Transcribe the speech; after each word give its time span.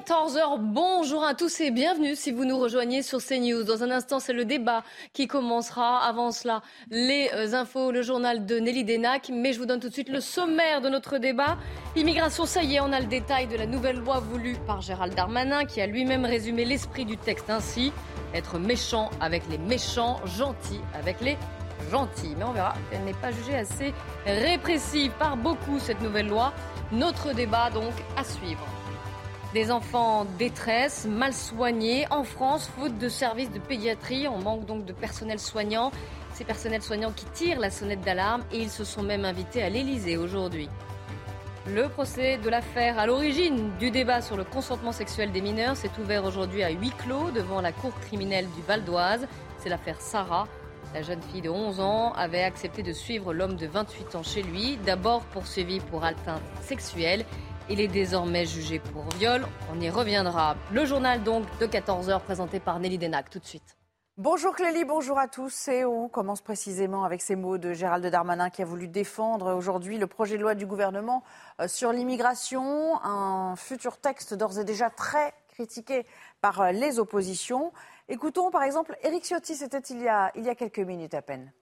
14h, 0.00 0.58
bonjour 0.60 1.24
à 1.24 1.34
tous 1.34 1.60
et 1.60 1.70
bienvenue 1.70 2.16
si 2.16 2.32
vous 2.32 2.46
nous 2.46 2.58
rejoignez 2.58 3.02
sur 3.02 3.22
CNews. 3.22 3.64
Dans 3.64 3.82
un 3.82 3.90
instant, 3.90 4.18
c'est 4.18 4.32
le 4.32 4.46
débat 4.46 4.82
qui 5.12 5.26
commencera. 5.26 5.98
Avant 5.98 6.32
cela, 6.32 6.62
les 6.90 7.28
euh, 7.34 7.52
infos, 7.52 7.92
le 7.92 8.00
journal 8.00 8.46
de 8.46 8.58
Nelly 8.58 8.84
Denac. 8.84 9.30
Mais 9.30 9.52
je 9.52 9.58
vous 9.58 9.66
donne 9.66 9.78
tout 9.78 9.88
de 9.88 9.92
suite 9.92 10.08
le 10.08 10.20
sommaire 10.20 10.80
de 10.80 10.88
notre 10.88 11.18
débat. 11.18 11.58
Immigration, 11.96 12.46
ça 12.46 12.62
y 12.62 12.76
est, 12.76 12.80
on 12.80 12.92
a 12.92 13.00
le 13.00 13.06
détail 13.06 13.46
de 13.46 13.56
la 13.56 13.66
nouvelle 13.66 13.98
loi 13.98 14.20
voulue 14.20 14.56
par 14.66 14.80
Gérald 14.80 15.14
Darmanin 15.14 15.66
qui 15.66 15.82
a 15.82 15.86
lui-même 15.86 16.24
résumé 16.24 16.64
l'esprit 16.64 17.04
du 17.04 17.18
texte 17.18 17.50
ainsi. 17.50 17.92
Être 18.32 18.58
méchant 18.58 19.10
avec 19.20 19.42
les 19.50 19.58
méchants, 19.58 20.18
gentil 20.24 20.80
avec 20.94 21.20
les 21.20 21.36
gentils. 21.90 22.34
Mais 22.38 22.44
on 22.44 22.52
verra, 22.52 22.72
elle 22.90 23.04
n'est 23.04 23.12
pas 23.12 23.32
jugée 23.32 23.56
assez 23.56 23.92
répressive 24.24 25.12
par 25.18 25.36
beaucoup 25.36 25.78
cette 25.78 26.00
nouvelle 26.00 26.28
loi. 26.28 26.54
Notre 26.90 27.34
débat 27.34 27.68
donc 27.68 27.92
à 28.16 28.24
suivre. 28.24 28.66
Des 29.52 29.72
enfants 29.72 30.20
en 30.20 30.24
détresse, 30.38 31.06
mal 31.06 31.34
soignés 31.34 32.06
en 32.12 32.22
France, 32.22 32.70
faute 32.78 32.96
de 32.98 33.08
services 33.08 33.50
de 33.50 33.58
pédiatrie. 33.58 34.28
On 34.28 34.38
manque 34.38 34.64
donc 34.64 34.84
de 34.84 34.92
personnel 34.92 35.40
soignant. 35.40 35.90
Ces 36.34 36.44
personnels 36.44 36.82
soignants 36.82 37.10
qui 37.10 37.24
tirent 37.26 37.58
la 37.58 37.70
sonnette 37.70 38.02
d'alarme 38.02 38.42
et 38.52 38.58
ils 38.58 38.70
se 38.70 38.84
sont 38.84 39.02
même 39.02 39.24
invités 39.24 39.60
à 39.60 39.68
l'Elysée 39.68 40.16
aujourd'hui. 40.16 40.68
Le 41.66 41.88
procès 41.88 42.38
de 42.38 42.48
l'affaire 42.48 42.96
à 43.00 43.06
l'origine 43.06 43.72
du 43.80 43.90
débat 43.90 44.22
sur 44.22 44.36
le 44.36 44.44
consentement 44.44 44.92
sexuel 44.92 45.32
des 45.32 45.40
mineurs 45.40 45.76
s'est 45.76 45.90
ouvert 46.00 46.24
aujourd'hui 46.24 46.62
à 46.62 46.70
huis 46.70 46.92
clos 46.96 47.32
devant 47.32 47.60
la 47.60 47.72
cour 47.72 47.92
criminelle 48.02 48.46
du 48.54 48.62
Val 48.62 48.84
d'Oise. 48.84 49.26
C'est 49.58 49.68
l'affaire 49.68 50.00
Sarah. 50.00 50.46
La 50.94 51.02
jeune 51.02 51.22
fille 51.22 51.42
de 51.42 51.50
11 51.50 51.80
ans 51.80 52.12
avait 52.12 52.44
accepté 52.44 52.84
de 52.84 52.92
suivre 52.92 53.34
l'homme 53.34 53.56
de 53.56 53.66
28 53.66 54.14
ans 54.14 54.22
chez 54.22 54.42
lui, 54.42 54.78
d'abord 54.86 55.22
poursuivi 55.22 55.80
pour 55.80 56.04
atteinte 56.04 56.42
sexuelle 56.62 57.24
il 57.70 57.80
est 57.80 57.88
désormais 57.88 58.46
jugé 58.46 58.80
pour 58.80 59.04
viol. 59.16 59.46
On 59.72 59.80
y 59.80 59.88
reviendra. 59.88 60.56
Le 60.72 60.84
journal 60.84 61.22
donc 61.22 61.44
de 61.60 61.66
14h 61.66 62.20
présenté 62.20 62.58
par 62.58 62.80
Nelly 62.80 62.98
Denac 62.98 63.30
tout 63.30 63.38
de 63.38 63.46
suite. 63.46 63.76
Bonjour 64.18 64.54
Clélie, 64.54 64.84
bonjour 64.84 65.18
à 65.18 65.28
tous. 65.28 65.68
Et 65.68 65.84
on 65.84 66.08
commence 66.08 66.42
précisément 66.42 67.04
avec 67.04 67.22
ces 67.22 67.36
mots 67.36 67.58
de 67.58 67.72
Gérald 67.72 68.04
Darmanin 68.04 68.50
qui 68.50 68.60
a 68.60 68.64
voulu 68.64 68.88
défendre 68.88 69.54
aujourd'hui 69.54 69.98
le 69.98 70.08
projet 70.08 70.36
de 70.36 70.42
loi 70.42 70.54
du 70.54 70.66
gouvernement 70.66 71.22
euh, 71.60 71.68
sur 71.68 71.92
l'immigration, 71.92 73.02
un 73.04 73.54
futur 73.56 73.98
texte 73.98 74.34
d'ores 74.34 74.58
et 74.58 74.64
déjà 74.64 74.90
très 74.90 75.32
critiqué 75.48 76.04
par 76.40 76.60
euh, 76.60 76.72
les 76.72 76.98
oppositions. 76.98 77.72
Écoutons 78.08 78.50
par 78.50 78.64
exemple 78.64 78.96
Éric 79.04 79.24
Ciotti, 79.24 79.54
c'était 79.54 79.78
il, 79.78 80.02
y 80.02 80.08
a, 80.08 80.32
il 80.34 80.44
y 80.44 80.50
a 80.50 80.56
quelques 80.56 80.80
minutes 80.80 81.14
à 81.14 81.22
peine. 81.22 81.52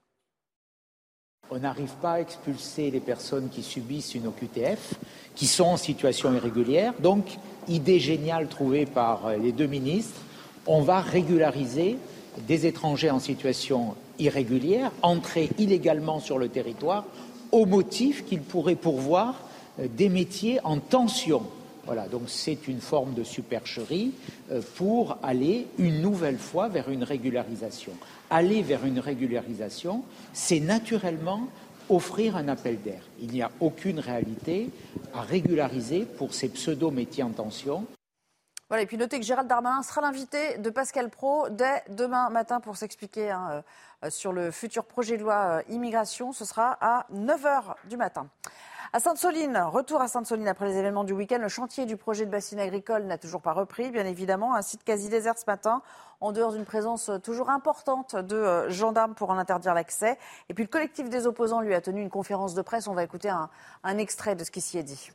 On 1.51 1.59
n'arrive 1.59 1.93
pas 2.03 2.13
à 2.13 2.21
expulser 2.21 2.91
les 2.91 3.01
personnes 3.01 3.49
qui 3.49 3.63
subissent 3.63 4.15
une 4.15 4.27
OQTF, 4.27 4.95
qui 5.35 5.47
sont 5.47 5.65
en 5.65 5.77
situation 5.79 6.35
irrégulière. 6.35 6.93
Donc, 7.01 7.39
idée 7.69 8.01
géniale 8.01 8.49
trouvée 8.49 8.85
par 8.85 9.31
les 9.43 9.53
deux 9.53 9.67
ministres, 9.67 10.21
on 10.67 10.83
va 10.83 11.01
régulariser 11.01 11.97
des 12.47 12.67
étrangers 12.67 13.11
en 13.11 13.19
situation 13.19 13.95
irrégulière, 14.19 14.93
entrés 15.00 15.49
illégalement 15.59 16.21
sur 16.21 16.39
le 16.39 16.49
territoire, 16.49 17.05
au 17.51 17.65
motif 17.65 18.27
qu'ils 18.27 18.43
pourraient 18.43 18.75
pourvoir 18.75 19.34
des 19.78 20.11
métiers 20.11 20.61
en 20.65 20.78
tension. 20.78 21.43
Voilà, 21.88 22.06
donc 22.06 22.25
c'est 22.26 22.69
une 22.69 22.82
forme 22.82 23.15
de 23.15 23.25
supercherie 23.25 24.12
euh, 24.53 24.60
pour 24.76 25.16
aller 25.22 25.66
une 25.78 26.03
nouvelle 26.03 26.38
fois 26.38 26.69
vers 26.69 26.91
une 26.91 27.03
régularisation 27.03 27.94
aller 28.31 28.62
vers 28.62 28.84
une 28.84 28.99
régularisation, 28.99 30.04
c'est 30.32 30.60
naturellement 30.60 31.48
offrir 31.88 32.37
un 32.37 32.48
appel 32.48 32.81
d'air. 32.82 33.03
Il 33.21 33.31
n'y 33.31 33.43
a 33.43 33.50
aucune 33.60 33.98
réalité 33.98 34.71
à 35.15 35.22
régulariser 35.22 36.04
pour 36.04 36.34
ces 36.34 36.50
pseudo-métiers 36.50 37.22
en 37.22 37.31
tension. 37.31 37.87
Voilà, 38.69 38.82
et 38.82 38.87
puis 38.87 38.98
notez 38.98 39.19
que 39.19 39.25
Gérald 39.25 39.48
Darmanin 39.48 39.82
sera 39.82 40.03
l'invité 40.03 40.59
de 40.59 40.69
Pascal 40.69 41.09
Pro 41.09 41.48
dès 41.48 41.82
demain 41.88 42.28
matin 42.28 42.60
pour 42.60 42.77
s'expliquer 42.77 43.31
hein, 43.31 43.65
euh, 44.04 44.10
sur 44.10 44.34
le 44.34 44.50
futur 44.50 44.84
projet 44.84 45.16
de 45.16 45.22
loi 45.22 45.34
euh, 45.34 45.62
immigration. 45.71 46.32
Ce 46.32 46.44
sera 46.44 46.77
à 46.82 47.06
9h 47.10 47.77
du 47.88 47.97
matin. 47.97 48.28
À 48.94 49.00
Sainte-Soline, 49.00 49.59
retour 49.71 50.00
à 50.00 50.09
Sainte-Soline 50.09 50.49
après 50.49 50.66
les 50.66 50.78
événements 50.78 51.04
du 51.04 51.12
week-end. 51.12 51.37
Le 51.38 51.49
chantier 51.49 51.84
du 51.84 51.99
projet 51.99 52.25
de 52.25 52.31
bassine 52.31 52.59
agricole 52.59 53.03
n'a 53.03 53.19
toujours 53.19 53.43
pas 53.43 53.53
repris, 53.53 53.91
bien 53.91 54.06
évidemment. 54.06 54.54
Un 54.54 54.62
site 54.62 54.82
quasi 54.82 55.10
désert 55.10 55.37
ce 55.37 55.44
matin, 55.47 55.82
en 56.22 56.32
dehors 56.32 56.53
d'une 56.53 56.65
présence 56.65 57.10
toujours 57.22 57.50
importante 57.50 58.16
de 58.16 58.37
euh, 58.37 58.71
gendarmes 58.71 59.15
pour 59.15 59.28
en 59.28 59.37
interdire 59.37 59.75
l'accès. 59.75 60.16
Et 60.48 60.54
puis 60.54 60.65
le 60.65 60.71
collectif 60.71 61.10
des 61.10 61.27
opposants 61.27 61.60
lui 61.60 61.75
a 61.75 61.82
tenu 61.82 62.00
une 62.00 62.09
conférence 62.09 62.54
de 62.54 62.62
presse. 62.62 62.88
On 62.88 62.94
va 62.94 63.04
écouter 63.04 63.28
un, 63.28 63.50
un 63.84 63.98
extrait 63.98 64.37
de 64.37 64.43
ce 64.43 64.50
qui 64.50 64.62
s'y 64.62 64.78
est 64.78 64.82
dit. 64.82 65.12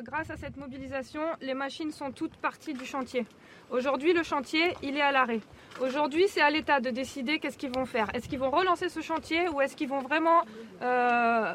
Grâce 0.00 0.30
à 0.30 0.38
cette 0.38 0.56
mobilisation, 0.56 1.20
les 1.42 1.52
machines 1.52 1.92
sont 1.92 2.12
toutes 2.12 2.34
parties 2.36 2.72
du 2.72 2.86
chantier. 2.86 3.26
Aujourd'hui, 3.70 4.14
le 4.14 4.22
chantier, 4.22 4.74
il 4.82 4.96
est 4.96 5.02
à 5.02 5.12
l'arrêt. 5.12 5.40
Aujourd'hui, 5.82 6.24
c'est 6.28 6.40
à 6.40 6.48
l'État 6.48 6.80
de 6.80 6.88
décider 6.88 7.38
qu'est-ce 7.38 7.58
qu'ils 7.58 7.74
vont 7.74 7.84
faire. 7.84 8.08
Est-ce 8.14 8.26
qu'ils 8.26 8.38
vont 8.38 8.50
relancer 8.50 8.88
ce 8.88 9.00
chantier 9.00 9.50
ou 9.50 9.60
est-ce 9.60 9.76
qu'ils 9.76 9.90
vont 9.90 10.00
vraiment 10.00 10.44
euh, 10.80 11.52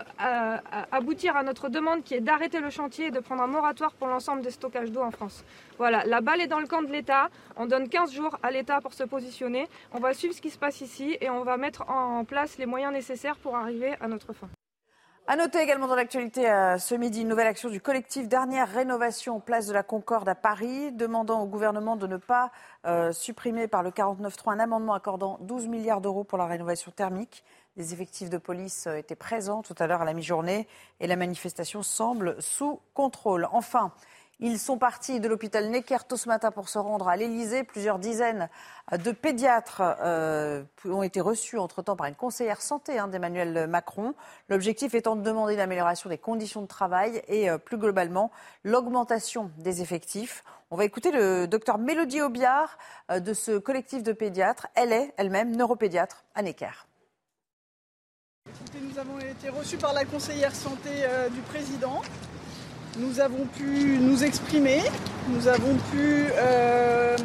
aboutir 0.92 1.36
à 1.36 1.42
notre 1.42 1.70
demande 1.70 2.04
qui 2.04 2.14
est 2.14 2.22
d'arrêter 2.22 2.60
le 2.60 2.70
chantier 2.70 3.08
et 3.08 3.12
de 3.12 3.20
prendre 3.20 3.42
un 3.42 3.48
moratoire 3.48 3.94
pour 3.96 4.08
l'ensemble 4.08 4.44
des 4.44 4.52
stockages 4.52 4.92
d'eau 4.92 5.02
en 5.02 5.10
France? 5.10 5.44
Voilà, 5.80 6.06
la 6.06 6.22
balle 6.22 6.40
est 6.40 6.48
dans 6.48 6.60
le 6.60 6.68
camp 6.68 6.84
de 6.84 6.92
l'État. 6.92 7.32
On 7.56 7.66
donne 7.66 7.90
15 7.90 8.14
jours 8.14 8.38
à 8.44 8.52
l'État 8.52 8.82
pour 8.82 8.94
se 8.94 9.04
positionner. 9.04 9.68
On 9.94 10.00
va 10.00 10.14
suivre 10.14 10.36
ce 10.36 10.42
qui 10.42 10.52
se 10.52 10.60
passe 10.60 10.82
ici 10.82 11.18
et 11.22 11.32
on 11.32 11.42
va 11.42 11.58
mettre 11.58 11.90
en 11.90 12.24
place 12.24 12.60
les 12.60 12.68
moyens 12.68 12.94
nécessaires 12.94 13.38
pour 13.38 13.56
arriver 13.56 13.96
à 14.00 14.08
notre 14.08 14.32
fin. 14.32 14.48
À 15.30 15.36
noter 15.36 15.60
également 15.60 15.88
dans 15.88 15.96
l'actualité 15.96 16.50
euh, 16.50 16.78
ce 16.78 16.96
midi 16.96 17.24
une 17.24 17.28
nouvelle 17.28 17.48
action 17.48 17.68
du 17.70 17.82
collectif 17.82 18.30
Dernière 18.30 18.72
Rénovation 18.72 19.42
Place 19.42 19.68
de 19.68 19.74
la 19.74 19.84
Concorde 19.84 20.30
à 20.30 20.36
Paris, 20.36 20.94
demandant 20.94 21.42
au 21.42 21.48
gouvernement 21.48 21.98
de 21.98 22.08
ne 22.08 22.16
pas 22.16 22.50
euh, 22.86 23.12
supprimer 23.12 23.68
par 23.68 23.84
le 23.84 23.90
49.3 23.90 24.54
un 24.54 24.60
amendement 24.60 24.94
accordant 24.94 25.38
12 25.42 25.68
milliards 25.68 26.00
d'euros 26.00 26.24
pour 26.24 26.38
la 26.38 26.46
rénovation 26.46 26.94
thermique. 26.96 27.44
Les 27.76 27.92
effectifs 27.92 28.30
de 28.30 28.38
police 28.38 28.88
euh, 28.88 28.96
étaient 28.96 29.18
présents 29.18 29.64
tout 29.64 29.76
à 29.80 29.88
l'heure 29.88 30.02
à 30.02 30.06
la 30.06 30.14
mi-journée 30.14 30.66
et 31.02 31.08
la 31.08 31.18
manifestation 31.18 31.84
semble 31.84 32.42
sous 32.42 32.80
contrôle. 32.94 33.50
Enfin, 33.52 33.92
ils 34.40 34.60
sont 34.60 34.78
partis 34.78 35.20
de 35.20 35.28
l'hôpital 35.28 35.68
Necker 35.70 35.98
tôt 36.08 36.16
ce 36.16 36.30
matin 36.30 36.52
pour 36.52 36.70
se 36.70 36.78
rendre 36.78 37.08
à 37.08 37.16
l'Elysée. 37.16 37.64
Plusieurs 37.64 37.98
dizaines 37.98 38.50
de 38.92 39.12
pédiatres 39.12 39.82
euh, 39.82 40.64
ont 40.86 41.02
été 41.02 41.22
reçus 41.22 41.58
entre-temps 41.58 41.96
par 41.96 42.06
une 42.06 42.16
conseillère 42.16 42.62
santé 42.62 43.00
hein, 43.00 43.08
d'Emmanuel 43.08 43.68
Macron. 43.68 44.14
L'objectif 44.50 44.94
étant 44.94 45.16
de 45.16 45.24
demander 45.24 45.56
l'amélioration 45.56 46.10
des 46.10 46.20
conditions 46.20 46.62
de 46.62 46.68
travail 46.68 47.22
et 47.28 47.50
euh, 47.50 47.58
plus 47.58 47.78
globalement 47.78 48.32
l'augmentation 48.64 49.50
des 49.58 49.82
effectifs. 49.82 50.44
On 50.70 50.76
va 50.76 50.86
écouter 50.86 51.12
le 51.12 51.48
docteur 51.48 51.80
Mélodie 51.80 52.22
Aubiard 52.22 52.78
euh, 53.10 53.20
de 53.20 53.34
ce 53.34 53.58
collectif 53.58 54.04
de 54.04 54.12
pédiatres. 54.12 54.68
Elle 54.76 54.94
est 54.94 55.16
elle-même 55.18 55.56
neuropédiatre 55.56 56.26
à 56.36 56.44
Necker. 56.44 56.86
Nous 58.80 59.00
avons 59.00 59.18
été 59.18 59.50
reçus 59.50 59.78
par 59.78 59.94
la 59.94 60.06
conseillère 60.06 60.56
santé 60.56 60.90
du 61.32 61.42
président 61.42 62.02
nous 63.00 63.20
avons 63.20 63.46
pu 63.56 63.98
nous 64.02 64.24
exprimer, 64.24 64.82
nous 65.30 65.48
avons 65.48 65.76
pu 65.92 66.26
euh, 66.32 67.16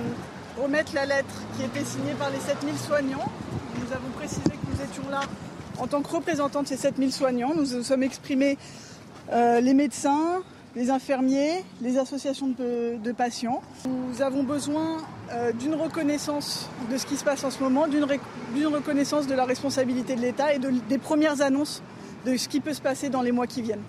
remettre 0.60 0.94
la 0.94 1.06
lettre 1.06 1.34
qui 1.56 1.64
était 1.64 1.84
signée 1.84 2.14
par 2.18 2.30
les 2.30 2.38
7000 2.38 2.76
soignants. 2.76 3.30
Nous 3.76 3.92
avons 3.92 4.08
précisé 4.16 4.42
que 4.42 4.70
nous 4.70 4.84
étions 4.84 5.08
là 5.10 5.20
en 5.78 5.86
tant 5.86 6.02
que 6.02 6.08
représentants 6.08 6.62
de 6.62 6.68
ces 6.68 6.76
7000 6.76 7.12
soignants. 7.12 7.54
Nous 7.54 7.76
nous 7.76 7.82
sommes 7.82 8.02
exprimés 8.02 8.58
euh, 9.32 9.60
les 9.60 9.74
médecins, 9.74 10.42
les 10.74 10.90
infirmiers, 10.90 11.64
les 11.80 11.98
associations 11.98 12.48
de, 12.48 13.12
patients. 13.12 13.62
Nous 13.86 14.22
avons 14.22 14.42
besoin 14.42 14.98
euh, 15.32 15.52
d'une 15.52 15.74
reconnaissance 15.74 16.68
de 16.90 16.98
ce 16.98 17.06
qui 17.06 17.16
se 17.16 17.24
passe 17.24 17.44
en 17.44 17.50
ce 17.50 17.62
moment, 17.62 17.86
d'une 17.88 18.66
reconnaissance 18.66 19.26
de 19.26 19.34
la 19.34 19.44
responsabilité 19.44 20.16
de 20.16 20.20
l'État 20.20 20.54
et 20.54 20.58
des 20.58 20.98
premières 20.98 21.40
annonces 21.40 21.82
de 22.26 22.36
ce 22.36 22.48
qui 22.48 22.60
peut 22.60 22.74
se 22.74 22.82
passer 22.82 23.08
dans 23.08 23.22
les 23.22 23.32
mois 23.32 23.46
qui 23.46 23.62
viennent. 23.62 23.82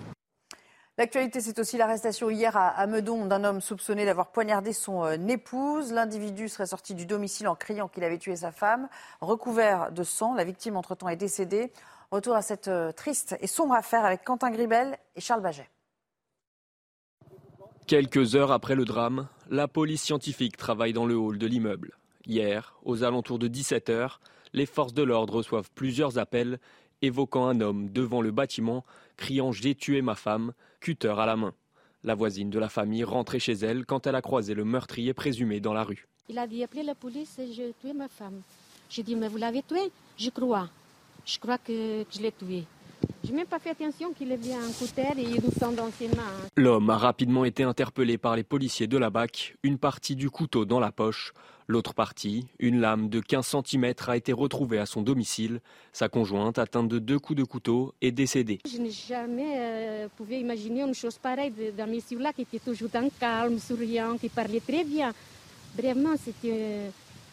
L'actualité, 0.96 1.40
c'est 1.40 1.58
aussi 1.58 1.76
l'arrestation 1.76 2.30
hier 2.30 2.56
à, 2.56 2.86
Meudon 2.86 3.26
d'un 3.26 3.42
homme 3.42 3.60
soupçonné 3.60 4.04
d'avoir 4.04 4.30
poignardé 4.30 4.72
son 4.72 5.04
euh, 5.04 5.16
épouse. 5.26 5.92
L'individu 5.92 6.48
serait 6.48 6.66
sorti 6.66 6.94
du 6.94 7.04
domicile 7.04 7.48
en 7.48 7.56
criant 7.56 7.88
qu'il 7.88 8.04
avait 8.04 8.18
tué 8.18 8.36
sa 8.36 8.52
femme. 8.52 8.88
Recouvert 9.20 9.90
de 9.90 10.04
sang, 10.04 10.34
la 10.34 10.44
victime 10.44 10.76
entre-temps 10.76 11.08
est 11.08 11.16
décédée. 11.16 11.72
Retour 12.12 12.36
à 12.36 12.42
cette 12.42 12.68
euh, 12.68 12.92
triste 12.92 13.34
et 13.40 13.48
sombre 13.48 13.74
affaire 13.74 14.04
avec 14.04 14.22
Quentin 14.22 14.52
Gribel 14.52 14.96
et 15.16 15.20
Charles 15.20 15.42
Baget. 15.42 15.68
Quelques 17.88 18.36
heures 18.36 18.52
après 18.52 18.76
le 18.76 18.84
drame, 18.84 19.26
la 19.50 19.66
police 19.66 20.02
scientifique 20.02 20.56
travaille 20.56 20.92
dans 20.92 21.06
le 21.06 21.16
hall 21.16 21.38
de 21.38 21.46
l'immeuble. 21.48 21.98
Hier, 22.24 22.76
aux 22.84 23.02
alentours 23.02 23.40
de 23.40 23.48
17h, 23.48 24.18
les 24.52 24.64
forces 24.64 24.94
de 24.94 25.02
l'ordre 25.02 25.34
reçoivent 25.34 25.70
plusieurs 25.74 26.18
appels 26.18 26.60
évoquant 27.04 27.46
un 27.46 27.60
homme 27.60 27.90
devant 27.90 28.20
le 28.20 28.30
bâtiment 28.30 28.84
criant 29.16 29.52
J'ai 29.52 29.74
tué 29.74 30.02
ma 30.02 30.14
femme, 30.14 30.52
cutter 30.80 31.14
à 31.16 31.26
la 31.26 31.36
main. 31.36 31.54
La 32.02 32.14
voisine 32.14 32.50
de 32.50 32.58
la 32.58 32.68
famille 32.68 33.04
rentrait 33.04 33.38
chez 33.38 33.52
elle 33.52 33.86
quand 33.86 34.06
elle 34.06 34.14
a 34.14 34.22
croisé 34.22 34.54
le 34.54 34.64
meurtrier 34.64 35.14
présumé 35.14 35.60
dans 35.60 35.72
la 35.72 35.84
rue. 35.84 36.06
Il 36.28 36.38
a 36.38 36.46
dit 36.46 36.62
appelez 36.62 36.82
la 36.82 36.94
police, 36.94 37.38
j'ai 37.38 37.72
tué 37.80 37.92
ma 37.92 38.08
femme. 38.08 38.40
J'ai 38.90 39.02
dit 39.02 39.16
mais 39.16 39.28
vous 39.28 39.38
l'avez 39.38 39.62
tué? 39.62 39.90
Je 40.18 40.30
crois. 40.30 40.68
Je 41.24 41.38
crois 41.38 41.58
que, 41.58 42.04
je 42.10 42.20
l'ai 42.20 42.32
tué. 42.32 42.64
Je 43.24 43.30
n'ai 43.30 43.36
même 43.36 43.46
pas 43.46 43.58
fait 43.58 43.70
attention 43.70 44.12
qu'il 44.12 44.30
avait 44.32 44.52
un 44.52 44.70
couteau 44.78 45.02
et 45.18 45.22
il 45.22 45.42
nous 45.42 45.50
sent 45.50 45.74
dans 45.76 45.90
ses 45.98 46.08
mains. 46.08 46.32
L'homme 46.56 46.90
a 46.90 46.98
rapidement 46.98 47.44
été 47.44 47.62
interpellé 47.62 48.18
par 48.18 48.36
les 48.36 48.44
policiers 48.44 48.86
de 48.86 48.98
la 48.98 49.10
BAC, 49.10 49.56
une 49.62 49.78
partie 49.78 50.16
du 50.16 50.30
couteau 50.30 50.64
dans 50.64 50.80
la 50.80 50.92
poche. 50.92 51.32
L'autre 51.66 51.94
partie, 51.94 52.46
une 52.58 52.80
lame 52.80 53.08
de 53.08 53.20
15 53.20 53.56
cm, 53.64 53.94
a 54.06 54.16
été 54.16 54.34
retrouvée 54.34 54.78
à 54.78 54.84
son 54.84 55.00
domicile. 55.00 55.60
Sa 55.94 56.10
conjointe, 56.10 56.58
atteinte 56.58 56.88
de 56.88 56.98
deux 56.98 57.18
coups 57.18 57.38
de 57.38 57.44
couteau, 57.44 57.94
est 58.02 58.12
décédée. 58.12 58.58
Je 58.70 58.78
n'ai 58.78 58.90
jamais 58.90 59.54
euh, 59.56 60.08
pu 60.08 60.34
imaginer 60.34 60.82
une 60.82 60.94
chose 60.94 61.16
pareille 61.16 61.52
d'un 61.74 61.86
monsieur-là 61.86 62.34
qui 62.34 62.42
était 62.42 62.58
toujours 62.58 62.90
dans 62.90 63.08
calme, 63.18 63.58
souriant, 63.58 64.18
qui 64.18 64.28
parlait 64.28 64.60
très 64.60 64.84
bien. 64.84 65.12
Vraiment, 65.76 66.14
c'était... 66.22 66.90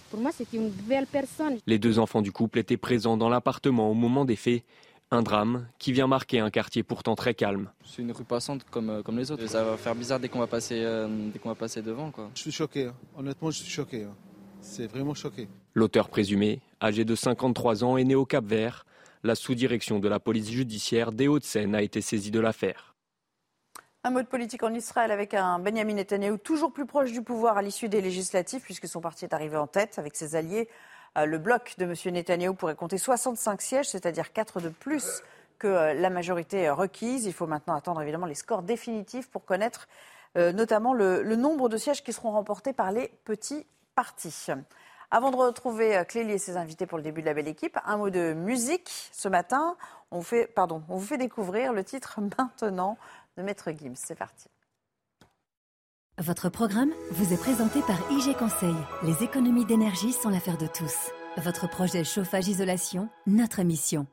Pour 0.10 0.20
moi, 0.20 0.32
c'était 0.34 0.58
une 0.58 0.70
belle 0.70 1.08
personne. 1.08 1.58
Les 1.68 1.80
deux 1.80 1.98
enfants 2.00 2.22
du 2.22 2.34
couple 2.34 2.60
étaient 2.60 2.78
présents 2.78 3.16
dans 3.16 3.30
l'appartement 3.30 3.90
au 3.90 3.94
moment 3.94 4.26
des 4.26 4.36
faits. 4.36 4.64
Un 5.14 5.24
drame 5.24 5.68
qui 5.78 5.92
vient 5.92 6.08
marquer 6.08 6.40
un 6.40 6.50
quartier 6.50 6.84
pourtant 6.84 7.16
très 7.16 7.34
calme. 7.34 7.70
C'est 7.84 8.02
une 8.02 8.14
rue 8.14 8.24
passante 8.24 8.64
comme, 8.72 8.90
euh, 8.90 9.02
comme 9.04 9.18
les 9.18 9.30
autres. 9.30 9.46
Ça 9.46 9.62
va 9.62 9.76
faire 9.76 9.94
bizarre 9.94 10.22
dès 10.22 10.30
qu'on 10.30 10.40
va 10.40 10.48
passer, 10.48 10.82
euh, 10.86 11.10
dès 11.34 11.38
qu'on 11.38 11.50
va 11.50 11.56
passer 11.56 11.82
devant. 11.82 12.12
Quoi. 12.12 12.30
Je 12.34 12.40
suis 12.40 12.52
choqué, 12.54 12.86
hein. 12.86 12.96
honnêtement 13.18 13.52
je 13.52 13.62
suis 13.62 13.70
choqué. 13.70 14.06
Hein. 14.06 14.16
C'est 14.62 14.88
vraiment 14.88 15.14
choqué. 15.14 15.50
L'auteur 15.74 16.08
présumé, 16.08 16.62
âgé 16.82 17.04
de 17.04 17.14
53 17.14 17.84
ans, 17.84 17.98
est 17.98 18.06
né 18.06 18.16
au 18.16 18.26
Cap 18.26 18.46
Vert. 18.46 18.86
La 19.24 19.36
sous-direction 19.36 20.00
de 20.00 20.08
la 20.08 20.22
police 20.22 20.50
judiciaire 20.50 21.12
des 21.12 21.28
Hauts-de-Seine 21.28 21.76
a 21.76 21.82
été 21.82 22.00
saisie 22.00 22.32
de 22.32 22.40
l'affaire. 22.40 22.96
Un 24.06 24.12
mot 24.12 24.22
de 24.22 24.28
politique 24.28 24.64
en 24.64 24.74
Israël 24.74 25.12
avec 25.12 25.34
un 25.34 25.60
Benjamin 25.60 25.94
Netanyahu 25.94 26.40
toujours 26.40 26.72
plus 26.72 26.86
proche 26.86 27.12
du 27.12 27.22
pouvoir 27.22 27.58
à 27.58 27.62
l'issue 27.62 27.90
des 27.90 28.02
législatives, 28.02 28.62
puisque 28.62 28.88
son 28.88 29.02
parti 29.02 29.26
est 29.26 29.34
arrivé 29.34 29.58
en 29.58 29.68
tête 29.68 30.00
avec 30.00 30.16
ses 30.16 30.36
alliés 30.36 30.70
le 31.16 31.38
bloc 31.38 31.76
de 31.78 31.86
M. 31.86 32.14
Netanyahou 32.14 32.54
pourrait 32.54 32.76
compter 32.76 32.98
65 32.98 33.62
sièges, 33.62 33.90
c'est-à-dire 33.90 34.32
4 34.34 34.62
de 34.62 34.70
plus 34.70 35.24
que 35.60 35.68
euh, 35.68 35.94
la 35.94 36.10
majorité 36.10 36.70
requise. 36.70 37.26
Il 37.26 37.34
faut 37.34 37.48
maintenant 37.48 37.76
attendre 37.76 38.02
évidemment 38.02 38.26
les 38.26 38.36
scores 38.36 38.64
définitifs 38.64 39.30
pour 39.30 39.46
connaître 39.46 39.88
euh, 40.38 40.54
notamment 40.54 40.94
le, 40.94 41.24
nombre 41.36 41.70
de 41.70 41.78
sièges 41.78 42.04
qui 42.04 42.14
seront 42.14 42.32
remportés 42.32 42.74
par 42.74 42.92
les 42.92 43.10
petits 43.26 43.66
partis. 43.96 44.48
Avant 45.12 45.30
de 45.30 45.36
retrouver 45.36 46.02
Clélie 46.08 46.34
et 46.34 46.38
ses 46.38 46.56
invités 46.56 46.86
pour 46.86 46.98
le 46.98 47.04
début 47.04 47.22
de 47.22 47.26
la 47.26 47.34
belle 47.34 47.50
équipe, 47.50 47.78
un 47.84 47.98
mot 47.98 48.10
de 48.10 48.32
musique. 48.32 49.10
Ce 49.12 49.28
matin, 49.28 49.76
on 50.10 50.20
vous 50.20 50.24
fait, 50.24 50.48
pardon, 50.48 50.82
on 50.88 50.96
vous 50.96 51.06
fait 51.06 51.18
découvrir 51.18 51.74
le 51.74 51.84
titre 51.84 52.22
Maintenant 52.38 52.98
de 53.36 53.44
Maître 53.44 53.72
Gims. 53.72 53.96
C'est 53.96 54.16
parti. 54.16 54.48
Votre 56.22 56.50
programme 56.50 56.92
vous 57.10 57.34
est 57.34 57.42
présenté 57.42 57.80
par 57.82 57.98
IG 58.12 58.38
Conseil. 58.38 58.76
Les 59.02 59.24
économies 59.24 59.66
d'énergie 59.66 60.14
sont 60.14 60.30
l'affaire 60.30 60.60
de 60.60 60.68
tous. 60.68 60.94
Votre 61.38 61.68
projet 61.68 62.04
chauffage-isolation, 62.04 63.10
notre 63.26 63.64
mission. 63.64 64.06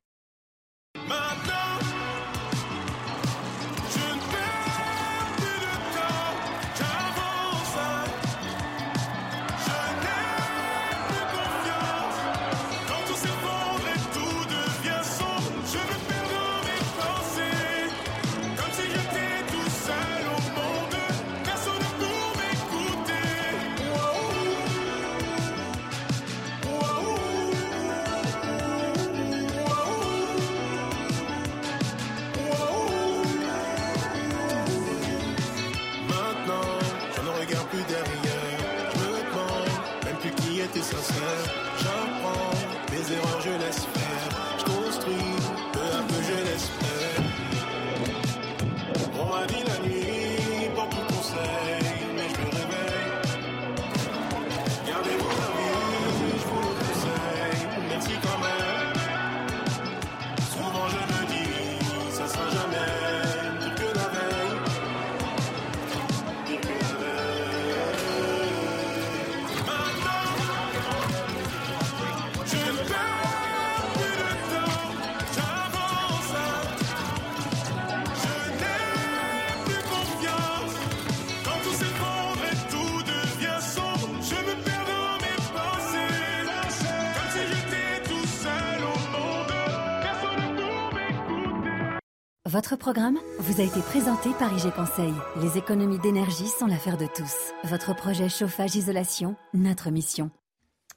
Votre 92.49 92.77
programme 92.77 93.19
vous 93.41 93.61
a 93.61 93.65
été 93.65 93.81
présenté 93.81 94.31
par 94.39 94.51
IG 94.55 94.73
Conseil. 94.73 95.13
Les 95.43 95.59
économies 95.59 95.99
d'énergie 95.99 96.47
sont 96.47 96.65
l'affaire 96.65 96.97
de 96.97 97.05
tous. 97.05 97.53
Votre 97.65 97.95
projet 97.95 98.31
chauffage-isolation, 98.31 99.37
notre 99.53 99.91
mission. 99.91 100.31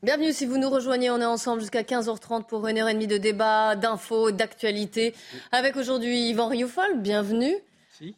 Bienvenue 0.01 0.31
si 0.31 0.46
vous 0.46 0.58
nous 0.58 0.70
rejoignez. 0.70 1.12
On 1.12 1.20
est 1.20 1.25
ensemble 1.25 1.60
jusqu'à 1.60 1.81
15h30 1.81 2.46
pour 2.46 2.65
une 2.70 2.77
heure 2.77 2.88
et 2.88 2.93
demie 2.93 3.05
de 3.05 3.17
débat, 3.17 3.75
d'infos, 3.75 4.31
d'actualité. 4.31 5.13
Avec 5.51 5.75
aujourd'hui 5.75 6.29
Yvan 6.29 6.48
Rioufol, 6.48 7.00
bienvenue. 7.00 7.58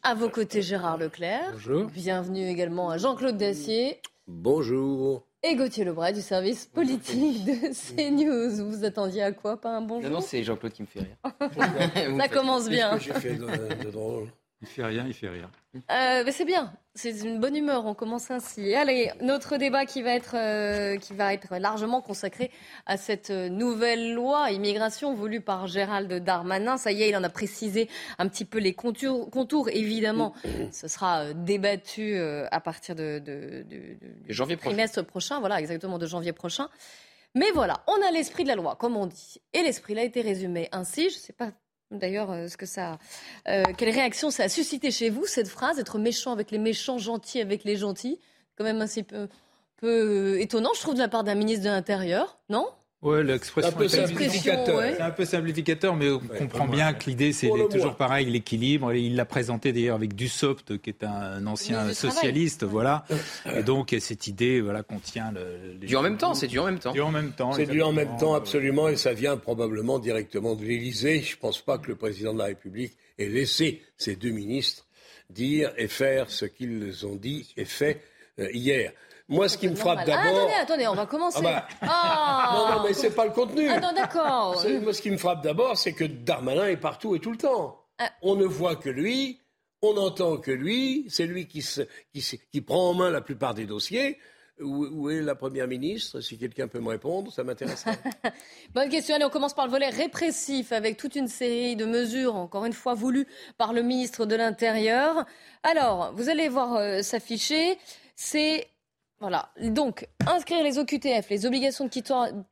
À 0.03 0.13
vos 0.13 0.29
côtés 0.29 0.61
Gérard 0.61 0.99
Leclerc. 0.99 1.53
Bonjour. 1.53 1.85
Bienvenue 1.85 2.47
également 2.47 2.91
à 2.91 2.99
Jean-Claude 2.99 3.37
Dacier. 3.37 3.99
Bonjour 4.27 5.25
et 5.43 5.55
Gauthier 5.55 5.83
Lebray 5.83 6.13
du 6.13 6.21
service 6.21 6.65
politique 6.65 7.45
de 7.45 7.73
CNews. 7.73 8.65
Vous 8.69 8.85
attendiez 8.85 9.21
à 9.21 9.31
quoi 9.31 9.59
Pas 9.59 9.77
un 9.77 9.81
bonjour? 9.81 10.09
Non, 10.09 10.17
non 10.17 10.21
c'est 10.21 10.43
Jean-Claude 10.43 10.71
qui 10.71 10.81
me 10.83 10.87
fait 10.87 11.01
rire. 11.01 11.17
Ça 12.17 12.27
commence 12.29 12.69
bien. 12.69 12.97
J'ai 12.97 13.13
fait 13.13 13.35
de 13.35 13.91
drôle? 13.91 14.29
Il 14.63 14.69
fait 14.69 14.85
rien, 14.85 15.05
il 15.05 15.13
fait 15.13 15.27
rien. 15.27 15.51
Euh, 15.91 16.23
c'est 16.31 16.45
bien, 16.45 16.71
c'est 16.95 17.11
une 17.19 17.41
bonne 17.41 17.55
humeur, 17.57 17.85
on 17.85 17.93
commence 17.93 18.31
ainsi. 18.31 18.73
Allez, 18.73 19.11
notre 19.19 19.57
débat 19.57 19.85
qui 19.85 20.01
va 20.01 20.15
être, 20.15 20.37
euh, 20.37 20.95
qui 20.95 21.13
va 21.13 21.33
être 21.33 21.57
largement 21.57 21.99
consacré 21.99 22.49
à 22.85 22.95
cette 22.95 23.29
nouvelle 23.29 24.13
loi 24.13 24.51
immigration 24.51 25.13
voulue 25.13 25.41
par 25.41 25.67
Gérald 25.67 26.13
Darmanin. 26.23 26.77
Ça 26.77 26.93
y 26.93 27.03
est, 27.03 27.09
il 27.09 27.15
en 27.17 27.23
a 27.25 27.29
précisé 27.29 27.89
un 28.19 28.29
petit 28.29 28.45
peu 28.45 28.59
les 28.59 28.73
contours. 28.73 29.29
contours. 29.29 29.67
Évidemment, 29.67 30.33
ce 30.71 30.87
sera 30.87 31.23
euh, 31.23 31.33
débattu 31.35 32.17
à 32.51 32.59
partir 32.61 32.95
de, 32.95 33.19
de, 33.19 33.65
de, 33.69 33.97
janvier 34.29 34.55
trimestre 34.55 35.03
prochain. 35.05 35.41
Voilà, 35.41 35.59
exactement, 35.59 35.97
de 35.97 36.05
janvier 36.05 36.31
prochain. 36.31 36.69
Mais 37.35 37.51
voilà, 37.51 37.83
on 37.87 38.01
a 38.01 38.11
l'esprit 38.11 38.43
de 38.43 38.47
la 38.47 38.55
loi, 38.55 38.77
comme 38.79 38.95
on 38.95 39.07
dit. 39.07 39.41
Et 39.51 39.61
l'esprit 39.61 39.99
a 39.99 40.03
été 40.03 40.21
résumé 40.21 40.69
ainsi. 40.71 41.09
Je 41.09 41.15
ne 41.15 41.19
sais 41.19 41.33
pas 41.33 41.51
D'ailleurs, 41.93 42.31
euh, 42.31 42.47
ce 42.47 42.57
que 42.57 42.65
ça, 42.65 42.97
euh, 43.47 43.63
quelle 43.77 43.91
réaction 43.91 44.31
ça 44.31 44.43
a 44.43 44.49
suscité 44.49 44.89
chez 44.89 45.09
vous 45.09 45.25
cette 45.25 45.47
phrase, 45.47 45.79
être 45.79 45.99
méchant 45.99 46.31
avec 46.31 46.49
les 46.49 46.57
méchants, 46.57 46.97
gentil 46.97 47.39
avec 47.39 47.63
les 47.63 47.77
gentils, 47.77 48.19
quand 48.57 48.63
même 48.63 48.81
un 48.81 48.87
peu, 49.03 49.27
peu 49.77 50.33
euh, 50.35 50.41
étonnant, 50.41 50.71
je 50.75 50.81
trouve, 50.81 50.95
de 50.95 50.99
la 50.99 51.07
part 51.07 51.23
d'un 51.23 51.35
ministre 51.35 51.63
de 51.63 51.69
l'Intérieur, 51.69 52.39
non? 52.49 52.67
Ouais, 53.03 53.23
l'expression 53.23 53.69
est 53.81 53.89
simplificateur. 54.07 54.81
C'est 54.95 55.01
un 55.01 55.11
peu 55.11 55.25
simplificateur, 55.25 55.95
mais 55.95 56.09
on 56.09 56.19
comprend 56.19 56.67
bien 56.67 56.93
que 56.93 57.09
l'idée, 57.09 57.33
c'est 57.33 57.47
toujours 57.69 57.95
pareil, 57.95 58.25
l'équilibre. 58.27 58.93
Il 58.93 59.15
l'a 59.15 59.25
présenté 59.25 59.73
d'ailleurs 59.73 59.95
avec 59.97 60.15
Dussopt, 60.15 60.77
qui 60.79 60.89
est 60.89 61.03
un 61.03 61.45
ancien 61.45 61.93
socialiste, 61.93 62.63
voilà. 62.63 63.05
Et 63.55 63.63
donc, 63.63 63.95
cette 63.99 64.27
idée, 64.27 64.61
voilà, 64.61 64.83
contient 64.83 65.31
le. 65.31 65.73
les- 65.81 65.87
Du 65.87 65.95
en 65.95 66.01
même 66.01 66.17
temps, 66.17 66.33
c'est 66.33 66.47
du 66.47 66.59
en 66.59 66.65
même 66.65 66.79
temps. 66.79 66.93
Du 66.93 67.01
en 67.01 67.11
même 67.11 67.31
temps. 67.33 67.51
C'est 67.51 67.65
du 67.65 67.81
en 67.81 67.91
même 67.91 68.15
temps, 68.17 68.33
absolument, 68.35 68.87
et 68.89 68.95
ça 68.95 69.13
vient 69.13 69.35
probablement 69.37 69.99
directement 69.99 70.55
de 70.55 70.63
l'Élysée. 70.63 71.21
Je 71.21 71.35
ne 71.35 71.39
pense 71.39 71.61
pas 71.61 71.77
que 71.77 71.87
le 71.89 71.95
président 71.95 72.33
de 72.33 72.39
la 72.39 72.45
République 72.45 72.93
ait 73.19 73.27
laissé 73.27 73.81
ces 73.97 74.15
deux 74.15 74.31
ministres 74.31 74.85
dire 75.29 75.71
et 75.77 75.87
faire 75.87 76.29
ce 76.29 76.45
qu'ils 76.45 77.05
ont 77.05 77.15
dit 77.15 77.53
et 77.57 77.65
fait 77.65 78.01
euh, 78.39 78.47
hier. 78.53 78.91
Moi, 79.33 79.49
ce 79.49 79.57
qui 79.57 79.67
me 79.67 79.75
frappe 79.75 80.07
Normal. 80.07 80.17
Ah, 80.19 80.23
d'abord. 80.25 80.39
attendez, 80.41 80.53
attendez, 80.61 80.87
on 80.87 80.93
va 80.95 81.05
commencer. 81.05 81.39
Ah 81.41 81.43
bah. 81.43 81.67
Ah 81.81 82.53
Non, 82.55 82.75
non, 82.77 82.83
mais 82.87 82.93
c'est 82.93 83.11
pas 83.15 83.25
le 83.25 83.31
contenu. 83.31 83.67
Ah 83.69 83.79
non, 83.79 83.91
d'accord. 83.93 84.63
Moi, 84.81 84.93
ce 84.93 85.01
qui 85.01 85.11
me 85.11 85.17
frappe 85.17 85.43
d'abord, 85.43 85.77
c'est 85.77 85.93
que 85.93 86.03
Darmanin 86.05 86.67
est 86.67 86.77
partout 86.77 87.15
et 87.15 87.19
tout 87.19 87.31
le 87.31 87.37
temps. 87.37 87.79
Ah. 87.99 88.09
On 88.21 88.35
ne 88.35 88.45
voit 88.45 88.75
que 88.75 88.89
lui, 88.89 89.39
on 89.81 89.93
n'entend 89.95 90.37
que 90.37 90.51
lui, 90.51 91.05
c'est 91.09 91.25
lui 91.25 91.47
qui, 91.47 91.61
se- 91.61 91.81
qui, 92.13 92.21
se- 92.21 92.35
qui 92.51 92.61
prend 92.61 92.89
en 92.89 92.93
main 92.93 93.09
la 93.09 93.21
plupart 93.21 93.53
des 93.53 93.65
dossiers. 93.65 94.17
Où, 94.61 94.85
où 94.85 95.09
est 95.09 95.19
la 95.21 95.33
Première 95.33 95.67
ministre 95.67 96.21
Si 96.21 96.37
quelqu'un 96.37 96.67
peut 96.67 96.79
me 96.79 96.89
répondre, 96.89 97.33
ça 97.33 97.43
m'intéresserait. 97.43 97.97
Bonne 98.75 98.87
question. 98.87 99.15
Allez, 99.15 99.25
on 99.25 99.31
commence 99.31 99.55
par 99.55 99.65
le 99.65 99.71
volet 99.71 99.89
répressif 99.89 100.71
avec 100.71 100.95
toute 100.95 101.15
une 101.15 101.27
série 101.27 101.75
de 101.75 101.85
mesures, 101.85 102.35
encore 102.35 102.63
une 102.65 102.71
fois 102.73 102.93
voulues 102.93 103.27
par 103.57 103.73
le 103.73 103.81
ministre 103.81 104.25
de 104.27 104.35
l'Intérieur. 104.35 105.25
Alors, 105.63 106.13
vous 106.15 106.29
allez 106.29 106.49
voir 106.49 106.75
euh, 106.75 107.01
s'afficher. 107.01 107.79
C'est. 108.15 108.67
Voilà. 109.23 109.47
Donc, 109.61 110.09
inscrire 110.27 110.61
les 110.63 110.79
OQTF, 110.79 111.29
les 111.29 111.45
obligations 111.45 111.85
de 111.85 111.89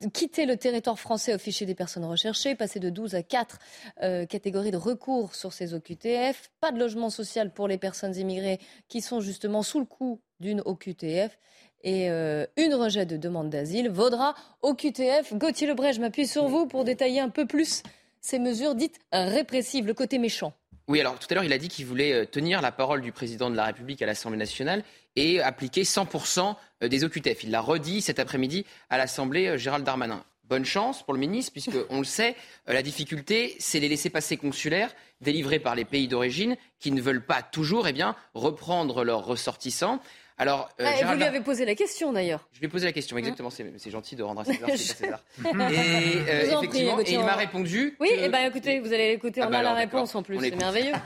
quitter, 0.07 0.45
le 0.45 0.55
territoire 0.55 0.97
français 0.97 1.35
au 1.35 1.37
fichier 1.37 1.67
des 1.67 1.75
personnes 1.75 2.05
recherchées, 2.05 2.55
passer 2.55 2.79
de 2.79 2.89
12 2.89 3.13
à 3.13 3.23
4 3.23 3.59
euh, 4.03 4.25
catégories 4.25 4.71
de 4.71 4.77
recours 4.77 5.35
sur 5.35 5.51
ces 5.51 5.73
OQTF, 5.73 6.49
pas 6.61 6.71
de 6.71 6.79
logement 6.79 7.09
social 7.09 7.51
pour 7.51 7.67
les 7.67 7.77
personnes 7.77 8.15
immigrées 8.15 8.57
qui 8.87 9.01
sont 9.01 9.19
justement 9.19 9.63
sous 9.63 9.79
le 9.79 9.85
coup 9.85 10.21
d'une 10.39 10.61
OQTF 10.63 11.37
et 11.83 12.09
euh, 12.09 12.45
une 12.55 12.73
rejet 12.73 13.05
de 13.05 13.17
demande 13.17 13.49
d'asile 13.49 13.89
vaudra 13.89 14.33
OQTF. 14.61 15.33
Gauthier 15.33 15.67
Lebray, 15.67 15.91
je 15.91 15.99
m'appuie 15.99 16.25
sur 16.25 16.47
vous 16.47 16.67
pour 16.67 16.85
détailler 16.85 17.19
un 17.19 17.27
peu 17.27 17.45
plus 17.45 17.83
ces 18.21 18.39
mesures 18.39 18.75
dites 18.75 18.97
répressives, 19.11 19.85
le 19.85 19.93
côté 19.93 20.19
méchant. 20.19 20.53
Oui, 20.91 20.99
alors 20.99 21.17
tout 21.17 21.27
à 21.29 21.35
l'heure, 21.35 21.45
il 21.45 21.53
a 21.53 21.57
dit 21.57 21.69
qu'il 21.69 21.85
voulait 21.85 22.11
euh, 22.11 22.25
tenir 22.25 22.61
la 22.61 22.73
parole 22.73 22.99
du 22.99 23.13
président 23.13 23.49
de 23.49 23.55
la 23.55 23.63
République 23.63 24.01
à 24.01 24.05
l'Assemblée 24.05 24.37
nationale 24.37 24.83
et 25.15 25.39
appliquer 25.39 25.83
100% 25.83 26.57
des 26.81 27.05
OQTF. 27.05 27.45
Il 27.45 27.51
l'a 27.51 27.61
redit 27.61 28.01
cet 28.01 28.19
après-midi 28.19 28.65
à 28.89 28.97
l'Assemblée, 28.97 29.47
euh, 29.47 29.57
Gérald 29.57 29.85
Darmanin. 29.85 30.21
Bonne 30.49 30.65
chance 30.65 31.01
pour 31.01 31.13
le 31.13 31.19
ministre, 31.21 31.53
puisque 31.53 31.77
on 31.91 31.99
le 31.99 32.03
sait, 32.03 32.35
euh, 32.67 32.73
la 32.73 32.81
difficulté, 32.81 33.55
c'est 33.57 33.79
les 33.79 33.87
laissés-passer 33.87 34.35
consulaires 34.35 34.93
délivrés 35.21 35.59
par 35.59 35.75
les 35.75 35.85
pays 35.85 36.09
d'origine 36.09 36.57
qui 36.77 36.91
ne 36.91 37.01
veulent 37.01 37.25
pas 37.25 37.41
toujours 37.41 37.87
eh 37.87 37.93
bien, 37.93 38.17
reprendre 38.33 39.05
leurs 39.05 39.23
ressortissants. 39.23 40.01
Alors, 40.37 40.69
euh, 40.79 40.85
Ah, 40.87 40.99
et 40.99 41.03
vous 41.03 41.13
lui 41.15 41.23
avez 41.23 41.41
posé 41.41 41.65
la 41.65 41.75
question 41.75 42.11
d'ailleurs. 42.13 42.47
je 42.53 42.59
lui 42.59 42.65
ai 42.65 42.69
posé 42.69 42.85
la 42.85 42.93
question, 42.93 43.17
exactement. 43.17 43.49
C'est 43.49 43.71
c'est 43.77 43.91
gentil 43.91 44.15
de 44.15 44.23
rendre 44.23 44.41
à 44.41 44.45
César 44.45 44.69
ce 44.71 44.77
César. 44.95 45.19
Et, 45.39 45.45
euh, 45.45 45.53
prie, 45.53 46.55
effectivement, 46.57 46.99
et 46.99 47.11
il 47.11 47.19
m'a 47.19 47.35
répondu. 47.35 47.95
Oui, 47.99 48.09
que- 48.09 48.21
et 48.23 48.29
ben 48.29 48.47
écoutez, 48.47 48.79
vous 48.79 48.91
allez 48.93 49.09
l'écouter, 49.11 49.41
Ah 49.41 49.47
on 49.47 49.51
bah 49.51 49.59
a 49.59 49.63
la 49.63 49.73
réponse 49.73 50.15
en 50.15 50.23
plus, 50.23 50.39
c'est 50.39 50.55
merveilleux. 50.55 50.93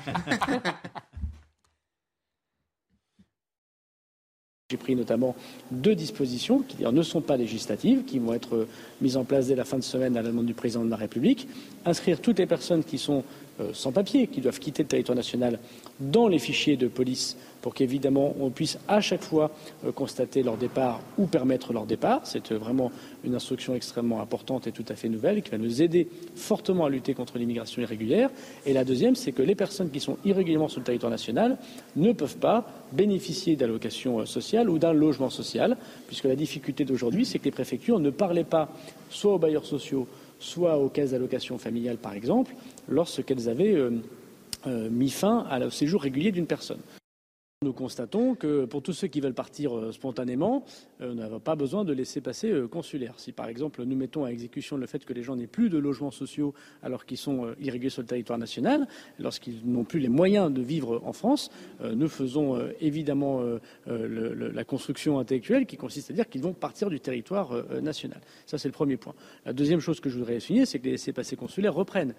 J'ai 4.71 4.77
pris 4.77 4.95
notamment 4.95 5.35
deux 5.69 5.93
dispositions 5.93 6.59
qui 6.59 6.77
d'ailleurs, 6.77 6.91
ne 6.91 7.03
sont 7.03 7.21
pas 7.21 7.37
législatives, 7.37 8.03
qui 8.03 8.17
vont 8.17 8.33
être 8.33 8.55
euh, 8.55 8.67
mises 8.99 9.15
en 9.15 9.23
place 9.23 9.45
dès 9.47 9.55
la 9.55 9.63
fin 9.63 9.77
de 9.77 9.83
semaine 9.83 10.17
à 10.17 10.23
la 10.23 10.29
demande 10.29 10.47
du 10.47 10.55
président 10.55 10.83
de 10.83 10.89
la 10.89 10.95
République. 10.95 11.47
Inscrire 11.85 12.19
toutes 12.19 12.39
les 12.39 12.47
personnes 12.47 12.83
qui 12.83 12.97
sont 12.97 13.23
sans 13.73 13.91
papier, 13.91 14.27
qui 14.27 14.41
doivent 14.41 14.59
quitter 14.59 14.83
le 14.83 14.89
territoire 14.89 15.15
national, 15.15 15.59
dans 15.99 16.27
les 16.27 16.39
fichiers 16.39 16.75
de 16.77 16.87
police 16.87 17.37
pour 17.65 17.73
qu'évidemment 17.73 18.35
on 18.39 18.51
puisse 18.51 18.77
à 18.87 19.01
chaque 19.01 19.23
fois 19.23 19.49
euh, 19.85 19.91
constater 19.91 20.43
leur 20.43 20.55
départ 20.55 21.01
ou 21.17 21.25
permettre 21.25 21.73
leur 21.73 21.87
départ. 21.87 22.21
C'est 22.23 22.51
euh, 22.51 22.59
vraiment 22.59 22.91
une 23.23 23.33
instruction 23.33 23.73
extrêmement 23.73 24.21
importante 24.21 24.67
et 24.67 24.71
tout 24.71 24.85
à 24.87 24.93
fait 24.93 25.09
nouvelle 25.09 25.41
qui 25.41 25.49
va 25.49 25.57
nous 25.57 25.81
aider 25.81 26.07
fortement 26.35 26.85
à 26.85 26.89
lutter 26.91 27.15
contre 27.15 27.39
l'immigration 27.39 27.81
irrégulière. 27.81 28.29
Et 28.67 28.73
la 28.73 28.83
deuxième, 28.83 29.15
c'est 29.15 29.31
que 29.31 29.41
les 29.41 29.55
personnes 29.55 29.89
qui 29.89 29.99
sont 29.99 30.19
irrégulièrement 30.23 30.67
sur 30.67 30.79
le 30.79 30.85
territoire 30.85 31.09
national 31.09 31.57
ne 31.95 32.11
peuvent 32.11 32.37
pas 32.37 32.67
bénéficier 32.91 33.55
d'allocations 33.55 34.19
euh, 34.19 34.25
sociales 34.25 34.69
ou 34.69 34.77
d'un 34.77 34.93
logement 34.93 35.31
social, 35.31 35.75
puisque 36.05 36.25
la 36.25 36.35
difficulté 36.35 36.85
d'aujourd'hui, 36.85 37.25
c'est 37.25 37.39
que 37.39 37.45
les 37.45 37.51
préfectures 37.51 37.99
ne 37.99 38.11
parlaient 38.11 38.43
pas 38.43 38.69
soit 39.09 39.33
aux 39.33 39.39
bailleurs 39.39 39.65
sociaux, 39.65 40.07
soit 40.45 40.77
aux 40.77 40.89
caisses 40.89 41.11
d'allocation 41.11 41.57
familiale, 41.57 41.97
par 41.97 42.13
exemple, 42.13 42.53
lorsqu'elles 42.87 43.49
avaient 43.49 43.73
euh, 43.73 43.91
euh, 44.67 44.89
mis 44.89 45.09
fin 45.09 45.45
au 45.65 45.71
séjour 45.71 46.03
régulier 46.03 46.31
d'une 46.31 46.45
personne. 46.45 46.79
Nous 47.65 47.73
constatons 47.73 48.35
que 48.35 48.65
pour 48.65 48.83
tous 48.83 48.93
ceux 48.93 49.07
qui 49.07 49.21
veulent 49.21 49.33
partir 49.33 49.75
euh, 49.75 49.91
spontanément, 49.91 50.63
euh, 51.01 51.13
on 51.13 51.15
n'a 51.15 51.39
pas 51.39 51.55
besoin 51.55 51.83
de 51.83 51.93
laisser 51.93 52.21
passer 52.21 52.51
euh, 52.51 52.67
consulaire. 52.67 53.15
Si 53.17 53.31
par 53.31 53.47
exemple 53.47 53.83
nous 53.83 53.95
mettons 53.95 54.23
à 54.23 54.29
exécution 54.29 54.77
le 54.77 54.85
fait 54.85 55.03
que 55.03 55.13
les 55.13 55.23
gens 55.23 55.35
n'aient 55.35 55.47
plus 55.47 55.71
de 55.71 55.79
logements 55.79 56.11
sociaux 56.11 56.53
alors 56.83 57.07
qu'ils 57.07 57.17
sont 57.17 57.55
irréguliers 57.59 57.89
sur 57.89 58.03
le 58.03 58.07
territoire 58.07 58.37
national, 58.37 58.87
lorsqu'ils 59.17 59.65
n'ont 59.65 59.83
plus 59.83 59.99
les 59.99 60.09
moyens 60.09 60.53
de 60.53 60.61
vivre 60.61 61.01
en 61.03 61.11
France, 61.11 61.49
nous 61.83 62.07
faisons 62.07 62.59
évidemment 62.79 63.41
la 63.87 64.63
construction 64.63 65.17
intellectuelle 65.17 65.65
qui 65.65 65.77
consiste 65.77 66.11
à 66.11 66.13
dire 66.13 66.29
qu'ils 66.29 66.41
vont 66.41 66.53
partir 66.53 66.89
du 66.89 66.99
territoire 66.99 67.63
national. 67.81 68.21
Ça 68.45 68.57
c'est 68.57 68.67
le 68.67 68.73
premier 68.73 68.97
point. 68.97 69.15
La 69.45 69.53
deuxième 69.53 69.79
chose 69.79 69.99
que 69.99 70.09
je 70.09 70.17
voudrais 70.17 70.39
souligner, 70.39 70.65
c'est 70.65 70.79
que 70.79 70.85
les 70.85 70.91
laissés-passer 70.91 71.35
consulaires 71.35 71.73
reprennent. 71.73 72.13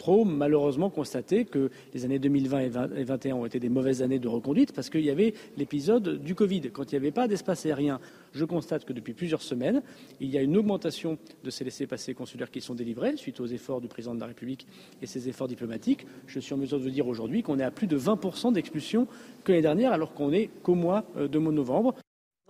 Trop 0.00 0.24
malheureusement 0.24 0.88
constaté 0.88 1.44
que 1.44 1.70
les 1.92 2.06
années 2.06 2.18
2020 2.18 2.58
et 2.60 2.70
2021 2.70 3.34
ont 3.34 3.44
été 3.44 3.60
des 3.60 3.68
mauvaises 3.68 4.00
années 4.00 4.18
de 4.18 4.28
reconduite 4.28 4.72
parce 4.72 4.88
qu'il 4.88 5.02
y 5.02 5.10
avait 5.10 5.34
l'épisode 5.58 6.22
du 6.22 6.34
Covid. 6.34 6.70
Quand 6.72 6.90
il 6.90 6.94
n'y 6.94 6.96
avait 6.96 7.10
pas 7.10 7.28
d'espace 7.28 7.66
aérien, 7.66 8.00
je 8.32 8.46
constate 8.46 8.86
que 8.86 8.94
depuis 8.94 9.12
plusieurs 9.12 9.42
semaines, 9.42 9.82
il 10.18 10.30
y 10.30 10.38
a 10.38 10.40
une 10.40 10.56
augmentation 10.56 11.18
de 11.44 11.50
ces 11.50 11.64
laissés-passer 11.64 12.14
consulaires 12.14 12.50
qui 12.50 12.62
sont 12.62 12.74
délivrés 12.74 13.18
suite 13.18 13.40
aux 13.40 13.46
efforts 13.46 13.82
du 13.82 13.88
président 13.88 14.14
de 14.14 14.20
la 14.20 14.26
République 14.26 14.66
et 15.02 15.06
ses 15.06 15.28
efforts 15.28 15.48
diplomatiques. 15.48 16.06
Je 16.26 16.40
suis 16.40 16.54
en 16.54 16.56
mesure 16.56 16.78
de 16.78 16.84
vous 16.84 16.90
dire 16.90 17.06
aujourd'hui 17.06 17.42
qu'on 17.42 17.58
est 17.58 17.64
à 17.64 17.70
plus 17.70 17.86
de 17.86 17.98
20% 17.98 18.54
d'expulsions 18.54 19.06
que 19.44 19.52
l'année 19.52 19.62
dernière 19.62 19.92
alors 19.92 20.14
qu'on 20.14 20.32
est 20.32 20.48
qu'au 20.62 20.74
mois 20.74 21.04
euh, 21.18 21.28
de 21.28 21.38
novembre. 21.38 21.94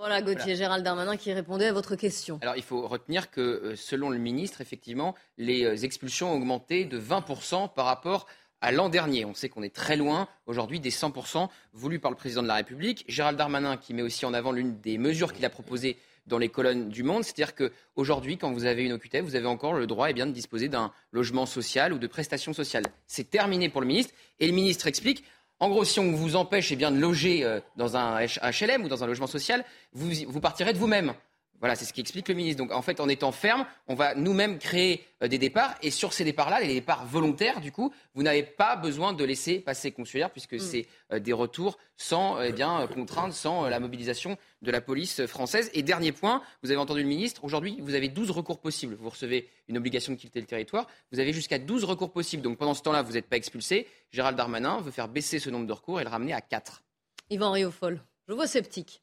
Voilà 0.00 0.22
Gauthier 0.22 0.56
Gérald 0.56 0.82
Darmanin 0.82 1.18
qui 1.18 1.30
répondait 1.30 1.66
à 1.66 1.74
votre 1.74 1.94
question. 1.94 2.38
Alors 2.40 2.56
il 2.56 2.62
faut 2.62 2.88
retenir 2.88 3.30
que 3.30 3.42
euh, 3.42 3.76
selon 3.76 4.08
le 4.08 4.16
ministre, 4.16 4.62
effectivement, 4.62 5.14
les 5.36 5.66
euh, 5.66 5.76
expulsions 5.76 6.32
ont 6.32 6.36
augmenté 6.36 6.86
de 6.86 6.98
20% 6.98 7.74
par 7.74 7.84
rapport 7.84 8.26
à 8.62 8.72
l'an 8.72 8.88
dernier. 8.88 9.26
On 9.26 9.34
sait 9.34 9.50
qu'on 9.50 9.62
est 9.62 9.74
très 9.74 9.98
loin 9.98 10.26
aujourd'hui 10.46 10.80
des 10.80 10.88
100% 10.88 11.50
voulus 11.74 11.98
par 11.98 12.10
le 12.10 12.16
président 12.16 12.42
de 12.42 12.48
la 12.48 12.54
République. 12.54 13.04
Gérald 13.08 13.36
Darmanin 13.36 13.76
qui 13.76 13.92
met 13.92 14.00
aussi 14.00 14.24
en 14.24 14.32
avant 14.32 14.52
l'une 14.52 14.80
des 14.80 14.96
mesures 14.96 15.34
qu'il 15.34 15.44
a 15.44 15.50
proposées 15.50 15.98
dans 16.26 16.38
les 16.38 16.48
colonnes 16.48 16.88
du 16.88 17.02
Monde, 17.02 17.22
c'est-à-dire 17.22 17.54
qu'aujourd'hui, 17.54 18.38
quand 18.38 18.52
vous 18.52 18.64
avez 18.64 18.84
une 18.84 18.92
OQTF, 18.94 19.22
vous 19.22 19.36
avez 19.36 19.46
encore 19.46 19.74
le 19.74 19.86
droit 19.86 20.08
eh 20.08 20.14
bien, 20.14 20.26
de 20.26 20.32
disposer 20.32 20.68
d'un 20.68 20.92
logement 21.12 21.44
social 21.44 21.92
ou 21.92 21.98
de 21.98 22.06
prestations 22.06 22.54
sociales. 22.54 22.84
C'est 23.06 23.28
terminé 23.28 23.68
pour 23.68 23.82
le 23.82 23.86
ministre 23.86 24.14
et 24.38 24.46
le 24.46 24.54
ministre 24.54 24.86
explique 24.86 25.24
en 25.60 25.68
gros, 25.68 25.84
si 25.84 26.00
on 26.00 26.12
vous 26.12 26.36
empêche 26.36 26.72
eh 26.72 26.76
bien, 26.76 26.90
de 26.90 26.98
loger 26.98 27.44
euh, 27.44 27.60
dans 27.76 27.96
un 27.96 28.24
HLM 28.24 28.84
ou 28.84 28.88
dans 28.88 29.04
un 29.04 29.06
logement 29.06 29.26
social, 29.26 29.64
vous, 29.92 30.08
vous 30.26 30.40
partirez 30.40 30.72
de 30.72 30.78
vous-même. 30.78 31.14
Voilà, 31.60 31.76
c'est 31.76 31.84
ce 31.84 31.92
qu'explique 31.92 32.28
le 32.28 32.34
ministre. 32.34 32.58
Donc, 32.58 32.72
en 32.72 32.80
fait, 32.80 33.00
en 33.00 33.08
étant 33.08 33.32
ferme, 33.32 33.66
on 33.86 33.94
va 33.94 34.14
nous-mêmes 34.14 34.58
créer 34.58 35.04
euh, 35.22 35.28
des 35.28 35.36
départs. 35.36 35.74
Et 35.82 35.90
sur 35.90 36.14
ces 36.14 36.24
départs-là, 36.24 36.60
les 36.60 36.72
départs 36.74 37.06
volontaires, 37.06 37.60
du 37.60 37.70
coup, 37.70 37.92
vous 38.14 38.22
n'avez 38.22 38.42
pas 38.42 38.76
besoin 38.76 39.12
de 39.12 39.22
laisser 39.24 39.60
passer 39.60 39.92
consulaire, 39.92 40.30
puisque 40.30 40.58
c'est 40.58 40.86
euh, 41.12 41.18
des 41.18 41.34
retours 41.34 41.76
sans 41.98 42.38
euh, 42.38 42.46
eh 42.48 42.52
bien, 42.52 42.86
contrainte, 42.86 43.34
sans 43.34 43.68
la 43.68 43.78
mobilisation 43.78 44.38
de 44.62 44.70
la 44.70 44.80
police 44.80 45.26
française. 45.26 45.70
Et 45.74 45.82
dernier 45.82 46.12
point, 46.12 46.42
vous 46.62 46.70
avez 46.70 46.80
entendu 46.80 47.02
le 47.02 47.08
ministre, 47.08 47.44
aujourd'hui, 47.44 47.78
vous 47.80 47.94
avez 47.94 48.08
12 48.08 48.30
recours 48.30 48.58
possibles. 48.58 48.96
Vous 48.98 49.10
recevez 49.10 49.46
une 49.68 49.76
obligation 49.76 50.14
de 50.14 50.18
quitter 50.18 50.40
le 50.40 50.46
territoire, 50.46 50.86
vous 51.12 51.20
avez 51.20 51.34
jusqu'à 51.34 51.58
12 51.58 51.84
recours 51.84 52.10
possibles. 52.10 52.42
Donc, 52.42 52.56
pendant 52.56 52.74
ce 52.74 52.82
temps-là, 52.82 53.02
vous 53.02 53.12
n'êtes 53.12 53.28
pas 53.28 53.36
expulsé. 53.36 53.86
Gérald 54.12 54.36
Darmanin 54.36 54.80
veut 54.80 54.90
faire 54.90 55.08
baisser 55.08 55.38
ce 55.38 55.50
nombre 55.50 55.66
de 55.66 55.72
recours 55.72 56.00
et 56.00 56.04
le 56.04 56.10
ramener 56.10 56.32
à 56.32 56.40
4. 56.40 56.82
Yvan 57.28 57.52
Riofol, 57.52 58.02
je 58.28 58.32
vois 58.32 58.46
sceptique. 58.46 59.02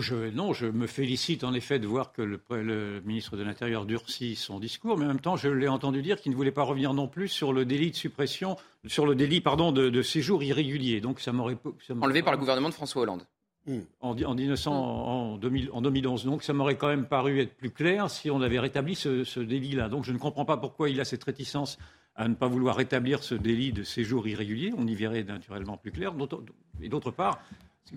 Je- 0.00 0.30
non, 0.30 0.52
je 0.52 0.66
me 0.66 0.86
félicite 0.86 1.44
en 1.44 1.52
effet 1.54 1.78
de 1.78 1.86
voir 1.86 2.12
que 2.12 2.22
le, 2.22 2.40
le 2.50 3.00
ministre 3.04 3.36
de 3.36 3.42
l'Intérieur 3.42 3.84
durcit 3.86 4.36
son 4.36 4.58
discours, 4.60 4.96
mais 4.98 5.04
en 5.04 5.08
même 5.08 5.20
temps, 5.20 5.36
je 5.36 5.48
l'ai 5.48 5.68
entendu 5.68 6.02
dire 6.02 6.20
qu'il 6.20 6.32
ne 6.32 6.36
voulait 6.36 6.52
pas 6.52 6.62
revenir 6.62 6.94
non 6.94 7.08
plus 7.08 7.28
sur 7.28 7.52
le 7.52 7.64
délit 7.64 7.90
de 7.90 7.96
suppression, 7.96 8.56
sur 8.86 9.06
le 9.06 9.14
délit, 9.14 9.40
pardon, 9.40 9.72
de, 9.72 9.88
de 9.88 10.02
séjour 10.02 10.42
irrégulier. 10.42 11.00
Donc 11.00 11.20
ça 11.20 11.32
m'aurait 11.32 11.56
Enlevé 12.00 12.22
par 12.22 12.32
le 12.32 12.38
gouvernement 12.38 12.68
de 12.68 12.74
François 12.74 13.02
Hollande. 13.02 13.22
en, 14.00 14.14
di- 14.14 14.24
en 14.24 14.34
1900, 14.34 14.72
en, 14.72 15.36
2000 15.36 15.70
en 15.72 15.82
2011. 15.82 16.24
Donc 16.24 16.42
ça 16.42 16.52
m'aurait 16.54 16.76
quand 16.76 16.88
même 16.88 17.04
paru 17.06 17.40
être 17.40 17.54
plus 17.54 17.70
clair 17.70 18.08
si 18.10 18.30
on 18.30 18.40
avait 18.40 18.58
rétabli 18.60 18.94
ce, 18.94 19.24
ce 19.24 19.40
délit-là. 19.40 19.88
Donc 19.90 20.04
je 20.04 20.12
ne 20.12 20.18
comprends 20.18 20.44
pas 20.46 20.56
pourquoi 20.56 20.88
il 20.88 21.00
a 21.00 21.04
cette 21.04 21.24
réticence 21.24 21.78
à 22.14 22.26
ne 22.28 22.34
pas 22.34 22.48
vouloir 22.48 22.76
rétablir 22.76 23.22
ce 23.22 23.34
délit 23.34 23.72
de 23.72 23.82
séjour 23.82 24.26
irrégulier. 24.26 24.72
On 24.76 24.86
y 24.86 24.94
verrait 24.94 25.22
naturellement 25.22 25.76
plus 25.76 25.92
clair. 25.92 26.14
Et 26.80 26.88
d'autre 26.88 27.10
part, 27.10 27.40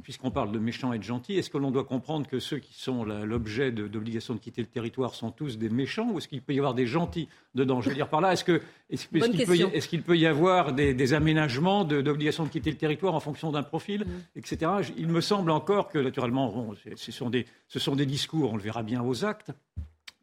puisqu'on 0.04 0.32
parle 0.32 0.52
de 0.52 0.60
méchants 0.60 0.94
et 0.94 0.98
de 0.98 1.04
gentils, 1.04 1.36
est-ce 1.38 1.50
que 1.50 1.58
l'on 1.58 1.72
doit 1.72 1.84
comprendre 1.84 2.28
que 2.28 2.40
ceux 2.40 2.60
qui 2.60 2.74
sont 2.74 3.04
l'objet 3.04 3.72
d'obligation 3.72 4.34
de, 4.34 4.40
quitter 4.40 4.62
le 4.62 4.68
territoire 4.68 5.14
sont 5.14 5.32
tous 5.32 5.58
des 5.58 5.70
méchants 5.70 6.10
ou 6.12 6.18
est-ce 6.18 6.28
qu'il 6.28 6.42
peut 6.42 6.54
y 6.54 6.60
avoir 6.60 6.74
des 6.74 6.86
gentils 6.86 7.28
dedans? 7.56 7.82
Je 7.82 7.90
veux 7.90 7.96
dire 7.96 8.08
par 8.08 8.22
là, 8.22 8.34
est-ce 8.34 8.44
qu'il 8.44 8.62
est 8.90 9.90
qu 9.90 10.02
peut, 10.02 10.18
y 10.18 10.26
avoir 10.26 10.74
des, 10.74 11.14
aménagements 11.14 11.84
d'obligation 11.84 12.46
de, 12.46 12.50
quitter 12.50 12.72
le 12.72 12.78
territoire 12.78 13.14
en 13.14 13.20
fonction 13.20 13.52
d'un 13.52 13.64
profil, 13.64 14.06
mm. 14.06 14.40
etc. 14.40 14.72
Il 14.98 15.08
me 15.08 15.22
semble 15.22 15.52
encore 15.52 15.90
que, 15.90 16.00
naturellement, 16.00 16.74
ce, 16.96 17.12
sont 17.12 17.30
des, 17.30 17.46
ce 17.68 17.80
sont 17.80 17.96
des 17.96 18.06
discours, 18.06 18.54
on 18.54 18.58
le 18.58 18.64
verra 18.64 18.84
bien 18.84 19.04
aux 19.04 19.26
actes, 19.26 19.52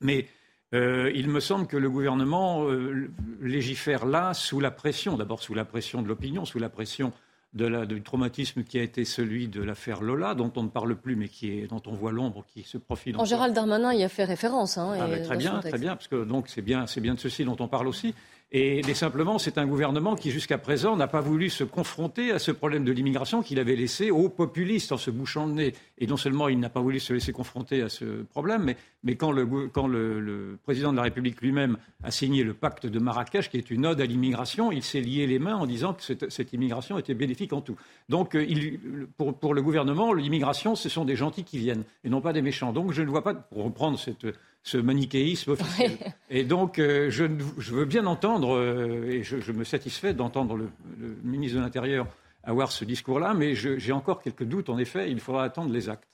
mais 0.00 0.26
euh, 0.74 1.10
il 1.14 1.28
me 1.28 1.40
semble 1.40 1.66
que 1.66 1.76
le 1.76 1.88
gouvernement 1.88 2.68
euh, 2.68 3.10
légifère 3.40 4.04
là 4.04 4.34
sous 4.34 4.60
la 4.60 4.70
pression, 4.70 5.16
d'abord 5.16 5.42
sous 5.42 5.54
la 5.54 5.64
pression 5.64 6.02
de 6.02 6.08
l'opinion, 6.08 6.44
sous 6.44 6.58
la 6.58 6.68
pression 6.68 7.12
du 7.54 8.02
traumatisme 8.02 8.62
qui 8.62 8.78
a 8.78 8.82
été 8.82 9.04
celui 9.04 9.48
de 9.48 9.62
l'affaire 9.62 10.02
Lola, 10.02 10.34
dont 10.34 10.52
on 10.56 10.64
ne 10.64 10.68
parle 10.68 10.94
plus, 10.96 11.16
mais 11.16 11.28
qui 11.28 11.50
est, 11.50 11.66
dont 11.66 11.82
on 11.86 11.94
voit 11.94 12.12
l'ombre 12.12 12.44
qui 12.46 12.62
se 12.62 12.76
profile. 12.76 13.16
En 13.16 13.24
Gérald 13.24 13.54
Darmanin 13.54 13.92
y 13.94 14.04
a 14.04 14.08
fait 14.08 14.24
référence. 14.24 14.76
Hein, 14.76 14.96
ah, 15.00 15.18
très 15.20 15.36
bien, 15.36 15.58
très 15.60 15.78
bien, 15.78 15.96
parce 15.96 16.08
que 16.08 16.24
donc 16.24 16.48
c'est 16.48 16.62
bien, 16.62 16.86
c'est 16.86 17.00
bien 17.00 17.14
de 17.14 17.20
ceci 17.20 17.44
dont 17.44 17.56
on 17.60 17.68
parle 17.68 17.88
aussi. 17.88 18.14
Et, 18.50 18.82
simplement, 18.94 19.38
c'est 19.38 19.58
un 19.58 19.66
gouvernement 19.66 20.16
qui, 20.16 20.30
jusqu'à 20.30 20.56
présent, 20.56 20.96
n'a 20.96 21.06
pas 21.06 21.20
voulu 21.20 21.50
se 21.50 21.64
confronter 21.64 22.30
à 22.32 22.38
ce 22.38 22.50
problème 22.50 22.82
de 22.82 22.92
l'immigration 22.92 23.42
qu'il 23.42 23.58
avait 23.58 23.76
laissé 23.76 24.10
aux 24.10 24.30
populistes 24.30 24.90
en 24.90 24.96
se 24.96 25.10
bouchant 25.10 25.44
le 25.44 25.52
nez. 25.52 25.74
Et 25.98 26.06
non 26.06 26.16
seulement 26.16 26.48
il 26.48 26.58
n'a 26.58 26.70
pas 26.70 26.80
voulu 26.80 26.98
se 26.98 27.12
laisser 27.12 27.32
confronter 27.32 27.82
à 27.82 27.90
ce 27.90 28.22
problème, 28.22 28.72
mais, 29.02 29.16
quand, 29.16 29.32
le, 29.32 30.58
président 30.64 30.92
de 30.92 30.96
la 30.96 31.02
République 31.02 31.42
lui-même 31.42 31.76
a 32.02 32.10
signé 32.10 32.42
le 32.42 32.54
pacte 32.54 32.86
de 32.86 32.98
Marrakech, 32.98 33.50
qui 33.50 33.58
est 33.58 33.70
une 33.70 33.84
ode 33.84 34.00
à 34.00 34.06
l'immigration, 34.06 34.72
il 34.72 34.82
s'est 34.82 35.02
lié 35.02 35.26
les 35.26 35.38
mains 35.38 35.56
en 35.56 35.66
disant 35.66 35.92
que 35.92 36.02
cette, 36.02 36.52
immigration 36.54 36.98
était 36.98 37.14
bénéfique 37.14 37.52
en 37.52 37.60
tout. 37.60 37.76
Donc, 38.08 38.34
euh, 38.34 38.46
pour, 39.18 39.38
pour 39.38 39.52
le 39.52 39.60
gouvernement, 39.60 40.14
l'immigration, 40.14 40.74
ce 40.74 40.88
sont 40.88 41.04
des 41.04 41.16
gentils 41.16 41.44
qui 41.44 41.58
viennent 41.58 41.84
et 42.02 42.08
non 42.08 42.22
pas 42.22 42.32
des 42.32 42.42
méchants. 42.42 42.72
Donc, 42.72 42.92
je 42.92 43.02
ne 43.02 43.08
vois 43.08 43.22
pas, 43.22 43.34
pour 43.34 43.64
reprendre 43.64 43.98
cette 43.98 44.26
ce 44.68 44.76
manichéisme 44.76 45.52
officiel. 45.52 45.98
Et 46.30 46.44
donc, 46.44 46.78
euh, 46.78 47.10
je, 47.10 47.24
veux 47.72 47.84
bien 47.86 48.06
entendre, 48.06 48.54
euh, 48.54 49.08
et 49.08 49.22
je, 49.22 49.52
me 49.52 49.64
satisfais 49.64 50.12
d'entendre 50.12 50.56
le, 50.56 50.68
ministre 51.24 51.56
de 51.56 51.62
l'Intérieur 51.62 52.06
avoir 52.44 52.70
ce 52.70 52.84
discours-là, 52.84 53.34
mais 53.34 53.54
j'ai 53.54 53.92
encore 53.92 54.22
quelques 54.22 54.44
doutes. 54.44 54.68
En 54.68 54.78
effet, 54.78 55.10
il 55.10 55.20
faudra 55.20 55.44
attendre 55.44 55.72
les 55.72 55.88
actes. 55.88 56.08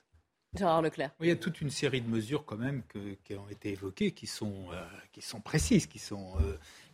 Il 1.21 1.29
y 1.29 1.33
a 1.33 1.37
toute 1.37 1.61
une 1.61 1.71
série 1.71 2.01
de 2.01 2.09
mesures 2.09 2.45
quand 2.45 2.57
même 2.57 2.83
qui 3.25 3.35
ont 3.35 3.49
été 3.51 3.71
évoquées, 3.73 4.13
qui 4.13 4.27
sont, 4.27 4.55
euh, 4.73 4.83
qui 5.13 5.23
sont 5.23 5.41
précises, 5.41 5.87
qui 5.87 5.99
sont 5.99 6.37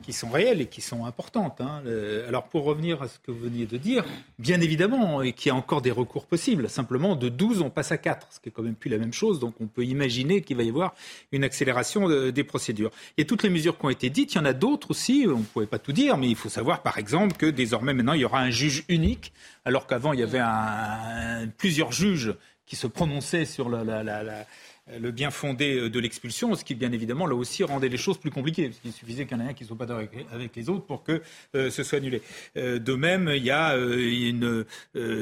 qui 0.03 0.13
sont 0.13 0.31
réelles 0.31 0.61
et 0.61 0.67
qui 0.67 0.81
sont 0.81 1.05
importantes. 1.05 1.61
Hein. 1.61 1.83
Alors 2.27 2.45
pour 2.49 2.65
revenir 2.65 3.03
à 3.03 3.09
ce 3.09 3.19
que 3.19 3.31
vous 3.31 3.41
veniez 3.41 3.67
de 3.67 3.77
dire, 3.77 4.05
bien 4.39 4.61
évidemment, 4.61 5.23
et 5.23 5.33
qu'il 5.33 5.51
y 5.51 5.53
a 5.53 5.55
encore 5.55 5.83
des 5.83 5.91
recours 5.91 6.27
possibles. 6.27 6.69
Simplement, 6.69 7.17
de 7.17 7.29
12, 7.29 7.61
on 7.61 7.71
passe 7.71 7.93
à 7.93 7.99
4, 7.99 8.29
ce 8.31 8.41
qui 8.41 8.49
est 8.49 8.53
quand 8.53 8.63
même 8.63 8.75
plus 8.75 8.91
la 8.91 8.99
même 8.99 9.13
chose. 9.13 9.41
Donc 9.41 9.55
on 9.61 9.67
peut 9.67 9.85
imaginer 9.85 10.43
qu'il 10.43 10.57
va 10.57 10.63
y 10.63 10.69
avoir 10.69 10.95
une 11.33 11.45
accélération 11.45 12.09
des 12.31 12.45
procédures. 12.45 12.91
Il 13.17 13.23
y 13.23 13.25
a 13.25 13.27
toutes 13.27 13.43
les 13.43 13.51
mesures 13.51 13.79
qui 13.79 13.85
ont 13.85 13.91
été 13.91 14.11
dites. 14.11 14.35
Il 14.35 14.39
y 14.39 14.41
en 14.41 14.45
a 14.45 14.53
d'autres 14.53 14.91
aussi. 14.91 15.27
On 15.29 15.39
ne 15.39 15.45
pouvait 15.45 15.67
pas 15.67 15.79
tout 15.79 15.93
dire, 15.93 16.17
mais 16.17 16.29
il 16.29 16.37
faut 16.37 16.49
savoir, 16.49 16.83
par 16.83 16.99
exemple, 16.99 17.37
que 17.37 17.47
désormais, 17.47 17.95
maintenant, 17.95 18.15
il 18.15 18.21
y 18.21 18.25
aura 18.25 18.41
un 18.41 18.51
juge 18.51 18.85
unique, 18.89 19.33
alors 19.65 19.87
qu'avant, 19.87 20.13
il 20.13 20.21
y 20.21 20.23
avait 20.23 20.41
plusieurs 21.59 21.93
juges 21.93 22.35
qui 22.71 22.77
se 22.77 22.87
prononçaient 22.87 23.47
sur 23.47 23.69
la, 23.69 23.83
la, 23.83 24.05
la 24.05 24.47
le 24.99 25.11
bien 25.11 25.31
fondé 25.31 25.77
euh, 25.77 25.91
de 25.91 26.01
l'expulsion, 26.01 26.55
ce 26.55 26.65
qui 26.65 26.75
bien 26.75 26.93
évidemment 26.93 27.27
là 27.27 27.35
aussi 27.35 27.65
rendait 27.65 27.89
les 27.89 27.97
choses 27.97 28.19
plus 28.19 28.31
compliquées, 28.31 28.69
parce 28.69 28.81
qu'il 28.81 28.93
suffisait 28.93 29.27
qu'il 29.27 29.37
y 29.37 29.41
en 29.41 29.45
ait 29.45 29.51
un 29.51 29.55
qui 29.55 29.65
ne 29.65 29.69
soit 29.69 29.79
pas 29.79 29.87
d'accord 29.87 30.09
avec 30.33 30.57
les 30.57 30.69
autres 30.69 30.85
pour 30.85 31.03
que 31.03 31.23
euh, 31.55 31.71
ce 31.71 31.83
soit 31.83 31.99
annulé. 31.99 32.23
Euh, 32.57 32.79
de 32.79 32.95
même, 32.95 33.31
il 33.35 33.45
y 33.45 33.51
a 33.51 33.77
une 33.77 34.65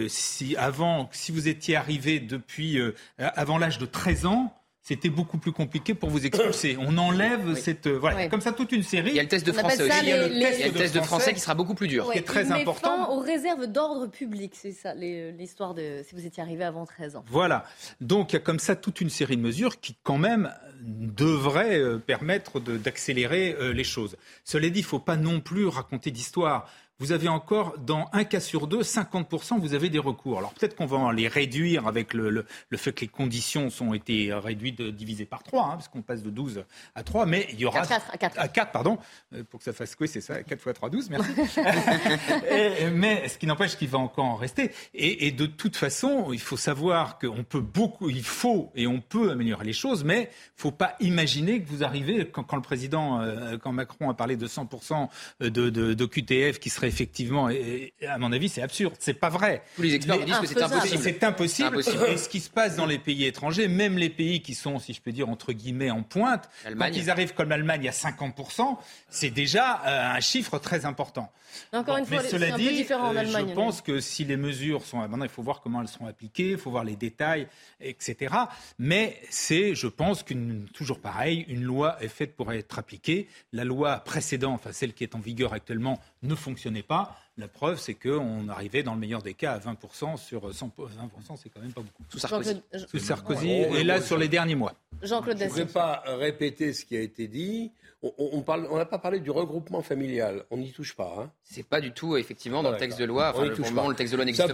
si 0.09 0.57
avant, 0.57 1.09
si 1.13 1.33
vous 1.33 1.49
étiez 1.49 1.77
arrivé 1.77 2.21
depuis 2.21 2.79
avant 3.19 3.59
l'âge 3.59 3.79
de 3.79 3.87
13 3.87 4.27
ans, 4.27 4.55
c'était 4.89 5.11
beaucoup 5.11 5.37
plus 5.37 5.53
compliqué 5.53 5.93
pour 5.93 6.09
vous 6.09 6.25
expulser. 6.25 6.79
On 6.81 6.97
enlève 6.97 7.55
cette. 7.57 7.87
Euh, 7.87 7.99
voilà, 7.99 8.27
comme 8.29 8.41
ça 8.41 8.53
toute 8.53 8.73
une 8.73 8.83
série. 8.83 9.11
Il 9.11 9.17
y 9.17 9.21
a 9.21 9.23
le 9.23 9.29
test 9.29 9.47
de 9.47 9.53
français 9.53 9.83
aussi. 9.83 9.99
il 10.01 10.09
y 10.09 10.13
a 10.13 10.27
le 10.27 10.73
test, 10.73 10.95
de, 10.95 11.01
français 11.03 11.35
qui 11.35 11.41
sera 11.41 11.55
beaucoup 11.55 11.75
plus 11.75 11.89
dur. 11.89 12.11
qui 12.11 12.17
est 12.17 12.23
très 12.23 12.51
important. 12.53 13.05
Fin 13.05 13.13
aux 13.13 13.21
réserves 13.21 13.67
d'ordre 13.67 14.07
public, 14.07 14.55
c'est 14.55 14.73
ça 14.73 14.95
l'histoire 14.95 15.75
de 15.75 16.01
si 16.09 16.15
vous 16.15 16.25
étiez 16.25 16.43
arrivé 16.43 16.65
avant 16.65 16.87
13 16.87 17.17
ans. 17.17 17.25
Voilà. 17.29 17.67
Donc 18.01 18.33
il 18.33 18.37
y 18.37 18.39
a 18.39 18.41
comme 18.41 18.59
ça 18.59 18.77
toute 18.77 19.03
une 19.03 19.11
série 19.11 19.37
de 19.37 19.43
mesures 19.43 19.79
qui, 19.79 19.95
quand 20.03 20.17
même, 20.17 20.55
devraient 20.81 21.79
euh, 21.79 21.99
permettre 21.99 22.59
d'accélérer 22.59 23.57
euh, 23.61 23.75
les 23.75 23.85
choses. 23.85 24.17
Cela 24.43 24.71
dit, 24.71 24.79
il 24.79 24.83
ne 24.85 24.89
faut 24.89 25.01
pas 25.01 25.17
non 25.17 25.41
plus 25.41 25.67
raconter 25.67 26.11
d'histoire 26.11 26.67
vous 27.01 27.13
avez 27.13 27.29
encore, 27.29 27.79
dans 27.79 28.09
un 28.13 28.25
cas 28.25 28.41
sur 28.41 28.67
deux, 28.67 28.81
50%, 28.81 29.61
vous 29.61 29.75
avez 29.75 29.89
des 29.89 30.01
recours. 30.01 30.39
Alors 30.39 30.53
peut-être 30.53 30.75
qu'on 30.75 30.87
va 30.87 31.13
les 31.13 31.29
réduire 31.29 31.87
avec 31.87 32.13
le, 32.13 32.29
le, 32.29 32.45
le, 32.69 32.77
fait 32.77 32.93
que 32.93 33.03
les 33.03 33.09
conditions 33.09 33.71
sont 33.71 33.95
été 33.95 34.33
réduites, 34.35 34.83
divisées 34.83 35.25
par 35.25 35.45
3, 35.45 35.63
hein, 35.63 35.69
parce 35.75 35.87
qu'on 35.87 36.03
passe 36.03 36.25
de 36.25 36.31
12 36.31 36.65
à 36.97 37.03
3, 37.05 37.27
mais 37.27 37.47
il 37.53 37.61
y 37.61 37.65
aura... 37.67 37.87
4, 37.87 38.11
à 38.13 38.17
4. 38.17 38.39
À 38.39 38.49
4, 38.49 38.73
pardon, 38.73 38.99
euh, 39.33 39.45
pour 39.45 39.61
que 39.61 39.65
ça 39.65 39.73
fasse 39.73 39.95
quoi, 39.95 40.09
c'est 40.09 40.21
ça, 40.21 40.43
4 40.43 40.61
fois 40.61 40.73
3, 40.73 40.91
12, 40.91 41.11
merci. 41.11 41.31
mais 42.93 43.29
ce 43.29 43.39
qui 43.39 43.47
n'empêche 43.47 43.77
qu'il 43.77 43.89
va 43.89 43.99
encore 43.99 44.25
en 44.25 44.37
rester. 44.37 44.73
Et, 44.93 45.29
et, 45.29 45.31
de 45.31 45.47
toute 45.47 45.77
façon, 45.77 46.33
il 46.33 46.41
faut 46.41 46.57
savoir 46.57 47.21
qu'on 47.21 47.45
peut 47.45 47.61
beaucoup, 47.61 48.11
il 48.11 48.25
faut 48.25 48.73
et 48.75 48.89
on 48.89 49.01
peut 49.01 49.31
améliorer 49.31 49.65
les 49.65 49.73
choses, 49.73 50.03
mais 50.03 50.23
il 50.23 50.23
ne 50.23 50.63
faut 50.63 50.73
pas 50.73 50.97
imaginer 50.99 51.63
que 51.63 51.69
vous 51.69 51.85
arrivez, 51.85 52.29
quand, 52.29 52.43
quand 52.43 52.57
le 52.57 52.63
président, 52.63 53.21
euh, 53.21 53.57
quand 53.57 53.71
Macron 53.71 54.11
a 54.11 54.15
parlé 54.15 54.37
de 54.37 54.49
100% 54.49 55.09
de, 55.41 55.49
de, 55.49 55.95
de 55.95 56.07
QTF 56.07 56.59
qui 56.59 56.71
serait 56.71 56.88
effectivement, 56.89 57.49
et, 57.49 57.93
à 58.07 58.19
mon 58.19 58.33
avis, 58.33 58.49
c'est 58.49 58.63
absurde. 58.63 58.95
C'est 58.99 59.15
pas 59.15 59.29
vrai. 59.29 59.63
Tous 59.77 59.83
les 59.83 59.95
experts 59.95 60.25
disent 60.25 60.39
que 60.39 60.47
c'est 60.47 60.63
impossible. 60.63 61.03
C'est 61.03 61.63
impossible. 61.65 62.07
Et 62.09 62.17
ce 62.17 62.29
qui 62.29 62.41
se 62.41 62.51
passe 62.51 62.77
dans 62.77 62.87
les 62.87 62.99
pays 62.99 63.25
étrangers, 63.25 63.69
même 63.69 63.99
les 63.99 64.11
pays 64.11 64.43
qui 64.43 64.55
sont, 64.55 64.79
si 64.79 64.93
je 64.93 65.01
peux 65.01 65.13
dire, 65.13 65.29
entre 65.29 65.53
guillemets, 65.53 65.91
en 65.91 66.03
pointe, 66.03 66.49
quand 66.65 66.91
ils 66.93 67.11
arrivent 67.11 67.35
comme 67.35 67.51
l'Allemagne 67.51 67.89
à 67.89 67.93
50%, 67.93 68.77
c'est 69.09 69.31
déjà 69.31 69.83
euh, 69.87 70.17
un 70.17 70.21
chiffre 70.21 70.59
très 70.59 70.85
important. 70.85 71.31
Encore 71.73 71.97
une 71.97 72.07
fois, 72.07 72.23
c'est 72.23 72.43
un 72.43 72.57
peu 72.57 72.59
différent 72.59 73.09
en 73.09 73.17
euh, 73.17 73.21
Allemagne. 73.21 73.49
Je 73.49 73.55
pense 73.55 73.81
que 73.81 74.01
si 74.01 74.25
les 74.25 74.37
mesures 74.37 74.85
sont. 74.85 74.99
Maintenant, 74.99 75.25
il 75.25 75.31
faut 75.31 75.43
voir 75.43 75.61
comment 75.61 75.81
elles 75.81 75.89
sont 75.89 76.07
appliquées, 76.07 76.51
il 76.51 76.59
faut 76.59 76.71
voir 76.71 76.85
les 76.85 76.97
détails, 76.97 77.49
etc. 77.81 78.35
Mais 78.79 79.21
c'est, 79.31 79.75
je 79.75 79.87
pense, 79.87 80.23
qu'une 80.23 80.67
toujours 80.75 81.01
pareil, 81.01 81.45
une 81.49 81.63
loi 81.63 81.97
est 82.03 82.09
faite 82.09 82.37
pour 82.37 82.53
être 82.53 82.79
appliquée. 82.79 83.29
La 83.53 83.65
loi 83.65 83.99
précédente, 83.99 84.55
enfin 84.55 84.73
celle 84.73 84.93
qui 84.93 85.05
est 85.05 85.15
en 85.15 85.21
vigueur 85.21 85.53
actuellement, 85.53 86.01
ne 86.23 86.35
fonctionnait 86.35 86.78
pas. 86.83 87.17
La 87.37 87.47
preuve, 87.47 87.79
c'est 87.79 87.95
qu'on 87.95 88.49
arrivait 88.49 88.83
dans 88.83 88.95
le 88.95 89.01
meilleur 89.01 89.23
des 89.23 89.35
cas 89.35 89.53
à 89.53 89.59
20% 89.59 90.17
sur 90.17 90.51
100%. 90.51 90.71
20%, 90.77 91.37
c'est 91.37 91.49
quand 91.51 91.61
même 91.61 91.73
pas 91.73 91.83
beaucoup. 91.83 92.03
Sous 92.09 92.19
Sarkozy. 92.19 92.61
Sous 92.89 92.99
Sarkozy, 92.99 93.51
et 93.51 93.85
là, 93.85 94.01
sur 94.01 94.19
les 94.19 94.29
derniers 94.29 94.57
mois. 94.57 94.75
Jean-Claude 95.03 95.39
Je 95.39 95.45
ne 95.45 95.51
vais 95.51 95.67
pas 95.67 96.03
répéter 96.05 96.73
ce 96.73 96.85
qui 96.85 96.97
a 96.97 97.01
été 97.01 97.29
dit. 97.29 97.71
On 98.01 98.77
n'a 98.77 98.85
pas 98.85 98.99
parlé 98.99 99.19
du 99.19 99.31
regroupement 99.31 99.83
familial. 99.83 100.45
On 100.51 100.57
n'y 100.57 100.73
touche 100.73 100.95
pas. 100.95 101.17
Hein. 101.19 101.31
C'est 101.43 101.65
pas 101.65 101.81
du 101.81 101.93
tout, 101.93 102.17
effectivement, 102.17 102.63
dans 102.63 102.71
le 102.71 102.77
texte 102.77 102.99
de 102.99 103.05
loi. 103.05 103.31
Enfin, 103.31 103.45
le, 103.45 103.51
le 103.51 103.95
texte 103.95 104.13
de 104.13 104.17
loi 104.17 104.25
n'existe 104.25 104.53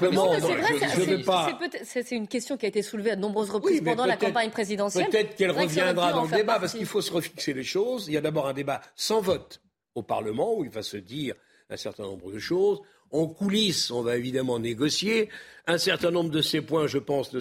pas. 1.24 1.58
C'est 1.84 2.10
une 2.12 2.26
question 2.26 2.56
qui 2.56 2.64
a 2.66 2.68
été 2.68 2.82
soulevée 2.82 3.10
à 3.12 3.16
de 3.16 3.20
nombreuses 3.20 3.50
reprises 3.50 3.82
pendant 3.82 4.06
la 4.06 4.16
campagne 4.16 4.50
présidentielle. 4.50 5.08
Peut-être 5.10 5.36
qu'elle 5.36 5.50
reviendra 5.50 6.12
dans 6.12 6.24
le 6.24 6.30
débat, 6.30 6.58
parce 6.58 6.72
qu'il 6.72 6.86
faut 6.86 7.02
se 7.02 7.12
refixer 7.12 7.52
les 7.52 7.64
choses. 7.64 8.08
Il 8.08 8.14
y 8.14 8.16
a 8.18 8.22
d'abord 8.22 8.46
un 8.46 8.54
débat 8.54 8.80
sans 8.94 9.20
vote 9.20 9.60
au 9.94 10.02
Parlement, 10.02 10.56
où 10.56 10.64
il 10.64 10.70
va 10.70 10.82
se 10.82 10.96
dire 10.96 11.34
un 11.70 11.76
certain 11.76 12.04
nombre 12.04 12.32
de 12.32 12.38
choses. 12.38 12.80
En 13.10 13.28
coulisses, 13.28 13.90
on 13.90 14.02
va 14.02 14.16
évidemment 14.16 14.58
négocier. 14.58 15.28
Un 15.66 15.78
certain 15.78 16.10
nombre 16.10 16.30
de 16.30 16.42
ces 16.42 16.60
points, 16.60 16.86
je 16.86 16.98
pense, 16.98 17.32
ne 17.32 17.40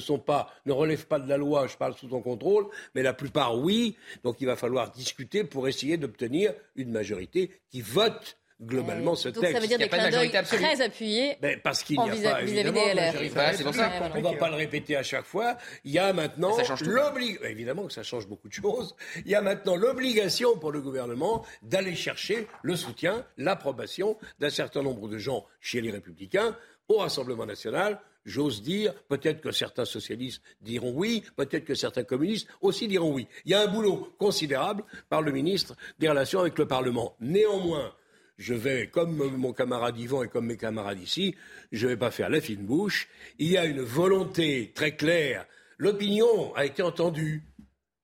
ne 0.66 0.72
relèvent 0.72 1.08
pas 1.08 1.20
de 1.20 1.28
la 1.28 1.38
loi, 1.38 1.68
je 1.68 1.78
parle 1.78 1.96
sous 1.96 2.08
ton 2.08 2.22
contrôle, 2.22 2.68
mais 2.94 3.02
la 3.02 3.14
plupart, 3.14 3.58
oui. 3.58 3.98
Donc 4.24 4.40
il 4.40 4.46
va 4.46 4.56
falloir 4.56 4.92
discuter 4.92 5.44
pour 5.44 5.68
essayer 5.68 5.98
d'obtenir 5.98 6.54
une 6.76 6.92
majorité 6.92 7.52
qui 7.70 7.82
vote 7.82 8.38
globalement 8.62 9.16
ce 9.16 9.30
Donc 9.30 9.42
texte. 9.42 9.56
ça 9.56 9.60
veut 9.60 9.68
dire 9.68 9.78
des 9.78 9.90
clins 9.90 10.10
d'œil 10.10 10.32
très 10.32 10.82
appuyés 10.82 11.38
ben, 11.42 11.60
parce 11.62 11.84
qu'il 11.84 11.98
n'y 12.00 12.04
a 12.04 12.08
pas, 12.08 12.16
vis-à-vis 12.16 12.54
des 12.54 12.64
LR. 12.64 13.54
c'est 13.54 13.64
pour 13.64 13.74
ça. 13.74 13.92
On 14.14 14.18
ne 14.18 14.24
va 14.24 14.34
pas 14.34 14.50
le 14.50 14.56
répéter 14.56 14.96
à 14.96 15.04
chaque 15.04 15.26
fois. 15.26 15.58
Il 15.84 15.92
y 15.92 16.00
a 16.00 16.14
maintenant 16.14 16.56
l'obligation, 16.82 17.50
évidemment 17.50 17.86
que 17.86 17.94
ça 17.94 18.04
change 18.04 18.28
beaucoup 18.28 18.48
de 18.48 18.54
choses, 18.54 18.96
il 19.26 19.32
y 19.32 19.36
a 19.36 19.42
maintenant 19.42 19.76
l'obligation 19.76 20.58
pour 20.58 20.72
le 20.72 20.82
gouvernement 20.82 21.46
d'aller 21.62 21.96
chercher 21.96 22.48
le 22.62 22.76
soutien, 22.76 23.26
l'approbation 23.38 24.18
d'un 24.40 24.50
certain 24.50 24.82
nombre 24.82 25.08
de 25.08 25.18
gens 25.18 25.46
chez 25.60 25.82
les 25.82 25.92
Républicains 25.92 26.56
au 26.88 26.98
Rassemblement 26.98 27.46
national. 27.46 28.00
J'ose 28.26 28.62
dire, 28.62 28.94
peut-être 29.10 29.42
que 29.42 29.52
certains 29.52 29.86
socialistes 29.86 30.42
diront 30.62 30.94
oui, 30.96 31.24
peut-être 31.36 31.66
que 31.66 31.76
certains 31.76 32.04
communistes 32.04 32.48
aussi 32.62 32.88
diront 32.88 33.14
oui. 33.14 33.28
Il 33.44 33.52
y 33.52 33.54
a 33.54 33.62
un 33.62 33.68
boulot 33.68 34.14
considérable 34.18 34.86
par 35.10 35.22
le 35.22 35.32
ministre 35.32 35.76
des 36.00 36.08
Relations 36.08 36.40
avec 36.40 36.58
le 36.58 36.66
Parlement. 36.66 37.16
Néanmoins, 37.20 37.94
je 38.38 38.54
vais, 38.54 38.88
comme 38.88 39.16
mon 39.16 39.54
camarade 39.54 39.98
Yvan 40.00 40.24
et 40.24 40.28
comme 40.28 40.48
mes 40.48 40.58
camarades 40.58 41.02
ici, 41.02 41.36
je 41.72 41.86
ne 41.86 41.92
vais 41.92 41.98
pas 41.98 42.12
faire 42.12 42.30
la 42.30 42.42
fine 42.42 42.66
bouche. 42.66 43.08
Il 43.38 43.50
y 43.50 43.58
a 43.58 43.66
une 43.66 43.82
volonté 43.82 44.72
très 44.74 44.96
claire. 44.96 45.46
L'opinion 45.78 46.54
a 46.56 46.66
été 46.66 46.82
entendue. 46.82 47.44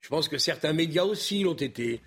Je 0.02 0.10
pense 0.10 0.30
que 0.30 0.38
certains 0.38 0.74
médias 0.74 1.04
aussi 1.04 1.44
l'ont 1.44 1.54
été. 1.54 2.02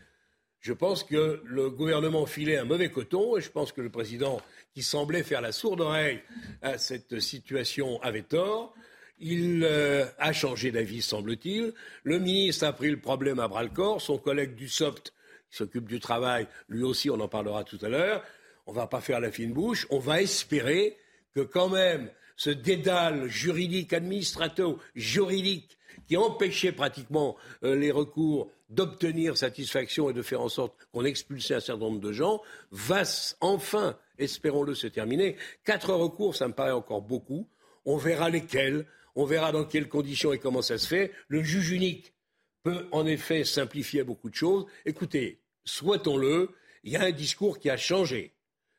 Je 0.60 0.72
pense 0.72 1.02
que 1.02 1.42
le 1.44 1.70
gouvernement 1.70 2.24
filait 2.24 2.58
un 2.58 2.64
mauvais 2.64 2.90
coton 2.90 3.36
et 3.36 3.40
je 3.40 3.50
pense 3.50 3.72
que 3.72 3.80
le 3.80 3.90
président, 3.90 4.40
qui 4.74 4.82
semblait 4.82 5.24
faire 5.24 5.40
la 5.40 5.50
sourde 5.50 5.80
oreille 5.80 6.20
à 6.62 6.78
cette 6.78 7.18
situation, 7.18 8.00
avait 8.02 8.22
tort. 8.22 8.72
Il 9.18 9.64
euh, 9.64 10.06
a 10.18 10.32
changé 10.32 10.70
d'avis, 10.70 11.02
semble-t-il. 11.02 11.74
Le 12.04 12.18
ministre 12.18 12.64
a 12.64 12.72
pris 12.72 12.90
le 12.90 12.98
problème 12.98 13.40
à 13.40 13.48
bras-le-corps. 13.48 14.00
Son 14.00 14.18
collègue 14.18 14.54
du 14.54 14.68
SOPT, 14.68 15.12
s'occupe 15.52 15.86
du 15.86 16.00
travail, 16.00 16.48
lui 16.68 16.82
aussi, 16.82 17.10
on 17.10 17.20
en 17.20 17.28
parlera 17.28 17.62
tout 17.64 17.78
à 17.82 17.88
l'heure. 17.88 18.24
On 18.66 18.72
ne 18.72 18.76
va 18.76 18.86
pas 18.86 19.00
faire 19.00 19.20
la 19.20 19.30
fine 19.30 19.52
bouche. 19.52 19.86
On 19.90 19.98
va 19.98 20.22
espérer 20.22 20.96
que 21.34 21.40
quand 21.40 21.68
même 21.68 22.10
ce 22.36 22.50
dédale 22.50 23.26
juridique, 23.26 23.92
administratif, 23.92 24.76
juridique, 24.94 25.78
qui 26.06 26.16
empêchait 26.16 26.72
pratiquement 26.72 27.36
euh, 27.64 27.76
les 27.76 27.90
recours 27.90 28.50
d'obtenir 28.70 29.36
satisfaction 29.36 30.08
et 30.08 30.12
de 30.12 30.22
faire 30.22 30.40
en 30.40 30.48
sorte 30.48 30.74
qu'on 30.92 31.04
expulsait 31.04 31.54
un 31.54 31.60
certain 31.60 31.84
nombre 31.84 32.00
de 32.00 32.12
gens, 32.12 32.40
va 32.70 33.02
enfin, 33.40 33.98
espérons-le, 34.18 34.74
se 34.74 34.86
terminer. 34.86 35.36
Quatre 35.64 35.92
recours, 35.92 36.34
ça 36.34 36.48
me 36.48 36.54
paraît 36.54 36.72
encore 36.72 37.02
beaucoup. 37.02 37.48
On 37.84 37.96
verra 37.96 38.30
lesquels. 38.30 38.86
On 39.14 39.26
verra 39.26 39.52
dans 39.52 39.66
quelles 39.66 39.88
conditions 39.88 40.32
et 40.32 40.38
comment 40.38 40.62
ça 40.62 40.78
se 40.78 40.86
fait. 40.86 41.12
Le 41.28 41.42
juge 41.42 41.70
unique 41.70 42.14
peut 42.62 42.86
en 42.92 43.06
effet 43.06 43.44
simplifier 43.44 44.04
beaucoup 44.04 44.30
de 44.30 44.34
choses. 44.34 44.64
Écoutez, 44.86 45.41
souhaitons-le, 45.64 46.50
il 46.84 46.92
y 46.92 46.96
a 46.96 47.02
un 47.02 47.12
discours 47.12 47.58
qui 47.58 47.70
a 47.70 47.76
changé. 47.76 48.34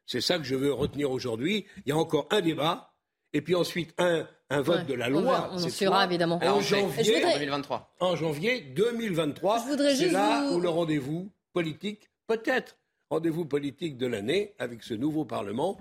C'est 0.06 0.22
ça 0.22 0.38
que 0.38 0.43
je 0.43 0.56
veux 0.56 0.74
retenir 0.74 1.12
aujourd'hui. 1.12 1.65
Il 1.86 1.89
y 1.89 1.91
a 1.91 1.98
encore 1.98 2.28
un 2.32 2.41
débat, 2.41 2.93
et 3.32 3.41
puis 3.41 3.56
ensuite 3.56 3.93
un, 3.98 4.28
un 4.50 4.62
vote 4.62 4.86
de 4.86 4.93
la 4.93 5.10
loi. 5.10 5.50
On, 5.52 5.63
en 5.63 6.02
évidemment. 6.02 6.39
En 6.43 6.62
janvier, 6.62 7.22
2023. 7.22 7.96
En 8.00 8.15
janvier 8.15 8.62
2023. 8.76 9.65
C'est 9.96 10.10
là 10.10 10.52
où 10.52 10.60
le 10.60 10.69
rendez-vous 10.69 11.32
politique, 11.54 12.10
peut-être 12.28 12.78
rendez-vous 13.10 13.46
politique 13.46 13.98
de 13.98 14.08
l'année 14.08 14.56
avec 14.60 14.84
ce 14.84 14.93
nouveau 14.93 15.26
Parlement, 15.26 15.78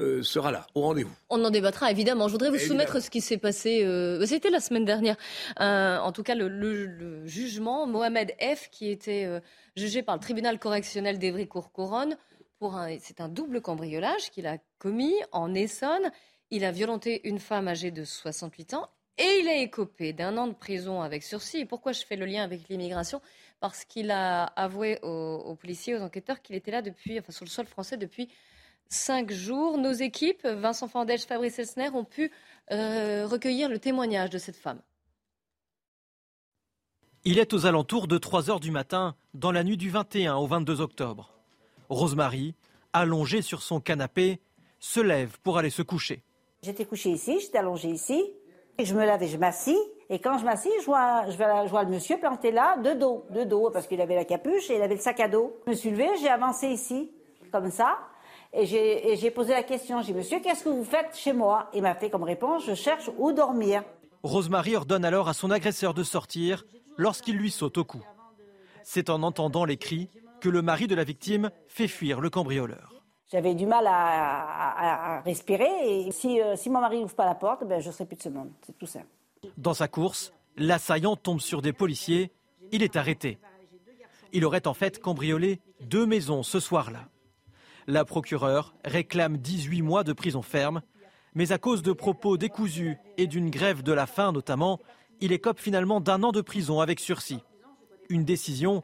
euh, 0.00 0.22
sera 0.22 0.50
là, 0.50 0.66
au 0.74 0.80
rendez-vous. 0.80 1.14
On 1.30 1.44
en 1.44 1.50
débattra 1.50 1.90
évidemment. 1.90 2.26
Je 2.26 2.32
voudrais 2.32 2.50
vous 2.50 2.58
soumettre 2.58 3.00
ce 3.00 3.10
qui 3.10 3.20
s'est 3.20 3.38
passé. 3.38 3.84
Euh, 3.84 4.26
c'était 4.26 4.50
la 4.50 4.60
semaine 4.60 4.84
dernière. 4.84 5.16
Euh, 5.60 5.98
en 5.98 6.10
tout 6.10 6.24
cas, 6.24 6.34
le, 6.34 7.24
jugement 7.26 7.86
Mohamed 7.86 8.34
F, 8.40 8.70
qui 8.70 8.90
était 8.90 9.28
jugé 9.76 10.02
par 10.02 10.16
le 10.16 10.20
tribunal 10.20 10.58
correctionnel 10.58 11.18
d'Evry-Courcouronne 11.18 12.16
pour 12.58 12.76
un, 12.76 12.96
c'est 12.98 13.20
un 13.20 13.28
double 13.28 13.60
cambriolage 13.60 14.30
qu'il 14.30 14.46
a 14.46 14.58
commis 14.78 15.14
en 15.32 15.54
Essonne. 15.54 16.10
Il 16.50 16.64
a 16.64 16.72
violenté 16.72 17.28
une 17.28 17.38
femme 17.38 17.68
âgée 17.68 17.90
de 17.90 18.04
68 18.04 18.74
ans 18.74 18.88
et 19.16 19.40
il 19.40 19.48
a 19.48 19.56
écopé 19.56 20.12
d'un 20.12 20.36
an 20.36 20.48
de 20.48 20.54
prison 20.54 21.02
avec 21.02 21.22
sursis. 21.22 21.58
Et 21.58 21.66
pourquoi 21.66 21.92
je 21.92 22.04
fais 22.04 22.16
le 22.16 22.26
lien 22.26 22.42
avec 22.42 22.68
l'immigration? 22.68 23.20
Parce 23.60 23.84
qu'il 23.84 24.10
a 24.10 24.44
avoué 24.44 24.98
aux, 25.02 25.54
policiers, 25.54 25.94
aux 25.94 26.00
enquêteurs, 26.00 26.42
qu'il 26.42 26.56
était 26.56 26.72
là 26.72 26.82
depuis, 26.82 27.18
enfin, 27.18 27.32
sur 27.32 27.44
le 27.44 27.50
sol 27.50 27.66
français 27.66 27.96
depuis 27.96 28.28
cinq 28.88 29.32
jours. 29.32 29.78
Nos 29.78 29.92
équipes, 29.92 30.46
Vincent 30.46 30.88
Fandèche, 30.88 31.26
Fabrice 31.26 31.58
Elsner, 31.58 31.90
ont 31.90 32.04
pu 32.04 32.30
euh, 32.70 33.26
recueillir 33.26 33.68
le 33.68 33.78
témoignage 33.78 34.30
de 34.30 34.38
cette 34.38 34.56
femme. 34.56 34.80
Il 37.24 37.38
est 37.38 37.54
aux 37.54 37.64
alentours 37.64 38.06
de 38.06 38.18
3 38.18 38.50
heures 38.50 38.60
du 38.60 38.70
matin, 38.70 39.16
dans 39.32 39.50
la 39.50 39.64
nuit 39.64 39.78
du 39.78 39.88
21 39.88 40.36
au 40.36 40.46
22 40.46 40.82
octobre. 40.82 41.32
Rosemary, 41.88 42.54
allongée 42.92 43.40
sur 43.40 43.62
son 43.62 43.80
canapé, 43.80 44.40
se 44.78 45.00
lève 45.00 45.38
pour 45.42 45.56
aller 45.56 45.70
se 45.70 45.80
coucher. 45.80 46.22
J'étais 46.62 46.84
couchée 46.84 47.10
ici, 47.10 47.40
j'étais 47.40 47.58
allongée 47.58 47.88
ici, 47.88 48.22
et 48.78 48.84
je 48.84 48.94
me 48.94 49.04
lève 49.04 49.22
et 49.22 49.28
je 49.28 49.38
m'assis. 49.38 49.78
Et 50.10 50.18
quand 50.18 50.38
je 50.38 50.44
m'assis, 50.44 50.70
je 50.80 50.84
vois, 50.84 51.24
je, 51.30 51.36
vois, 51.70 51.84
le 51.84 51.90
monsieur 51.90 52.18
planté 52.18 52.50
là, 52.52 52.76
de 52.76 52.92
dos, 52.92 53.24
de 53.30 53.44
dos, 53.44 53.70
parce 53.70 53.86
qu'il 53.86 54.00
avait 54.00 54.14
la 54.14 54.26
capuche 54.26 54.70
et 54.70 54.76
il 54.76 54.82
avait 54.82 54.96
le 54.96 55.00
sac 55.00 55.20
à 55.20 55.28
dos. 55.28 55.56
Je 55.64 55.70
me 55.70 55.76
suis 55.76 55.90
levée, 55.90 56.08
j'ai 56.20 56.28
avancé 56.28 56.68
ici, 56.68 57.10
comme 57.50 57.70
ça. 57.70 57.98
Et 58.56 59.16
j'ai 59.16 59.30
posé 59.32 59.52
la 59.52 59.64
question, 59.64 60.00
j'ai 60.00 60.12
dit, 60.12 60.18
monsieur, 60.18 60.38
qu'est-ce 60.38 60.62
que 60.62 60.68
vous 60.68 60.84
faites 60.84 61.16
chez 61.16 61.32
moi? 61.32 61.68
Il 61.74 61.82
m'a 61.82 61.94
fait 61.94 62.08
comme 62.08 62.22
réponse, 62.22 62.64
je 62.64 62.74
cherche 62.74 63.10
où 63.18 63.32
dormir. 63.32 63.82
Rosemary 64.22 64.76
ordonne 64.76 65.04
alors 65.04 65.28
à 65.28 65.34
son 65.34 65.50
agresseur 65.50 65.92
de 65.92 66.04
sortir 66.04 66.64
lorsqu'il 66.96 67.36
lui 67.36 67.50
saute 67.50 67.78
au 67.78 67.84
cou. 67.84 68.00
C'est 68.84 69.10
en 69.10 69.22
entendant 69.24 69.64
les 69.64 69.76
cris 69.76 70.08
que 70.40 70.48
le 70.48 70.62
mari 70.62 70.86
de 70.86 70.94
la 70.94 71.02
victime 71.02 71.50
fait 71.66 71.88
fuir 71.88 72.20
le 72.20 72.30
cambrioleur. 72.30 73.02
J'avais 73.32 73.54
du 73.54 73.66
mal 73.66 73.86
à, 73.88 75.20
respirer 75.24 76.06
et 76.06 76.12
si, 76.12 76.40
euh, 76.40 76.54
si 76.54 76.70
mon 76.70 76.80
mari 76.80 77.00
n'ouvre 77.00 77.14
pas 77.14 77.24
la 77.24 77.34
porte, 77.34 77.66
ben, 77.66 77.80
je 77.80 77.88
ne 77.88 77.92
serai 77.92 78.06
plus 78.06 78.16
de 78.16 78.22
ce 78.22 78.28
monde. 78.28 78.50
C'est 78.64 78.78
tout 78.78 78.86
ça. 78.86 79.00
Dans 79.56 79.74
sa 79.74 79.88
course, 79.88 80.32
l'assaillant 80.56 81.16
tombe 81.16 81.40
sur 81.40 81.60
des 81.60 81.72
policiers. 81.72 82.30
Il 82.70 82.82
est 82.82 82.94
arrêté. 82.94 83.38
Il 84.32 84.44
aurait 84.44 84.68
en 84.68 84.74
fait 84.74 85.00
cambriolé 85.00 85.60
deux 85.80 86.06
maisons 86.06 86.42
ce 86.42 86.60
soir-là. 86.60 87.08
La 87.86 88.04
procureure 88.04 88.74
réclame 88.84 89.36
18 89.36 89.82
mois 89.82 90.04
de 90.04 90.12
prison 90.12 90.42
ferme, 90.42 90.82
mais 91.34 91.52
à 91.52 91.58
cause 91.58 91.82
de 91.82 91.92
propos 91.92 92.36
décousus 92.36 92.96
et 93.18 93.26
d'une 93.26 93.50
grève 93.50 93.82
de 93.82 93.92
la 93.92 94.06
faim 94.06 94.32
notamment, 94.32 94.80
il 95.20 95.32
écope 95.32 95.60
finalement 95.60 96.00
d'un 96.00 96.22
an 96.22 96.32
de 96.32 96.40
prison 96.40 96.80
avec 96.80 97.00
sursis. 97.00 97.40
Une 98.08 98.24
décision 98.24 98.82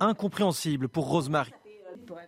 incompréhensible 0.00 0.88
pour 0.88 1.08
Rosemary. 1.08 1.52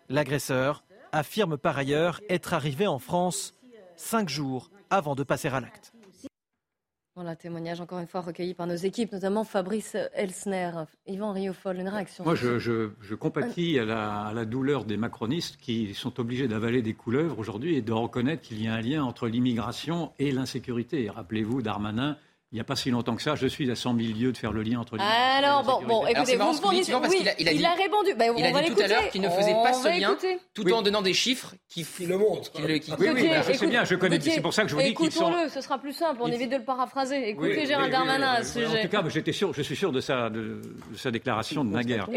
L'agresseur 0.08 0.84
affirme 1.12 1.56
par 1.56 1.76
ailleurs 1.76 2.20
être 2.28 2.54
arrivé 2.54 2.86
en 2.86 2.98
France 2.98 3.54
cinq 3.96 4.28
jours 4.28 4.70
avant 4.90 5.14
de 5.14 5.22
passer 5.22 5.48
à 5.48 5.60
l'acte. 5.60 5.92
Voilà, 7.16 7.36
témoignage 7.36 7.80
encore 7.80 8.00
une 8.00 8.08
fois 8.08 8.22
recueilli 8.22 8.54
par 8.54 8.66
nos 8.66 8.74
équipes, 8.74 9.12
notamment 9.12 9.44
Fabrice 9.44 9.96
Elsner. 10.14 10.72
Yvan 11.06 11.32
Riofol, 11.32 11.78
une 11.78 11.88
réaction 11.88 12.24
Moi, 12.24 12.34
je, 12.34 13.14
compatis 13.14 13.78
à 13.78 13.84
la, 13.84 14.44
douleur 14.44 14.84
des 14.84 14.96
macronistes 14.96 15.56
qui 15.58 15.94
sont 15.94 16.18
obligés 16.18 16.48
d'avaler 16.48 16.82
des 16.82 16.94
couleuvres 16.94 17.38
aujourd'hui 17.38 17.76
et 17.76 17.82
de 17.82 17.92
reconnaître 17.92 18.42
qu'il 18.42 18.60
y 18.60 18.66
a 18.66 18.74
un 18.74 18.80
lien 18.80 19.04
entre 19.04 19.28
l'immigration 19.28 20.10
et 20.18 20.32
l'insécurité. 20.32 21.08
Rappelez-vous 21.08 21.62
Darmanin 21.62 22.16
il 22.54 22.58
n'y 22.58 22.60
a 22.60 22.64
pas 22.64 22.76
si 22.76 22.88
longtemps 22.88 23.16
que 23.16 23.22
ça, 23.22 23.34
je 23.34 23.48
suis 23.48 23.68
à 23.68 23.74
100 23.74 23.98
000 23.98 24.16
lieues 24.16 24.30
de 24.30 24.36
faire 24.36 24.52
le 24.52 24.62
lien 24.62 24.78
entre 24.78 24.96
Alors, 25.00 25.64
bon, 25.64 25.84
bon, 25.88 26.06
écoutez, 26.06 26.36
vous 26.36 26.52
fournissez... 26.52 26.92
parce 26.92 27.12
il, 27.12 27.28
a, 27.28 27.32
il, 27.40 27.48
a 27.48 27.52
dit, 27.52 27.58
il 27.58 27.64
a 27.66 27.74
répondu. 27.74 28.14
Ben, 28.16 28.32
il 28.38 28.44
a 28.44 28.62
dit 28.62 28.72
tout 28.72 28.80
à 28.80 28.86
l'heure 28.86 29.08
qu'il 29.08 29.22
ne 29.22 29.28
faisait 29.28 29.54
pas 29.54 29.72
ce 29.72 29.88
lien, 29.88 30.16
tout 30.54 30.72
en 30.72 30.80
donnant 30.80 31.02
des 31.02 31.14
chiffres 31.14 31.56
qui, 31.68 31.84
le 32.06 32.16
montrent. 32.16 32.52
oui, 32.60 32.80
oui, 33.12 33.28
je 33.48 33.52
sais 33.54 33.66
bien, 33.66 33.82
je 33.82 33.96
connais. 33.96 34.20
C'est 34.20 34.40
pour 34.40 34.54
ça 34.54 34.62
que 34.62 34.68
je 34.68 34.76
vous 34.76 34.82
dis 34.82 34.94
sont... 34.94 35.04
Écoutons-le, 35.04 35.48
ce 35.48 35.60
sera 35.60 35.78
plus 35.78 35.94
simple, 35.94 36.20
on 36.22 36.28
évite 36.28 36.52
de 36.52 36.58
le 36.58 36.64
paraphraser. 36.64 37.28
Écoutez 37.30 37.66
Gérald 37.66 37.90
Darmanin 37.90 38.34
à 38.34 38.44
ce 38.44 38.60
sujet. 38.60 38.78
En 38.78 38.82
tout 38.82 38.88
cas, 38.88 39.08
j'étais 39.08 39.32
sûr, 39.32 39.52
je 39.52 39.62
suis 39.62 39.74
sûr 39.74 39.90
de 39.90 39.98
sa, 39.98 40.30
de, 40.30 40.62
sa 40.94 41.10
déclaration 41.10 41.64
de 41.64 41.70
naguère. 41.70 42.08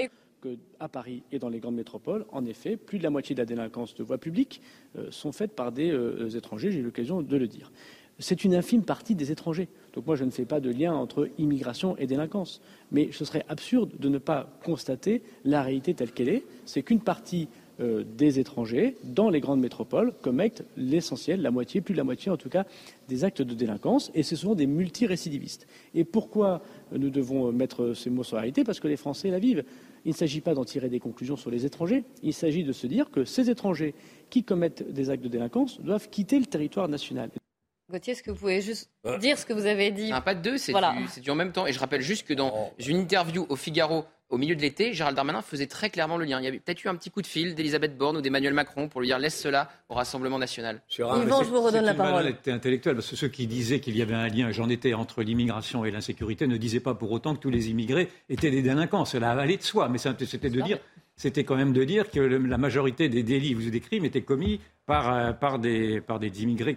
À 0.80 0.88
Paris 0.88 1.24
et 1.32 1.40
dans 1.40 1.50
les 1.50 1.60
grandes 1.60 1.76
métropoles, 1.76 2.26
en 2.32 2.46
effet, 2.46 2.78
plus 2.78 3.00
de 3.00 3.04
la 3.04 3.10
moitié 3.10 3.34
de 3.34 3.42
la 3.42 3.46
délinquance 3.46 3.96
de 3.96 4.04
voies 4.04 4.20
publiques 4.20 4.62
euh, 4.96 5.08
sont 5.10 5.32
faites 5.32 5.56
par 5.56 5.72
des 5.72 5.90
euh, 5.90 6.30
étrangers, 6.30 6.72
j'ai 6.72 6.80
eu 6.80 6.84
l'occasion 6.84 7.24
de 7.24 7.38
le 7.38 7.48
dire 7.48 7.72
c'est 8.20 8.44
une 8.44 8.56
infime 8.56 8.84
partie 8.84 9.16
des 9.16 9.32
étrangers. 9.32 9.68
Donc 9.94 10.08
moi, 10.08 10.16
je 10.16 10.24
ne 10.24 10.32
fais 10.32 10.46
pas 10.46 10.60
de 10.60 10.70
lien 10.70 10.94
entre 10.94 11.30
immigration 11.38 11.96
et 11.98 12.08
délinquance. 12.08 12.62
Mais 12.92 13.10
ce 13.12 13.26
serait 13.26 13.46
absurde 13.50 13.92
de 14.00 14.10
ne 14.10 14.18
pas 14.18 14.50
constater 14.64 15.22
la 15.46 15.62
réalité 15.62 15.94
telle 15.94 16.12
qu'elle 16.12 16.30
est. 16.30 16.44
C'est 16.66 16.84
qu'une 16.84 17.02
partie 17.02 17.48
euh, 17.80 18.04
des 18.18 18.40
étrangers 18.40 18.98
dans 19.04 19.30
les 19.30 19.40
grandes 19.40 19.60
métropoles 19.60 20.14
commettent 20.24 20.66
l'essentiel, 20.78 21.44
la 21.44 21.52
moitié, 21.52 21.80
plus 21.82 21.94
de 21.94 21.98
la 21.98 22.04
moitié 22.04 22.32
en 22.32 22.38
tout 22.38 22.50
cas, 22.50 22.66
des 23.08 23.24
actes 23.24 23.44
de 23.44 23.54
délinquance. 23.54 24.12
Et 24.16 24.24
ce 24.24 24.36
sont 24.36 24.56
des 24.56 24.66
multirécidivistes. 24.66 25.68
Et 25.94 26.04
pourquoi 26.04 26.64
nous 26.92 27.12
devons 27.12 27.52
mettre 27.52 27.94
ces 27.94 28.10
mots 28.10 28.24
sur 28.24 28.38
la 28.38 28.42
réalité? 28.42 28.64
Parce 28.64 28.80
que 28.80 28.88
les 28.88 28.98
Français 28.98 29.30
la 29.30 29.40
vivent. 29.40 29.64
Il 30.06 30.12
ne 30.12 30.16
s'agit 30.16 30.42
pas 30.42 30.54
d'en 30.54 30.64
tirer 30.64 30.90
des 30.90 31.00
conclusions 31.00 31.36
sur 31.36 31.52
les 31.52 31.66
étrangers. 31.66 32.04
Il 32.24 32.34
s'agit 32.34 32.64
de 32.64 32.72
se 32.72 32.88
dire 32.88 33.12
que 33.12 33.26
ces 33.26 33.50
étrangers 33.50 33.94
qui 34.30 34.44
commettent 34.44 34.92
des 34.92 35.10
actes 35.10 35.24
de 35.24 35.28
délinquance 35.28 35.82
doivent 35.82 36.10
quitter 36.10 36.40
le 36.40 36.46
territoire 36.46 36.88
national. 36.88 37.30
Gauthier, 37.90 38.12
est-ce 38.12 38.24
que 38.24 38.32
vous 38.32 38.38
pouvez 38.38 38.62
juste 38.62 38.90
euh. 39.06 39.18
dire 39.18 39.38
ce 39.38 39.46
que 39.46 39.54
vous 39.54 39.66
avez 39.66 39.92
dit 39.92 40.12
Un 40.12 40.20
pas 40.20 40.36
de 40.36 40.42
deux, 40.42 40.58
c'est 40.58 40.74
du, 41.22 41.30
en 41.30 41.36
même 41.36 41.54
temps. 41.54 41.66
Et 41.68 41.72
je 41.72 41.80
rappelle 41.80 42.02
juste 42.02 42.28
que 42.28 42.34
dans 42.34 42.54
oh. 42.54 42.74
une 42.86 42.98
interview 42.98 43.46
au 43.48 43.56
Figaro 43.56 44.06
au 44.30 44.38
milieu 44.38 44.58
de 44.58 44.62
l'été, 44.62 44.94
Gérald 44.94 45.16
Darmanin 45.16 45.42
faisait 45.42 45.68
très 45.68 45.90
clairement 45.90 46.18
le 46.18 46.26
lien. 46.26 46.42
Il 46.42 46.44
y 46.44 46.48
avait 46.48 46.60
peut-être 46.60 46.84
eu 46.84 46.90
un 46.90 46.96
petit 46.96 47.10
coup 47.10 47.22
de 47.22 47.28
fil 47.28 47.56
d'Elisabeth 47.56 47.98
Borne 47.98 48.18
ou 48.18 48.22
d'Emmanuel 48.22 48.54
Macron 48.54 48.90
pour 48.90 49.00
lui 49.00 49.08
dire 49.08 49.20
laisse 49.20 49.40
cela 49.40 49.70
au 49.88 49.94
Rassemblement 49.94 50.38
national. 50.38 50.82
Yvan, 51.00 51.44
je 51.44 51.50
vous 51.50 51.62
redonne 51.62 51.86
la 51.86 51.94
parole. 51.94 52.36
C'est 52.44 52.52
intellectuel 52.52 52.96
parce 52.96 53.10
que 53.10 53.16
ceux 53.16 53.30
qui 53.30 53.48
disaient 53.48 53.80
qu'il 53.80 53.96
y 53.96 54.02
avait 54.02 54.16
un 54.16 54.28
lien, 54.28 54.52
j'en 54.52 54.68
étais, 54.68 54.94
entre 54.94 55.24
l'immigration 55.24 55.86
et 55.86 55.92
l'insécurité, 55.92 56.46
ne 56.46 56.58
disaient 56.58 56.82
pas 56.82 56.94
pour 56.94 57.12
autant 57.12 57.36
que 57.36 57.40
tous 57.40 57.50
les 57.50 57.70
immigrés 57.70 58.10
étaient 58.28 58.52
des 58.52 58.62
délinquants. 58.62 59.06
Cela 59.06 59.32
allait 59.32 59.56
de 59.56 59.64
soi, 59.64 59.88
mais 59.88 59.98
c'était 59.98 60.50
de 60.50 60.60
dire 60.60 60.80
c'était 61.18 61.44
quand 61.44 61.56
même 61.56 61.74
de 61.74 61.84
dire 61.84 62.10
que 62.10 62.20
la 62.20 62.58
majorité 62.58 63.10
des 63.10 63.24
délits 63.24 63.56
ou 63.56 63.70
des 63.70 63.80
crimes 63.80 64.06
étaient 64.06 64.22
commis 64.22 64.62
par, 64.88 65.14
euh, 65.14 65.34
par, 65.34 65.60
des, 65.60 66.00
par 66.00 66.18
des 66.18 66.44
immigrés, 66.44 66.76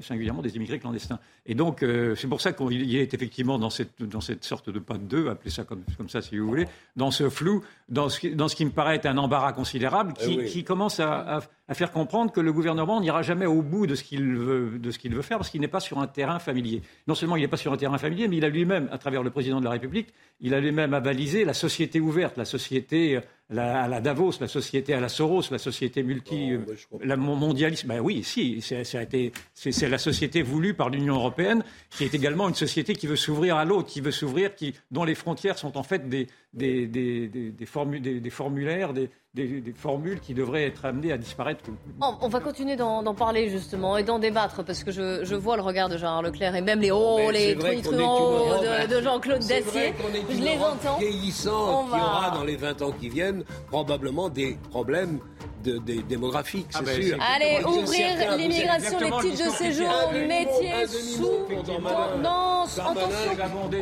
singulièrement 0.00 0.42
des 0.42 0.56
immigrés 0.56 0.80
clandestins. 0.80 1.20
Et 1.46 1.54
donc, 1.54 1.82
euh, 1.82 2.16
c'est 2.16 2.26
pour 2.26 2.40
ça 2.40 2.52
qu'il 2.52 2.96
est 2.96 3.14
effectivement 3.14 3.56
dans 3.58 3.70
cette, 3.70 4.02
dans 4.02 4.20
cette 4.20 4.42
sorte 4.44 4.68
de 4.68 4.80
pas 4.80 4.98
de 4.98 5.04
deux, 5.04 5.28
appelez 5.28 5.50
ça 5.50 5.62
comme, 5.62 5.84
comme 5.96 6.08
ça 6.08 6.22
si 6.22 6.36
vous 6.36 6.46
voulez, 6.46 6.66
dans 6.96 7.12
ce 7.12 7.30
flou, 7.30 7.62
dans 7.88 8.08
ce, 8.08 8.26
dans 8.26 8.48
ce 8.48 8.56
qui 8.56 8.64
me 8.64 8.72
paraît 8.72 8.96
être 8.96 9.06
un 9.06 9.16
embarras 9.16 9.52
considérable, 9.52 10.14
qui, 10.14 10.38
eh 10.40 10.44
qui 10.46 10.64
commence 10.64 10.98
à, 10.98 11.40
à, 11.68 11.74
faire 11.74 11.92
comprendre 11.92 12.32
que 12.32 12.40
le 12.40 12.52
gouvernement 12.52 13.00
n'ira 13.00 13.22
jamais 13.22 13.46
au 13.46 13.62
bout 13.62 13.86
de 13.86 13.94
ce 13.94 14.02
qu'il 14.02 14.34
veut, 14.34 14.78
de 14.80 14.90
ce 14.90 14.98
qu'il 14.98 15.14
veut 15.14 15.22
faire, 15.22 15.38
parce 15.38 15.50
qu'il 15.50 15.60
n'est 15.60 15.68
pas 15.68 15.80
sur 15.80 16.00
un 16.00 16.08
terrain 16.08 16.40
familier. 16.40 16.82
Non 17.06 17.14
seulement 17.14 17.36
il 17.36 17.42
n'est 17.42 17.48
pas 17.48 17.56
sur 17.56 17.72
un 17.72 17.76
terrain 17.76 17.98
familier, 17.98 18.26
mais 18.26 18.38
il 18.38 18.44
a 18.44 18.48
lui-même, 18.48 18.88
à 18.90 18.98
travers 18.98 19.22
le 19.22 19.30
président 19.30 19.60
de 19.60 19.64
la 19.64 19.70
République, 19.70 20.08
il 20.40 20.52
a 20.52 20.60
lui-même 20.60 20.94
avalisé 20.94 21.44
la 21.44 21.54
société 21.54 22.00
ouverte, 22.00 22.36
la 22.36 22.44
société 22.44 23.20
à 23.50 23.88
la 23.88 24.00
Davos, 24.00 24.32
la 24.40 24.48
société 24.48 24.92
à 24.94 25.00
la 25.00 25.08
Soros, 25.08 25.42
la 25.50 25.58
société 25.58 26.02
multi, 26.02 26.56
Oh, 26.90 26.98
la 27.02 27.16
mondialiste. 27.16 27.86
Ben 27.86 28.00
oui, 28.00 28.22
si, 28.24 28.60
c'est, 28.60 29.88
la 29.88 29.98
société 29.98 30.42
voulue 30.42 30.74
par 30.74 30.90
l'Union 30.90 31.14
européenne, 31.14 31.62
qui 31.90 32.04
est 32.04 32.14
également 32.14 32.48
une 32.48 32.54
société 32.54 32.94
qui 32.94 33.06
veut 33.06 33.16
s'ouvrir 33.16 33.56
à 33.56 33.64
l'autre, 33.64 33.88
qui 33.88 34.00
veut 34.00 34.10
s'ouvrir, 34.10 34.54
qui, 34.54 34.74
dont 34.90 35.04
les 35.04 35.14
frontières 35.14 35.58
sont 35.58 35.76
en 35.76 35.82
fait 35.82 36.08
des, 36.08 36.26
des, 36.56 36.86
des, 36.86 37.28
des, 37.28 37.66
formu- 37.66 38.00
des- 38.00 38.18
des 38.20 38.30
formulaires, 38.30 38.92
des, 38.94 39.10
des, 39.34 39.60
des 39.60 39.72
formules 39.74 40.20
qui 40.20 40.32
devraient 40.32 40.64
être 40.64 40.86
amenées 40.86 41.12
à 41.12 41.18
disparaître. 41.18 41.62
On, 42.00 42.14
on 42.22 42.28
va 42.28 42.40
continuer 42.40 42.76
d'en 42.76 43.14
parler 43.14 43.50
justement 43.50 43.98
et 43.98 44.02
d'en 44.02 44.18
débattre 44.18 44.64
parce 44.64 44.82
que 44.82 44.90
je, 44.90 45.22
je 45.24 45.34
vois 45.34 45.56
le 45.56 45.62
regard 45.62 45.90
de 45.90 45.98
Gérard 45.98 46.22
Leclerc 46.22 46.56
et 46.56 46.62
même 46.62 46.80
les 46.80 46.90
hauts, 46.90 47.18
Mais 47.30 47.32
les 47.32 47.56
trucs 47.56 47.82
de, 47.82 48.86
de 48.96 49.02
Jean-Claude 49.02 49.40
Dacier. 49.40 49.62
vrai 49.62 49.94
qu'on 50.00 50.14
est 50.14 50.36
Je 50.38 50.42
les 50.42 50.56
entends. 50.58 50.98
vieillissante 50.98 51.68
On 51.70 51.84
qui 51.84 51.90
va- 52.00 52.04
aura 52.04 52.30
dans 52.30 52.44
les 52.44 52.56
20 52.56 52.80
ans 52.82 52.92
qui 52.92 53.10
viennent 53.10 53.44
probablement 53.68 54.30
des 54.30 54.56
problèmes 54.70 55.18
de, 55.64 55.78
des 55.78 56.00
démographiques, 56.02 56.68
Ah 56.74 56.78
c'est 56.84 56.84
ben, 56.98 57.02
sûr. 57.02 57.18
Allez, 57.34 57.64
ouvrir 57.64 58.36
l'immigration, 58.38 58.98
les 59.00 59.30
titres 59.30 59.46
de 59.46 59.50
séjour, 59.56 59.88
métiers, 60.12 60.86
sous 60.86 61.26
tendance. 61.66 62.78
Attention, 62.78 63.08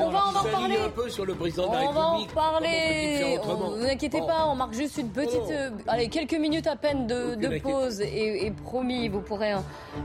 on 0.00 0.10
va 0.10 0.24
en 0.28 0.44
parler. 0.50 0.76
un 0.78 0.88
peu 0.88 1.08
sur 1.10 1.26
le 1.26 1.34
président 1.34 1.68
de 1.68 1.74
la 1.74 1.82
On 1.82 1.92
va 1.92 2.00
en 2.00 2.10
République. 2.16 2.34
Parler. 2.64 3.38
Autrement 3.38 3.70
Ne 3.70 3.76
vous 3.78 3.84
inquiétez 3.86 4.20
Bon. 4.20 4.26
pas, 4.26 4.46
on 4.48 4.54
marque 4.54 4.74
juste 4.74 4.96
une 4.98 5.10
petite, 5.10 5.40
Oh. 5.46 5.50
euh, 5.52 5.70
allez, 5.86 6.08
quelques 6.08 6.34
minutes 6.38 6.66
à 6.66 6.76
peine 6.76 7.06
de, 7.06 7.58
pause 7.58 8.00
et, 8.00 8.46
et 8.46 8.50
promis, 8.50 9.08
vous 9.08 9.20
pourrez, 9.20 9.52
euh, 9.54 9.58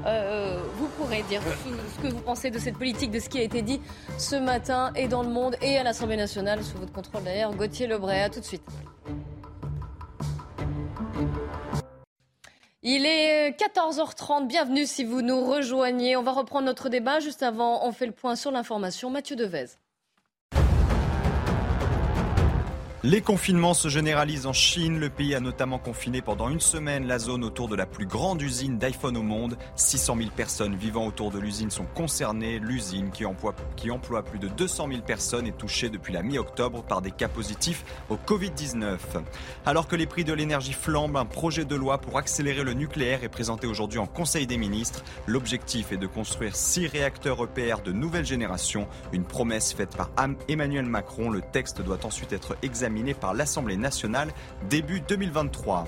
euh, 0.06 0.60
vous 0.76 0.88
pourrez 0.98 1.24
dire 1.24 1.42
ce- 1.44 2.02
ce 2.02 2.08
que 2.08 2.14
vous 2.14 2.22
pensez 2.22 2.50
de 2.52 2.60
cette 2.60 2.78
politique, 2.78 3.12
de 3.12 3.20
ce 3.20 3.30
qui 3.30 3.40
a 3.40 3.44
été 3.44 3.62
dit 3.62 3.82
ce 4.18 4.36
matin 4.36 4.92
et 4.96 5.08
dans 5.08 5.24
le 5.24 5.30
monde 5.30 5.56
et 5.62 5.78
à 5.78 5.84
l'Assemblée 5.84 6.18
nationale 6.18 6.64
sous 6.64 6.78
votre 6.78 6.94
contrôle 6.94 7.24
d'ailleurs. 7.24 7.54
Gauthier 7.56 7.88
Lebray, 7.88 8.22
à 8.22 8.30
tout 8.30 8.40
de 8.40 8.46
suite. 8.46 8.64
Il 12.82 13.06
est 13.06 13.58
14h30, 13.60 14.48
bienvenue 14.48 14.86
si 14.86 15.04
vous 15.04 15.22
nous 15.22 15.44
rejoignez. 15.46 16.16
On 16.16 16.24
va 16.24 16.32
reprendre 16.32 16.66
notre 16.66 16.88
débat. 16.88 17.20
Juste 17.20 17.44
avant, 17.44 17.86
on 17.86 17.92
fait 17.92 18.06
le 18.06 18.14
point 18.14 18.36
sur 18.38 18.52
l'information. 18.52 19.10
Mathieu 19.10 19.36
Devez. 19.36 19.66
Les 23.02 23.22
confinements 23.22 23.74
se 23.74 23.88
généralisent 23.88 24.46
en 24.46 24.52
Chine. 24.52 25.00
Le 25.00 25.10
pays 25.10 25.34
a 25.34 25.40
notamment 25.40 25.80
confiné 25.80 26.22
pendant 26.22 26.50
une 26.50 26.60
semaine 26.60 27.08
la 27.08 27.18
zone 27.18 27.46
autour 27.46 27.70
de 27.70 27.78
la 27.78 27.86
plus 27.86 28.06
grande 28.06 28.42
usine 28.42 28.78
d'iPhone 28.78 29.16
au 29.16 29.24
monde. 29.24 29.58
600 29.78 30.18
000 30.18 30.30
personnes 30.36 30.76
vivant 30.76 31.08
autour 31.08 31.32
de 31.32 31.40
l'usine 31.40 31.72
sont 31.72 31.86
concernées. 31.96 32.60
L'usine, 32.60 33.10
qui 33.12 33.24
emploie, 33.26 33.56
plus 34.26 34.40
de 34.40 34.50
200 34.50 34.90
000 34.90 35.02
personnes, 35.04 35.48
est 35.48 35.58
touchée 35.58 35.88
depuis 35.88 36.12
la 36.12 36.24
mi-octobre 36.24 36.84
par 36.84 37.02
des 37.02 37.12
cas 37.12 37.30
positifs 37.30 37.86
au 38.10 38.18
Covid-19. 38.18 38.98
Alors 39.66 39.88
que 39.88 39.96
les 39.96 40.06
prix 40.06 40.26
de 40.26 40.34
l'énergie 40.34 40.74
flambent, 40.74 41.16
un 41.16 41.26
projet 41.26 41.64
de 41.64 41.76
loi 41.76 42.00
pour 42.00 42.18
accélérer 42.18 42.66
le 42.66 42.74
nucléaire 42.74 43.24
est 43.24 43.30
présenté 43.30 43.66
aujourd'hui 43.66 44.00
en 44.00 44.08
Conseil 44.08 44.46
des 44.46 44.58
ministres. 44.58 45.06
L'objectif 45.26 45.94
est 45.94 45.98
de 45.98 46.08
construire 46.08 46.54
six 46.54 46.88
réacteurs 46.88 47.42
EPR 47.46 47.82
de 47.82 47.94
nouvelle 47.94 48.26
génération, 48.26 48.90
une 49.14 49.24
promesse 49.24 49.72
faite 49.72 49.96
par 49.96 50.10
Emmanuel 50.50 50.86
Macron. 50.86 51.30
Le 51.30 51.40
texte 51.40 51.82
doit 51.82 52.06
ensuite 52.06 52.34
être 52.34 52.58
examiné 52.62 52.89
par 53.20 53.34
l'Assemblée 53.34 53.78
nationale 53.78 54.30
début 54.70 55.02
2023. 55.02 55.86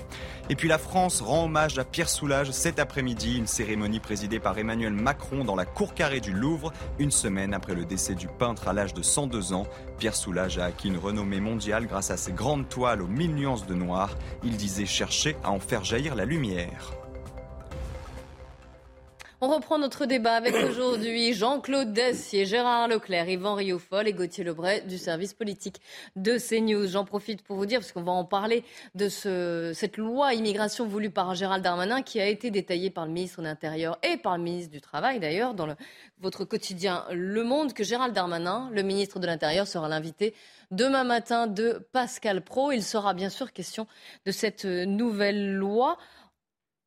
Et 0.50 0.56
puis 0.56 0.68
la 0.68 0.78
France 0.78 1.20
rend 1.20 1.44
hommage 1.44 1.78
à 1.78 1.84
Pierre 1.84 2.08
Soulages 2.08 2.50
cet 2.50 2.78
après-midi, 2.78 3.38
une 3.38 3.46
cérémonie 3.46 4.00
présidée 4.00 4.38
par 4.38 4.56
Emmanuel 4.56 4.92
Macron 4.92 5.44
dans 5.44 5.56
la 5.56 5.64
cour 5.64 5.94
carrée 5.94 6.20
du 6.20 6.32
Louvre, 6.32 6.72
une 6.98 7.10
semaine 7.10 7.54
après 7.54 7.74
le 7.74 7.84
décès 7.84 8.14
du 8.14 8.28
peintre 8.28 8.68
à 8.68 8.72
l'âge 8.72 8.94
de 8.94 9.02
102 9.02 9.52
ans. 9.52 9.66
Pierre 9.98 10.16
Soulages 10.16 10.58
a 10.58 10.66
acquis 10.66 10.88
une 10.88 10.98
renommée 10.98 11.40
mondiale 11.40 11.86
grâce 11.86 12.10
à 12.10 12.16
ses 12.16 12.32
grandes 12.32 12.68
toiles 12.68 13.02
aux 13.02 13.08
mille 13.08 13.34
nuances 13.34 13.66
de 13.66 13.74
noir. 13.74 14.10
Il 14.44 14.56
disait 14.56 14.86
chercher 14.86 15.36
à 15.44 15.50
en 15.50 15.60
faire 15.60 15.84
jaillir 15.84 16.14
la 16.14 16.24
lumière. 16.24 17.01
On 19.44 19.48
reprend 19.48 19.76
notre 19.76 20.06
débat 20.06 20.34
avec 20.34 20.54
aujourd'hui 20.70 21.32
Jean-Claude 21.32 21.92
Dacier, 21.92 22.46
Gérard 22.46 22.86
Leclerc, 22.86 23.28
Yvan 23.28 23.54
Rioufol 23.54 24.06
et 24.06 24.12
Gauthier 24.12 24.44
Lebray 24.44 24.86
du 24.86 24.98
service 24.98 25.34
politique 25.34 25.80
de 26.14 26.38
CNews. 26.38 26.86
J'en 26.86 27.04
profite 27.04 27.42
pour 27.42 27.56
vous 27.56 27.66
dire, 27.66 27.80
parce 27.80 27.90
qu'on 27.90 28.04
va 28.04 28.12
en 28.12 28.24
parler, 28.24 28.62
de 28.94 29.08
ce, 29.08 29.72
cette 29.74 29.96
loi 29.96 30.34
immigration 30.34 30.86
voulue 30.86 31.10
par 31.10 31.34
Gérald 31.34 31.64
Darmanin 31.64 32.02
qui 32.02 32.20
a 32.20 32.28
été 32.28 32.52
détaillée 32.52 32.90
par 32.90 33.04
le 33.04 33.10
ministre 33.10 33.40
de 33.40 33.46
l'Intérieur 33.46 33.98
et 34.04 34.16
par 34.16 34.36
le 34.36 34.44
ministre 34.44 34.70
du 34.70 34.80
Travail 34.80 35.18
d'ailleurs 35.18 35.54
dans 35.54 35.66
votre 36.20 36.44
quotidien 36.44 37.04
Le 37.10 37.42
Monde, 37.42 37.72
que 37.72 37.82
Gérald 37.82 38.14
Darmanin, 38.14 38.70
le 38.72 38.82
ministre 38.82 39.18
de 39.18 39.26
l'Intérieur, 39.26 39.66
sera 39.66 39.88
l'invité 39.88 40.34
demain 40.70 41.02
matin 41.02 41.48
de 41.48 41.84
Pascal 41.90 42.42
Pro. 42.42 42.70
Il 42.70 42.84
sera 42.84 43.12
bien 43.12 43.28
sûr 43.28 43.52
question 43.52 43.88
de 44.24 44.30
cette 44.30 44.64
nouvelle 44.64 45.52
loi 45.52 45.98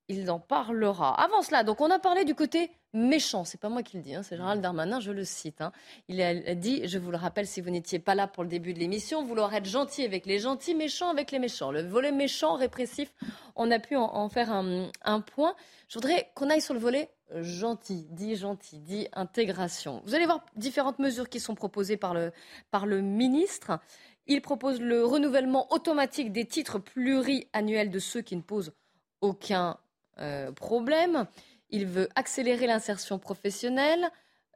il 0.08 0.30
en 0.30 0.39
parlera. 0.39 1.20
Avant 1.20 1.41
cela, 1.41 1.63
donc 1.63 1.82
on 1.82 1.89
a 1.89 2.00
parlé 2.00 2.26
du 2.26 2.36
côté 2.36 2.72
méchant. 2.94 3.44
C'est 3.44 3.60
pas 3.60 3.70
moi 3.70 3.84
qui 3.84 3.98
le 3.98 4.04
dis, 4.04 4.15
hein, 4.15 4.24
c'est 4.24 4.38
Gérald 4.38 4.62
Darmanin, 4.62 5.00
je 5.00 5.12
le 5.12 5.24
cite. 5.26 5.62
hein. 5.62 5.72
Il 6.08 6.22
a 6.22 6.56
dit, 6.56 6.88
je 6.88 6.98
vous 6.98 7.12
le 7.12 7.18
rappelle, 7.18 7.48
si 7.48 7.60
vous 7.60 7.70
n'étiez 7.70 8.00
pas 8.00 8.15
là 8.15 8.28
pour 8.28 8.44
le 8.44 8.50
début 8.50 8.74
de 8.74 8.80
l'émission, 8.80 9.24
vouloir 9.24 9.54
être 9.54 9.65
gentil 9.65 10.04
avec 10.04 10.26
les 10.26 10.39
gentils, 10.39 10.76
méchant 10.76 11.10
avec 11.10 11.32
les 11.32 11.39
méchants. 11.39 11.72
Le 11.72 11.82
volet 11.82 12.12
méchant, 12.12 12.56
répressif, 12.56 13.13
on 13.56 13.72
a 13.72 13.80
pu 13.80 13.96
en, 13.96 14.04
en 14.04 14.30
faire 14.30 14.52
un, 14.52 14.89
un 15.04 15.22
point. 15.22 15.56
Je 15.88 15.96
voudrais 15.96 16.32
qu'on 16.36 16.50
aille 16.50 16.62
sur 16.62 16.74
le 16.74 16.80
volet 16.80 17.10
euh, 17.34 17.41
gentil, 17.44 18.08
dit 18.12 18.36
gentil, 18.36 18.80
dit 18.80 19.08
intégration. 19.13 20.02
Vous 20.06 20.13
allez 20.13 20.26
voir 20.26 20.46
différentes 20.56 21.00
mesures 21.00 21.30
qui 21.30 21.39
sont 21.39 21.56
proposées 21.56 21.98
par 21.98 22.13
le, 22.13 22.32
par 22.70 22.86
le 22.86 23.02
ministre. 23.02 23.80
Il 24.28 24.41
propose 24.41 24.80
le 24.80 25.04
renouvellement 25.06 25.72
automatique 25.74 26.32
des 26.32 26.46
titres 26.46 26.80
pluriannuels 26.80 27.89
de 27.89 28.00
ceux 28.00 28.22
qui 28.22 28.36
ne 28.36 28.41
posent 28.41 28.74
aucun 29.22 29.78
euh, 30.19 30.51
problème. 30.51 31.25
Il 31.69 31.86
veut 31.86 32.10
accélérer 32.15 32.67
l'insertion 32.67 33.19
professionnelle, 33.19 34.10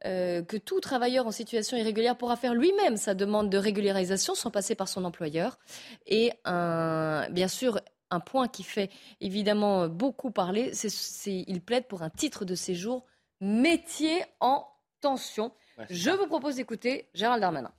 euh, 0.06 0.42
que 0.42 0.56
tout 0.56 0.80
travailleur 0.80 1.28
en 1.28 1.32
situation 1.32 1.76
irrégulière 1.76 2.18
pourra 2.18 2.38
faire 2.38 2.54
lui-même 2.54 2.96
sa 2.96 3.14
demande 3.14 3.50
de 3.50 3.58
régularisation 3.58 4.36
sans 4.36 4.52
passer 4.52 4.76
par 4.76 4.88
son 4.88 5.04
employeur. 5.04 5.60
Et 6.08 6.32
un, 6.46 7.28
bien 7.32 7.48
sûr, 7.48 7.80
un 8.10 8.20
point 8.20 8.48
qui 8.48 8.64
fait 8.64 8.90
évidemment 9.20 9.88
beaucoup 9.88 10.32
parler, 10.32 10.74
c'est, 10.74 10.90
c'est 10.90 11.44
il 11.48 11.62
plaide 11.62 11.88
pour 11.88 12.02
un 12.02 12.10
titre 12.10 12.46
de 12.46 12.56
séjour 12.56 13.06
métier 13.42 14.24
en 14.40 14.66
tension. 15.02 15.52
Je 15.90 16.12
vous 16.12 16.28
propose 16.28 16.56
d'écouter 16.56 17.08
Gérald 17.14 17.42
Darmanin. 17.42 17.72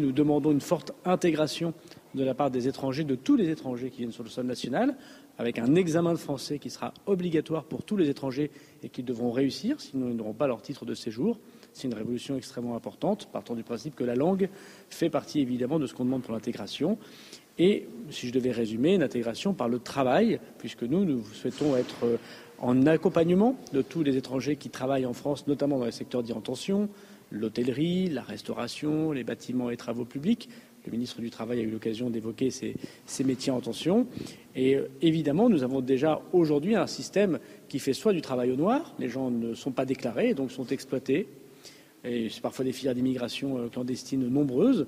Nous 0.00 0.12
demandons 0.12 0.50
une 0.50 0.62
forte 0.62 0.92
intégration 1.04 1.74
de 2.14 2.24
la 2.24 2.34
part 2.34 2.50
des 2.50 2.68
étrangers, 2.68 3.04
de 3.04 3.14
tous 3.14 3.36
les 3.36 3.50
étrangers 3.50 3.90
qui 3.90 3.98
viennent 3.98 4.12
sur 4.12 4.22
le 4.22 4.30
sol 4.30 4.46
national, 4.46 4.96
avec 5.40 5.58
un 5.58 5.74
examen 5.74 6.12
de 6.12 6.18
français 6.18 6.58
qui 6.58 6.68
sera 6.68 6.92
obligatoire 7.06 7.64
pour 7.64 7.82
tous 7.82 7.96
les 7.96 8.10
étrangers 8.10 8.50
et 8.82 8.90
qu'ils 8.90 9.06
devront 9.06 9.30
réussir, 9.30 9.80
sinon 9.80 10.10
ils 10.10 10.16
n'auront 10.16 10.34
pas 10.34 10.46
leur 10.46 10.60
titre 10.60 10.84
de 10.84 10.92
séjour. 10.92 11.38
C'est 11.72 11.88
une 11.88 11.94
révolution 11.94 12.36
extrêmement 12.36 12.76
importante, 12.76 13.26
partant 13.32 13.54
du 13.54 13.62
principe 13.62 13.94
que 13.94 14.04
la 14.04 14.14
langue 14.14 14.50
fait 14.90 15.08
partie 15.08 15.40
évidemment 15.40 15.78
de 15.78 15.86
ce 15.86 15.94
qu'on 15.94 16.04
demande 16.04 16.20
pour 16.20 16.34
l'intégration. 16.34 16.98
Et, 17.58 17.88
si 18.10 18.28
je 18.28 18.34
devais 18.34 18.50
résumer, 18.50 18.96
une 18.96 19.02
intégration 19.02 19.54
par 19.54 19.70
le 19.70 19.78
travail, 19.78 20.40
puisque 20.58 20.82
nous, 20.82 21.06
nous 21.06 21.24
souhaitons 21.24 21.74
être 21.74 22.04
euh, 22.04 22.16
en 22.58 22.86
accompagnement 22.86 23.56
de 23.72 23.80
tous 23.80 24.02
les 24.02 24.18
étrangers 24.18 24.56
qui 24.56 24.68
travaillent 24.68 25.06
en 25.06 25.14
France, 25.14 25.46
notamment 25.46 25.78
dans 25.78 25.86
les 25.86 25.90
secteurs 25.90 26.22
dits 26.22 26.34
en 26.34 26.42
l'hôtellerie, 27.30 28.10
la 28.10 28.22
restauration, 28.22 29.12
les 29.12 29.24
bâtiments 29.24 29.70
et 29.70 29.78
travaux 29.78 30.04
publics. 30.04 30.50
Le 30.86 30.92
ministre 30.92 31.20
du 31.20 31.30
Travail 31.30 31.60
a 31.60 31.62
eu 31.62 31.70
l'occasion 31.70 32.10
d'évoquer 32.10 32.50
ces, 32.50 32.74
ces 33.06 33.24
métiers 33.24 33.52
en 33.52 33.60
tension. 33.60 34.06
Et 34.54 34.76
euh, 34.76 34.88
évidemment, 35.02 35.48
nous 35.48 35.62
avons 35.62 35.80
déjà 35.80 36.20
aujourd'hui 36.32 36.74
un 36.74 36.86
système 36.86 37.38
qui 37.68 37.78
fait 37.78 37.92
soit 37.92 38.12
du 38.12 38.22
travail 38.22 38.50
au 38.50 38.56
noir, 38.56 38.94
les 38.98 39.08
gens 39.08 39.30
ne 39.30 39.54
sont 39.54 39.72
pas 39.72 39.84
déclarés 39.84 40.30
et 40.30 40.34
donc 40.34 40.50
sont 40.50 40.66
exploités. 40.66 41.28
Et 42.02 42.28
c'est 42.30 42.40
parfois 42.40 42.64
des 42.64 42.72
filières 42.72 42.94
d'immigration 42.94 43.58
euh, 43.58 43.68
clandestine 43.68 44.26
nombreuses. 44.28 44.86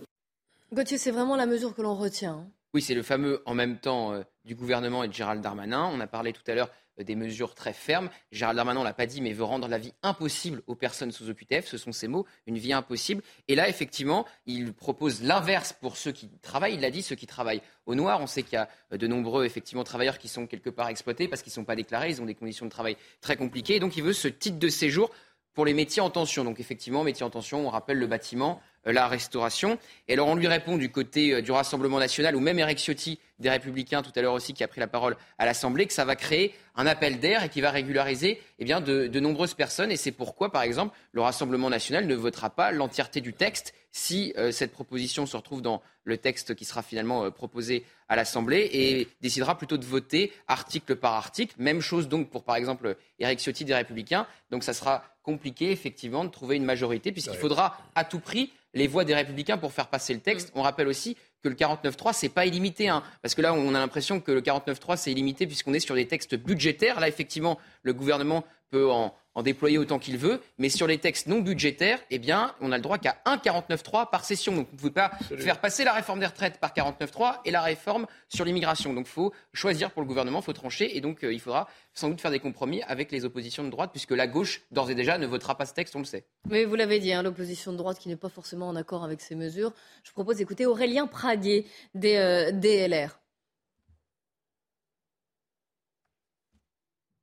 Gauthier, 0.72 0.96
c'est 0.96 1.10
vraiment 1.10 1.36
la 1.36 1.46
mesure 1.46 1.74
que 1.74 1.82
l'on 1.82 1.94
retient. 1.94 2.32
hein. 2.32 2.46
Oui, 2.74 2.80
c'est 2.80 2.94
le 2.94 3.02
fameux 3.02 3.42
en 3.44 3.52
même 3.52 3.76
temps 3.78 4.14
euh, 4.14 4.22
du 4.46 4.54
gouvernement 4.54 5.04
et 5.04 5.08
de 5.08 5.12
Gérald 5.12 5.42
Darmanin. 5.42 5.90
On 5.92 6.00
a 6.00 6.06
parlé 6.06 6.32
tout 6.32 6.40
à 6.46 6.54
l'heure 6.54 6.70
des 6.98 7.14
mesures 7.14 7.54
très 7.54 7.72
fermes. 7.72 8.10
Gérald 8.30 8.56
Darmanin, 8.56 8.80
on 8.80 8.84
l'a 8.84 8.92
pas 8.92 9.06
dit, 9.06 9.20
mais 9.20 9.32
veut 9.32 9.44
rendre 9.44 9.68
la 9.68 9.78
vie 9.78 9.92
impossible 10.02 10.62
aux 10.66 10.74
personnes 10.74 11.12
sous 11.12 11.28
OQTF. 11.30 11.66
Ce 11.66 11.78
sont 11.78 11.92
ses 11.92 12.08
mots, 12.08 12.26
une 12.46 12.58
vie 12.58 12.72
impossible. 12.72 13.22
Et 13.48 13.54
là, 13.54 13.68
effectivement, 13.68 14.26
il 14.46 14.72
propose 14.72 15.22
l'inverse 15.22 15.72
pour 15.72 15.96
ceux 15.96 16.12
qui 16.12 16.28
travaillent. 16.42 16.74
Il 16.74 16.80
l'a 16.80 16.90
dit, 16.90 17.02
ceux 17.02 17.16
qui 17.16 17.26
travaillent 17.26 17.62
au 17.86 17.94
noir. 17.94 18.20
On 18.20 18.26
sait 18.26 18.42
qu'il 18.42 18.54
y 18.54 18.56
a 18.56 18.68
euh, 18.92 18.96
de 18.96 19.06
nombreux 19.06 19.44
effectivement 19.44 19.84
travailleurs 19.84 20.18
qui 20.18 20.28
sont 20.28 20.46
quelque 20.46 20.70
part 20.70 20.88
exploités 20.88 21.28
parce 21.28 21.42
qu'ils 21.42 21.50
ne 21.50 21.54
sont 21.54 21.64
pas 21.64 21.76
déclarés. 21.76 22.10
Ils 22.10 22.22
ont 22.22 22.26
des 22.26 22.34
conditions 22.34 22.66
de 22.66 22.70
travail 22.70 22.96
très 23.20 23.36
compliquées. 23.36 23.76
Et 23.76 23.80
donc, 23.80 23.96
il 23.96 24.02
veut 24.02 24.12
ce 24.12 24.28
titre 24.28 24.58
de 24.58 24.68
séjour 24.68 25.10
pour 25.54 25.64
les 25.64 25.74
métiers 25.74 26.02
en 26.02 26.10
tension. 26.10 26.44
Donc 26.44 26.60
effectivement, 26.60 27.04
métiers 27.04 27.24
en 27.24 27.30
tension, 27.30 27.66
on 27.66 27.70
rappelle 27.70 27.98
le 27.98 28.06
bâtiment, 28.06 28.60
euh, 28.86 28.92
la 28.92 29.06
restauration. 29.06 29.78
Et 30.08 30.14
alors 30.14 30.28
on 30.28 30.34
lui 30.34 30.46
répond 30.46 30.76
du 30.76 30.90
côté 30.90 31.34
euh, 31.34 31.42
du 31.42 31.52
Rassemblement 31.52 31.98
national, 31.98 32.34
ou 32.36 32.40
même 32.40 32.58
Eric 32.58 32.78
Ciotti 32.78 33.18
des 33.38 33.50
Républicains 33.50 34.02
tout 34.02 34.12
à 34.14 34.22
l'heure 34.22 34.34
aussi, 34.34 34.54
qui 34.54 34.64
a 34.64 34.68
pris 34.68 34.80
la 34.80 34.86
parole 34.86 35.16
à 35.38 35.46
l'Assemblée, 35.46 35.86
que 35.86 35.92
ça 35.92 36.04
va 36.04 36.16
créer 36.16 36.54
un 36.76 36.86
appel 36.86 37.20
d'air 37.20 37.44
et 37.44 37.48
qui 37.48 37.60
va 37.60 37.70
régulariser 37.70 38.40
eh 38.58 38.64
bien, 38.64 38.80
de, 38.80 39.06
de 39.06 39.20
nombreuses 39.20 39.54
personnes. 39.54 39.90
Et 39.90 39.96
c'est 39.96 40.12
pourquoi, 40.12 40.50
par 40.50 40.62
exemple, 40.62 40.96
le 41.12 41.20
Rassemblement 41.20 41.68
national 41.68 42.06
ne 42.06 42.14
votera 42.14 42.50
pas 42.50 42.72
l'entièreté 42.72 43.20
du 43.20 43.32
texte 43.32 43.74
si 43.90 44.32
euh, 44.38 44.52
cette 44.52 44.72
proposition 44.72 45.26
se 45.26 45.36
retrouve 45.36 45.60
dans 45.60 45.82
le 46.04 46.16
texte 46.16 46.54
qui 46.54 46.64
sera 46.64 46.82
finalement 46.82 47.30
proposé 47.30 47.84
à 48.08 48.16
l'Assemblée 48.16 48.68
et 48.72 49.08
décidera 49.20 49.56
plutôt 49.56 49.76
de 49.76 49.84
voter 49.84 50.32
article 50.48 50.96
par 50.96 51.12
article. 51.12 51.54
Même 51.58 51.80
chose 51.80 52.08
donc 52.08 52.30
pour, 52.30 52.42
par 52.42 52.56
exemple, 52.56 52.96
Éric 53.18 53.38
Ciotti 53.38 53.64
des 53.64 53.74
Républicains. 53.74 54.26
Donc 54.50 54.64
ça 54.64 54.72
sera 54.72 55.04
compliqué, 55.22 55.70
effectivement, 55.70 56.24
de 56.24 56.30
trouver 56.30 56.56
une 56.56 56.64
majorité, 56.64 57.12
puisqu'il 57.12 57.36
faudra 57.36 57.78
à 57.94 58.04
tout 58.04 58.20
prix 58.20 58.52
les 58.74 58.86
voix 58.86 59.04
des 59.04 59.14
Républicains 59.14 59.58
pour 59.58 59.72
faire 59.72 59.88
passer 59.88 60.14
le 60.14 60.20
texte. 60.20 60.50
On 60.54 60.62
rappelle 60.62 60.88
aussi 60.88 61.16
que 61.42 61.48
le 61.48 61.54
49.3, 61.54 62.12
c'est 62.12 62.28
pas 62.28 62.46
illimité. 62.46 62.88
Hein, 62.88 63.02
parce 63.20 63.34
que 63.34 63.42
là, 63.42 63.52
on 63.52 63.74
a 63.74 63.78
l'impression 63.78 64.20
que 64.20 64.32
le 64.32 64.40
49.3, 64.40 64.96
c'est 64.96 65.12
illimité 65.12 65.46
puisqu'on 65.46 65.74
est 65.74 65.80
sur 65.80 65.94
des 65.94 66.06
textes 66.06 66.36
budgétaires. 66.36 67.00
Là, 67.00 67.08
effectivement, 67.08 67.58
le 67.82 67.92
gouvernement 67.92 68.44
peut 68.72 68.90
en, 68.90 69.14
en 69.34 69.42
déployer 69.42 69.78
autant 69.78 69.98
qu'il 69.98 70.16
veut, 70.16 70.40
mais 70.58 70.70
sur 70.70 70.86
les 70.86 70.98
textes 70.98 71.26
non 71.26 71.40
budgétaires, 71.40 71.98
eh 72.10 72.18
bien, 72.18 72.54
on 72.60 72.72
a 72.72 72.76
le 72.76 72.82
droit 72.82 72.98
qu'à 72.98 73.18
un 73.26 73.36
49.3 73.36 74.10
par 74.10 74.24
session. 74.24 74.54
Donc, 74.54 74.66
vous 74.68 74.72
ne 74.72 74.78
pouvez 74.78 74.90
pas 74.90 75.10
faire 75.38 75.60
passer 75.60 75.84
la 75.84 75.92
réforme 75.92 76.20
des 76.20 76.26
retraites 76.26 76.58
par 76.58 76.72
49.3 76.74 77.40
et 77.44 77.50
la 77.50 77.60
réforme 77.60 78.06
sur 78.28 78.44
l'immigration. 78.44 78.94
Donc, 78.94 79.06
il 79.06 79.12
faut 79.12 79.32
choisir 79.52 79.90
pour 79.90 80.02
le 80.02 80.08
gouvernement, 80.08 80.40
il 80.40 80.44
faut 80.44 80.52
trancher, 80.54 80.96
et 80.96 81.00
donc, 81.00 81.22
euh, 81.22 81.32
il 81.32 81.40
faudra 81.40 81.68
sans 81.94 82.08
doute 82.08 82.20
faire 82.20 82.30
des 82.30 82.40
compromis 82.40 82.82
avec 82.82 83.12
les 83.12 83.24
oppositions 83.26 83.62
de 83.62 83.70
droite, 83.70 83.90
puisque 83.92 84.12
la 84.12 84.26
gauche, 84.26 84.62
d'ores 84.70 84.90
et 84.90 84.94
déjà, 84.94 85.18
ne 85.18 85.26
votera 85.26 85.56
pas 85.56 85.66
ce 85.66 85.74
texte, 85.74 85.94
on 85.94 86.00
le 86.00 86.04
sait. 86.06 86.24
Mais 86.48 86.64
vous 86.64 86.74
l'avez 86.74 86.98
dit, 86.98 87.12
hein, 87.12 87.22
l'opposition 87.22 87.72
de 87.72 87.76
droite 87.76 87.98
qui 87.98 88.08
n'est 88.08 88.16
pas 88.16 88.30
forcément 88.30 88.68
en 88.68 88.76
accord 88.76 89.04
avec 89.04 89.20
ces 89.20 89.34
mesures. 89.34 89.72
Je 90.04 90.12
propose 90.12 90.36
d'écouter 90.36 90.66
Aurélien 90.66 91.06
Pradier 91.06 91.66
des 91.94 92.16
euh, 92.16 92.52
DLR. 92.52 93.21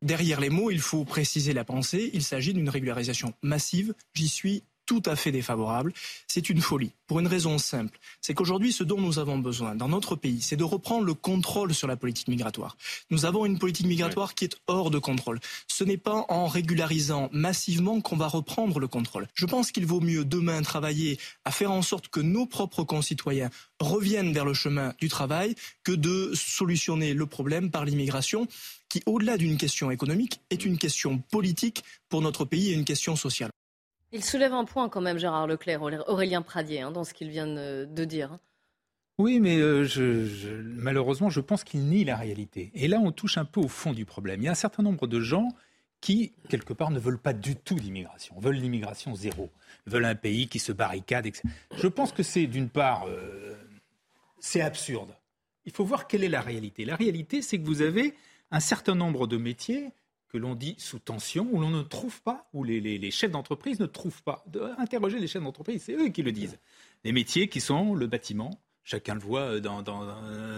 Derrière 0.01 0.39
les 0.39 0.49
mots, 0.49 0.71
il 0.71 0.79
faut 0.79 1.03
préciser 1.03 1.53
la 1.53 1.65
pensée. 1.65 2.09
Il 2.13 2.23
s'agit 2.23 2.53
d'une 2.53 2.69
régularisation 2.69 3.33
massive. 3.41 3.93
J'y 4.13 4.29
suis 4.29 4.63
tout 4.89 5.03
à 5.05 5.15
fait 5.15 5.31
défavorable. 5.31 5.93
C'est 6.25 6.49
une 6.49 6.61
folie, 6.61 6.93
pour 7.05 7.19
une 7.19 7.27
raison 7.27 7.59
simple. 7.59 7.99
C'est 8.21 8.33
qu'aujourd'hui, 8.33 8.73
ce 8.73 8.83
dont 8.83 8.99
nous 8.99 9.19
avons 9.19 9.37
besoin 9.37 9.75
dans 9.75 9.87
notre 9.87 10.15
pays, 10.15 10.41
c'est 10.41 10.55
de 10.55 10.63
reprendre 10.63 11.05
le 11.05 11.13
contrôle 11.13 11.75
sur 11.75 11.87
la 11.87 11.95
politique 11.95 12.27
migratoire. 12.27 12.75
Nous 13.11 13.25
avons 13.25 13.45
une 13.45 13.59
politique 13.59 13.85
migratoire 13.85 14.33
qui 14.33 14.45
est 14.45 14.57
hors 14.65 14.89
de 14.89 14.97
contrôle. 14.97 15.39
Ce 15.67 15.83
n'est 15.83 15.97
pas 15.97 16.25
en 16.29 16.47
régularisant 16.47 17.29
massivement 17.31 18.01
qu'on 18.01 18.17
va 18.17 18.27
reprendre 18.27 18.79
le 18.79 18.87
contrôle. 18.87 19.27
Je 19.35 19.45
pense 19.45 19.71
qu'il 19.71 19.85
vaut 19.85 20.01
mieux 20.01 20.25
demain 20.25 20.59
travailler 20.63 21.19
à 21.45 21.51
faire 21.51 21.71
en 21.71 21.83
sorte 21.83 22.07
que 22.07 22.19
nos 22.19 22.47
propres 22.47 22.83
concitoyens 22.83 23.51
reviennent 23.79 24.33
vers 24.33 24.45
le 24.45 24.55
chemin 24.55 24.95
du 24.99 25.07
travail 25.07 25.53
que 25.83 25.91
de 25.91 26.31
solutionner 26.33 27.13
le 27.13 27.27
problème 27.27 27.69
par 27.69 27.85
l'immigration 27.85 28.47
qui, 28.89 29.01
au-delà 29.05 29.37
d'une 29.37 29.57
question 29.57 29.91
économique, 29.91 30.41
est 30.49 30.65
une 30.65 30.77
question 30.77 31.19
politique 31.19 31.83
pour 32.09 32.21
notre 32.21 32.43
pays 32.45 32.71
et 32.71 32.73
une 32.73 32.85
question 32.85 33.15
sociale. 33.15 33.51
Il 34.11 34.23
soulève 34.23 34.53
un 34.53 34.65
point 34.65 34.89
quand 34.89 35.01
même, 35.01 35.19
Gérard 35.19 35.45
Leclerc, 35.47 35.81
Aurélien 36.07 36.41
Pradier, 36.41 36.81
hein, 36.81 36.91
dans 36.91 37.03
ce 37.03 37.13
qu'il 37.13 37.29
vient 37.29 37.45
de 37.47 38.05
dire. 38.05 38.33
hein. 38.33 38.39
Oui, 39.19 39.39
mais 39.41 39.57
euh, 39.57 39.83
je, 39.83 40.25
je- 40.25 40.49
malheureusement, 40.55 41.29
je 41.29 41.41
pense 41.41 41.63
qu'il 41.65 41.81
nie 41.81 42.05
la 42.05 42.15
réalité. 42.15 42.71
Et 42.73 42.87
là, 42.87 42.99
on 43.01 43.11
touche 43.11 43.37
un 43.37 43.43
peu 43.45 43.59
au 43.59 43.67
fond 43.67 43.91
du 43.93 44.05
problème. 44.05 44.41
Il 44.41 44.45
y 44.45 44.47
a 44.47 44.51
un 44.51 44.55
certain 44.55 44.81
nombre 44.81 45.07
de 45.07 45.19
gens 45.19 45.49
qui, 45.99 46.31
quelque 46.47 46.71
part, 46.73 46.89
ne 46.89 46.99
veulent 46.99 47.19
pas 47.19 47.33
du 47.33 47.57
tout 47.57 47.75
l'immigration, 47.75 48.39
veulent 48.39 48.55
l'immigration 48.55 49.13
zéro, 49.15 49.49
veulent 49.85 50.05
un 50.05 50.15
pays 50.15 50.47
qui 50.47 50.57
se 50.57 50.71
barricade. 50.71 51.25
etc. 51.25 51.43
Je 51.75 51.87
pense 51.87 52.13
que 52.13 52.23
c'est, 52.23 52.47
d'une 52.47 52.69
part, 52.69 53.05
euh, 53.09 53.55
c'est 54.39 54.61
absurde. 54.61 55.13
Il 55.65 55.73
faut 55.73 55.83
voir 55.83 56.07
quelle 56.07 56.23
est 56.23 56.29
la 56.29 56.41
réalité. 56.41 56.85
La 56.85 56.95
réalité, 56.95 57.41
c'est 57.41 57.59
que 57.59 57.65
vous 57.65 57.81
avez 57.81 58.15
un 58.51 58.59
certain 58.59 58.95
nombre 58.95 59.27
de 59.27 59.37
métiers 59.37 59.91
que 60.29 60.37
l'on 60.37 60.53
dit 60.55 60.75
sous 60.77 60.99
tension, 60.99 61.47
où 61.51 61.59
l'on 61.59 61.69
ne 61.71 61.81
trouve 61.81 62.21
pas, 62.21 62.47
où 62.53 62.63
les, 62.63 62.79
les- 62.79 62.97
les 62.99 63.11
chefs 63.11 63.31
d'entreprise 63.31 63.79
ne 63.79 63.85
trouvent 63.87 64.21
pas. 64.23 64.45
Interroger 64.77 65.17
les 65.19 65.27
chefs 65.27 65.41
d'entreprise, 65.41 65.83
c'est 65.85 65.93
eux 65.93 66.09
qui 66.09 66.21
le 66.21 66.31
disent. 66.31 66.59
Les 67.03 67.11
métiers 67.11 67.47
qui 67.47 67.61
sont 67.61 67.95
le 67.95 68.05
bâtiment, 68.07 68.51
chacun 68.83 69.15
le 69.15 69.19
voit 69.21 69.59
dans, 69.59 69.81
dans, 69.81 70.05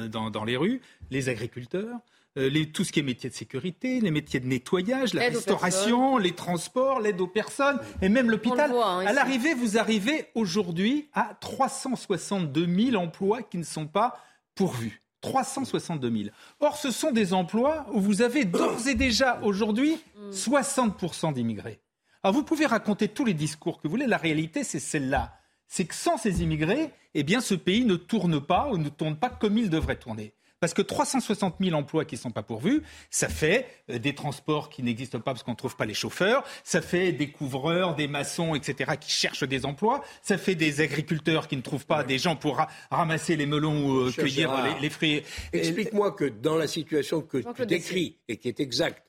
dans- 0.10 0.30
dans 0.30 0.44
les 0.44 0.58
rues, 0.58 0.82
les 1.10 1.30
agriculteurs, 1.30 2.00
euh, 2.38 2.50
les- 2.50 2.70
tout 2.70 2.84
ce 2.84 2.92
qui 2.94 3.00
est 3.00 3.04
métier 3.04 3.30
de 3.30 3.36
sécurité, 3.36 4.00
les 4.02 4.12
métiers 4.12 4.40
de 4.40 4.48
nettoyage, 4.48 5.14
la 5.14 5.22
restauration, 5.36 6.18
les 6.18 6.32
transports, 6.34 7.00
l'aide 7.02 7.20
aux 7.22 7.28
personnes, 7.28 7.80
et 8.02 8.08
même 8.10 8.30
l'hôpital. 8.30 8.72
Hein, 8.72 9.06
à 9.08 9.14
l'arrivée, 9.14 9.54
vous 9.54 9.78
arrivez 9.78 10.28
aujourd'hui 10.36 11.10
à 11.14 11.36
362 11.42 12.66
000 12.92 12.96
emplois 13.02 13.42
qui 13.42 13.58
ne 13.58 13.64
sont 13.64 13.88
pas 13.88 14.18
pourvus. 14.56 15.01
362 15.22 16.12
000. 16.12 16.30
Or, 16.60 16.78
ce 16.78 16.92
sont 16.92 17.12
des 17.12 17.34
emplois 17.34 17.86
où 17.94 18.02
vous 18.02 18.22
avez 18.22 18.46
d'ores 18.46 18.88
et 18.88 18.96
déjà 18.96 19.40
aujourd'hui 19.44 19.98
60% 20.32 21.34
d'immigrés. 21.34 21.80
Alors, 22.24 22.36
vous 22.36 22.44
pouvez 22.44 22.66
raconter 22.66 23.08
tous 23.08 23.26
les 23.26 23.34
discours 23.34 23.80
que 23.80 23.88
vous 23.88 23.92
voulez. 23.92 24.08
La 24.08 24.18
réalité, 24.18 24.64
c'est 24.64 24.80
celle-là. 24.80 25.38
C'est 25.68 25.86
que 25.86 25.96
sans 25.96 26.18
ces 26.18 26.44
immigrés, 26.44 26.92
eh 27.14 27.24
bien, 27.24 27.40
ce 27.40 27.56
pays 27.56 27.86
ne 27.86 27.96
tourne 27.96 28.42
pas 28.42 28.70
ou 28.70 28.78
ne 28.78 28.90
tourne 28.90 29.16
pas 29.16 29.30
comme 29.30 29.58
il 29.58 29.70
devrait 29.70 29.96
tourner. 29.96 30.34
Parce 30.62 30.74
que 30.74 30.82
360 30.82 31.56
000 31.60 31.76
emplois 31.76 32.06
qui 32.06 32.16
ne 32.16 32.20
sont 32.22 32.32
pas 32.32 32.44
pourvus, 32.44 32.84
ça 33.10 33.28
fait 33.28 33.66
euh, 33.90 33.98
des 34.00 34.16
transports 34.16 34.70
qui 34.70 34.84
n'existent 34.84 35.20
pas 35.20 35.32
parce 35.34 35.42
qu'on 35.44 35.52
ne 35.52 35.58
trouve 35.58 35.76
pas 35.76 35.86
les 35.86 35.94
chauffeurs, 35.96 36.44
ça 36.64 36.82
fait 36.82 37.12
des 37.12 37.32
couvreurs, 37.32 37.96
des 37.96 38.08
maçons, 38.08 38.54
etc., 38.56 38.92
qui 39.02 39.10
cherchent 39.12 39.44
des 39.44 39.66
emplois, 39.66 40.04
ça 40.22 40.38
fait 40.38 40.56
des 40.56 40.80
agriculteurs 40.80 41.48
qui 41.48 41.58
ne 41.58 41.62
trouvent 41.64 41.88
pas 41.88 42.04
des 42.04 42.20
gens 42.20 42.36
pour 42.36 42.58
ra- 42.58 42.70
ramasser 42.92 43.36
les 43.36 43.48
melons 43.48 43.88
ou 43.88 44.00
euh, 44.02 44.12
cueillir 44.12 44.50
Gérard, 44.52 44.76
les, 44.76 44.82
les 44.82 44.90
fruits. 44.92 45.24
Explique-moi 45.52 46.12
que 46.12 46.26
dans 46.26 46.56
la 46.56 46.68
situation 46.68 47.22
que 47.22 47.40
tu 47.40 47.66
décris 47.66 48.18
et 48.28 48.38
qui 48.38 48.48
est 48.48 48.60
exacte, 48.60 49.04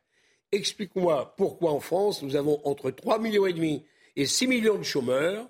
explique-moi 0.53 1.35
pourquoi 1.37 1.73
en 1.73 1.81
France 1.81 2.23
nous 2.23 2.35
avons 2.37 2.61
entre 2.65 2.91
3 2.91 3.19
millions 3.19 3.47
et 3.47 3.53
demi 3.53 3.85
et 4.17 4.27
6 4.27 4.47
millions 4.47 4.79
de 4.79 4.83
chômeurs 4.83 5.45
euh, 5.45 5.49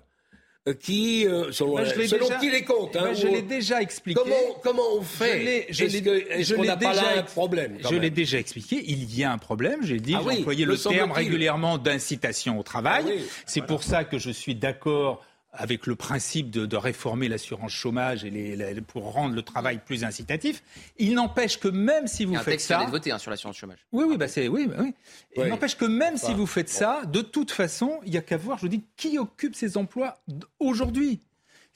qui, 0.71 1.27
euh, 1.27 1.51
selon, 1.51 1.75
Ben, 1.75 1.83
je 1.85 2.07
selon 2.07 2.27
déjà- 2.27 2.39
qui 2.39 2.49
les 2.49 2.63
compte, 2.63 2.95
hein, 2.95 3.01
ben, 3.07 3.13
je 3.15 3.27
l'ai 3.27 3.41
déjà 3.41 3.81
expliqué. 3.81 4.19
Comment, 4.21 4.35
comment 4.63 4.95
on 4.97 5.01
fait? 5.01 5.67
je 5.69 5.83
l'ai- 5.85 6.01
pas 6.01 6.75
déjà 6.75 7.01
là 7.01 7.19
un 7.19 7.23
problème 7.23 7.77
Je 7.81 7.95
l'ai 7.95 8.09
déjà 8.09 8.39
expliqué. 8.39 8.81
Il 8.87 9.13
y 9.13 9.23
a 9.25 9.31
un 9.33 9.37
problème. 9.37 9.79
J'ai 9.83 9.99
dit, 9.99 10.13
Ah 10.15 10.21
j'ai 10.23 10.29
oui, 10.29 10.37
employé 10.39 10.65
me 10.65 10.71
le 10.71 10.77
terme 10.77 11.11
régulièrement 11.11 11.77
d'incitation 11.77 12.57
au 12.59 12.63
travail. 12.63 13.03
Ah 13.07 13.11
oui, 13.13 13.23
C'est 13.45 13.65
pour 13.65 13.83
ça 13.83 14.05
que 14.05 14.17
je 14.17 14.29
suis 14.31 14.55
d'accord 14.55 15.21
avec 15.55 15.85
le 15.85 15.95
principe 15.95 16.49
de, 16.49 16.65
de 16.65 16.75
réformer 16.75 17.27
l'assurance 17.29 17.71
chômage 17.71 18.25
et 18.25 18.31
les- 18.31 18.55
les- 18.55 18.81
pour 18.81 19.13
rendre 19.13 19.35
le 19.35 19.41
travail 19.43 19.79
plus 19.85 20.03
incitatif. 20.03 20.63
Il 20.97 21.13
n'empêche 21.13 21.59
que 21.59 21.67
même 21.67 22.07
si 22.07 22.25
vous 22.25 22.31
Il 22.31 22.33
y 22.33 22.37
a 22.37 22.39
un 22.39 22.43
faites 22.43 22.53
texte 22.55 22.67
ça, 22.69 22.83
voté 22.85 23.11
hein, 23.11 23.19
sur 23.19 23.29
l'assurance 23.29 23.57
chômage. 23.57 23.85
oui, 23.91 24.03
oui, 24.07 24.17
bah 24.17 24.27
c'est, 24.27 24.47
oui, 24.47 24.65
bah 24.67 24.77
oui. 24.79 24.93
Il 25.37 25.45
n'empêche 25.45 25.77
que 25.77 25.85
même 25.85 26.17
si 26.17 26.33
vous 26.33 26.47
faites 26.47 26.69
ça, 26.69 27.03
de 27.05 27.21
toute 27.21 27.51
façon, 27.51 27.99
il 28.05 28.13
y 28.13 28.17
a 28.17 28.21
qu'à 28.21 28.37
voir, 28.37 28.57
je 28.57 28.63
vous 28.63 28.67
dis, 28.69 28.83
qui 28.97 29.19
occupe 29.19 29.55
ces 29.55 29.77
emplois 29.77 30.17
aujourd'hui? 30.59 31.19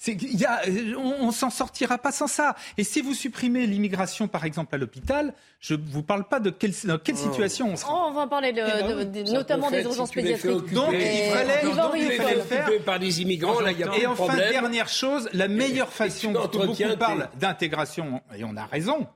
Y 0.06 0.46
a, 0.46 0.62
euh, 0.68 0.94
on, 0.98 1.28
on 1.28 1.32
s'en 1.32 1.50
sortira 1.50 1.98
pas 1.98 2.12
sans 2.12 2.28
ça. 2.28 2.56
Et 2.78 2.84
si 2.84 3.02
vous 3.02 3.16
supprimez 3.16 3.66
l'immigration, 3.66 4.28
par 4.28 4.46
exemple, 4.46 4.76
à 4.76 4.78
l'hôpital, 4.78 5.34
je 5.60 5.74
vous 5.74 6.04
parle 6.04 6.28
pas 6.28 6.40
de 6.40 6.52
quelle, 6.52 6.74
dans 6.86 7.00
quelle 7.00 7.18
situation 7.18 7.70
on 7.72 7.76
sera. 7.76 7.92
Oh, 7.94 8.06
on 8.10 8.14
va 8.14 8.22
en 8.22 8.28
parler 8.28 8.54
de- 8.54 8.62
Eh 8.62 8.84
ben 8.84 9.10
de- 9.12 9.24
de- 9.24 9.32
notamment 9.32 9.72
des 9.72 9.82
urgences 9.84 10.10
si 10.10 10.16
pédiatriques. 10.16 10.72
Donc, 10.72 10.94
il 10.94 11.32
fallait, 11.34 11.64
donc, 11.64 11.92
il 11.96 12.12
fallait 12.12 12.42
faire. 12.42 12.70
Par 12.86 13.00
des 13.00 13.22
immigrants, 13.24 13.60
là, 13.60 13.72
il 13.72 13.80
y 13.80 13.84
a 13.84 13.88
plus 13.88 14.02
Et 14.02 14.06
enfin, 14.06 14.26
problème. 14.28 14.52
dernière 14.52 14.88
chose, 14.88 15.30
la 15.34 15.48
meilleure 15.48 15.92
façon, 15.92 16.32
parce 16.32 16.50
que 16.50 16.58
beaucoup 16.66 16.98
parlent 17.00 17.30
d'intégration, 17.40 18.22
et 18.38 18.44
on 18.44 18.56
a 18.56 18.66
raison. 18.66 19.08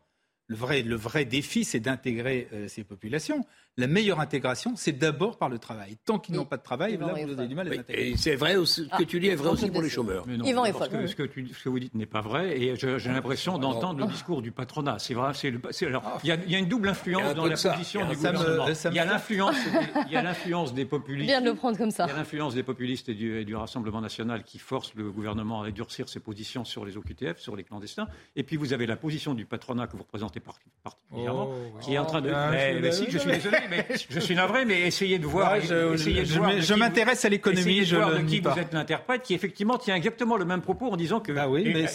Le 0.48 0.56
vrai, 0.58 0.82
le 0.82 0.96
vrai 0.96 1.24
défi, 1.26 1.64
c'est 1.64 1.80
d'intégrer 1.80 2.50
euh, 2.54 2.68
ces 2.68 2.84
populations. 2.84 3.46
La 3.78 3.88
meilleure 3.88 4.20
intégration, 4.20 4.74
c'est 4.76 4.92
d'abord 4.92 5.38
par 5.38 5.48
le 5.48 5.58
travail. 5.58 5.96
Tant 6.06 6.20
qu'ils 6.20 6.36
n'ont 6.36 6.44
pas 6.46 6.58
de 6.58 6.62
travail, 6.62 6.98
là, 6.98 7.14
vous 7.26 7.40
avez 7.40 7.48
du 7.48 7.56
mal 7.56 7.68
à 7.68 7.72
les 7.72 7.80
intégrer. 7.80 8.10
Et 8.10 8.18
c'est 8.18 8.36
vrai 8.36 8.58
aussi, 8.58 8.90
ce 8.92 8.98
que 8.98 9.04
tu 9.04 9.20
dis 9.22 9.28
est 9.28 9.36
vrai 9.36 9.48
Ah, 9.50 9.54
aussi 9.54 9.72
pour 9.72 9.82
les 9.82 9.90
chômeurs. 9.90 10.26
Mais 10.28 10.36
non, 10.36 10.44
Yvan 10.46 10.64
parce 10.74 10.90
Rioufol. 10.90 11.02
que 11.02 11.08
ce, 11.08 11.16
que 11.16 11.24
tu- 11.24 11.48
ce 11.48 11.64
que 11.64 11.70
vous 11.70 11.80
dites 11.80 11.96
n'est 11.96 12.06
pas 12.06 12.20
vrai 12.20 12.60
et 12.62 12.76
j'ai 12.76 12.98
l'impression 13.10 13.58
d'entendre 13.58 14.00
le 14.06 14.12
discours 14.12 14.42
du 14.42 14.52
patronat. 14.52 15.00
C'est 15.00 15.14
vrai, 15.14 15.32
c'est 15.34 15.86
alors, 15.88 16.20
il 16.24 16.28
y, 16.28 16.32
a, 16.34 16.36
il 16.46 16.52
y 16.52 16.56
a 16.56 16.60
une 16.60 16.68
double 16.68 16.90
influence 16.90 17.24
un 17.24 17.34
dans 17.34 17.46
la 17.46 17.56
ça. 17.56 17.72
position 17.72 18.02
du 18.02 18.16
ça. 18.16 18.32
gouvernement. 18.34 18.68
me- 18.68 18.74
ça 18.74 18.90
me 18.90 18.94
il 18.94 18.98
y 18.98 19.00
a 19.00 19.06
l'influence, 19.06 19.56
des- 19.64 20.02
il 20.08 20.12
y 20.12 20.18
a 20.18 20.22
l'influence 20.22 20.74
des 20.74 20.84
populistes. 20.86 21.28
Bien 21.28 21.40
de 21.42 21.46
le 21.50 21.56
prendre 21.56 21.78
comme 21.78 21.92
ça. 21.92 22.06
Il 22.06 22.10
y 22.10 22.14
a 22.14 22.18
l'influence 22.18 22.54
des 22.54 22.64
populistes 22.64 23.08
et 23.08 23.14
du, 23.14 23.40
et 23.40 23.46
du 23.46 23.56
Rassemblement 23.56 24.02
national 24.02 24.44
qui 24.44 24.60
force 24.60 24.94
le 24.96 25.10
gouvernement 25.12 25.62
à 25.64 25.72
durcir 25.72 26.10
ses 26.10 26.20
positions 26.20 26.66
sur 26.66 26.84
les 26.86 26.98
OQTF, 26.98 27.40
sur 27.40 27.56
les 27.56 27.64
clandestins. 27.64 28.08
Et 28.36 28.44
puis 28.44 28.58
vous 28.58 28.74
avez 28.74 28.86
la 28.86 28.98
position 28.98 29.34
du 29.34 29.46
patronat 29.46 29.88
que 29.88 29.94
vous 29.96 30.04
représentez 30.04 30.42
par- 30.42 30.60
particulièrement, 30.84 31.50
Oh, 31.52 31.78
qui 31.80 31.94
est 31.94 31.98
en 32.00 32.06
train 32.06 32.22
de. 32.22 32.30
Ah, 32.34 32.50
mais, 32.52 32.74
je- 32.76 32.80
mais 32.80 32.92
si, 32.92 33.06
je 33.10 33.18
suis 33.18 33.32
désolé, 33.32 33.58
mais 33.70 33.86
je 34.10 34.20
suis 34.20 34.36
navré, 34.36 34.66
mais 34.66 34.82
essayez 34.88 35.20
de 35.20 35.26
voir. 35.28 35.54
Ouais, 35.54 35.62
je- 35.62 35.94
essayez 35.94 36.26
m'intéresse 36.74 37.26
à 37.26 37.30
l'économie, 37.30 37.86
je 37.86 37.96
voir 37.96 38.10
le 38.12 38.20
de 38.24 38.30
qui 38.30 38.42
pas. 38.42 38.54
vous 38.54 38.60
êtes 38.60 38.74
l'interprète, 38.74 39.24
qui 39.24 39.34
effectivement 39.34 39.78
tient 39.78 39.96
exactement 39.96 40.38
le 40.38 40.46
même 40.46 40.62
propos 40.62 40.88
en 40.92 40.98
disant 40.98 41.20
que. 41.20 41.32
Bah 41.32 41.48
oui, 41.48 41.64
mais 41.74 41.88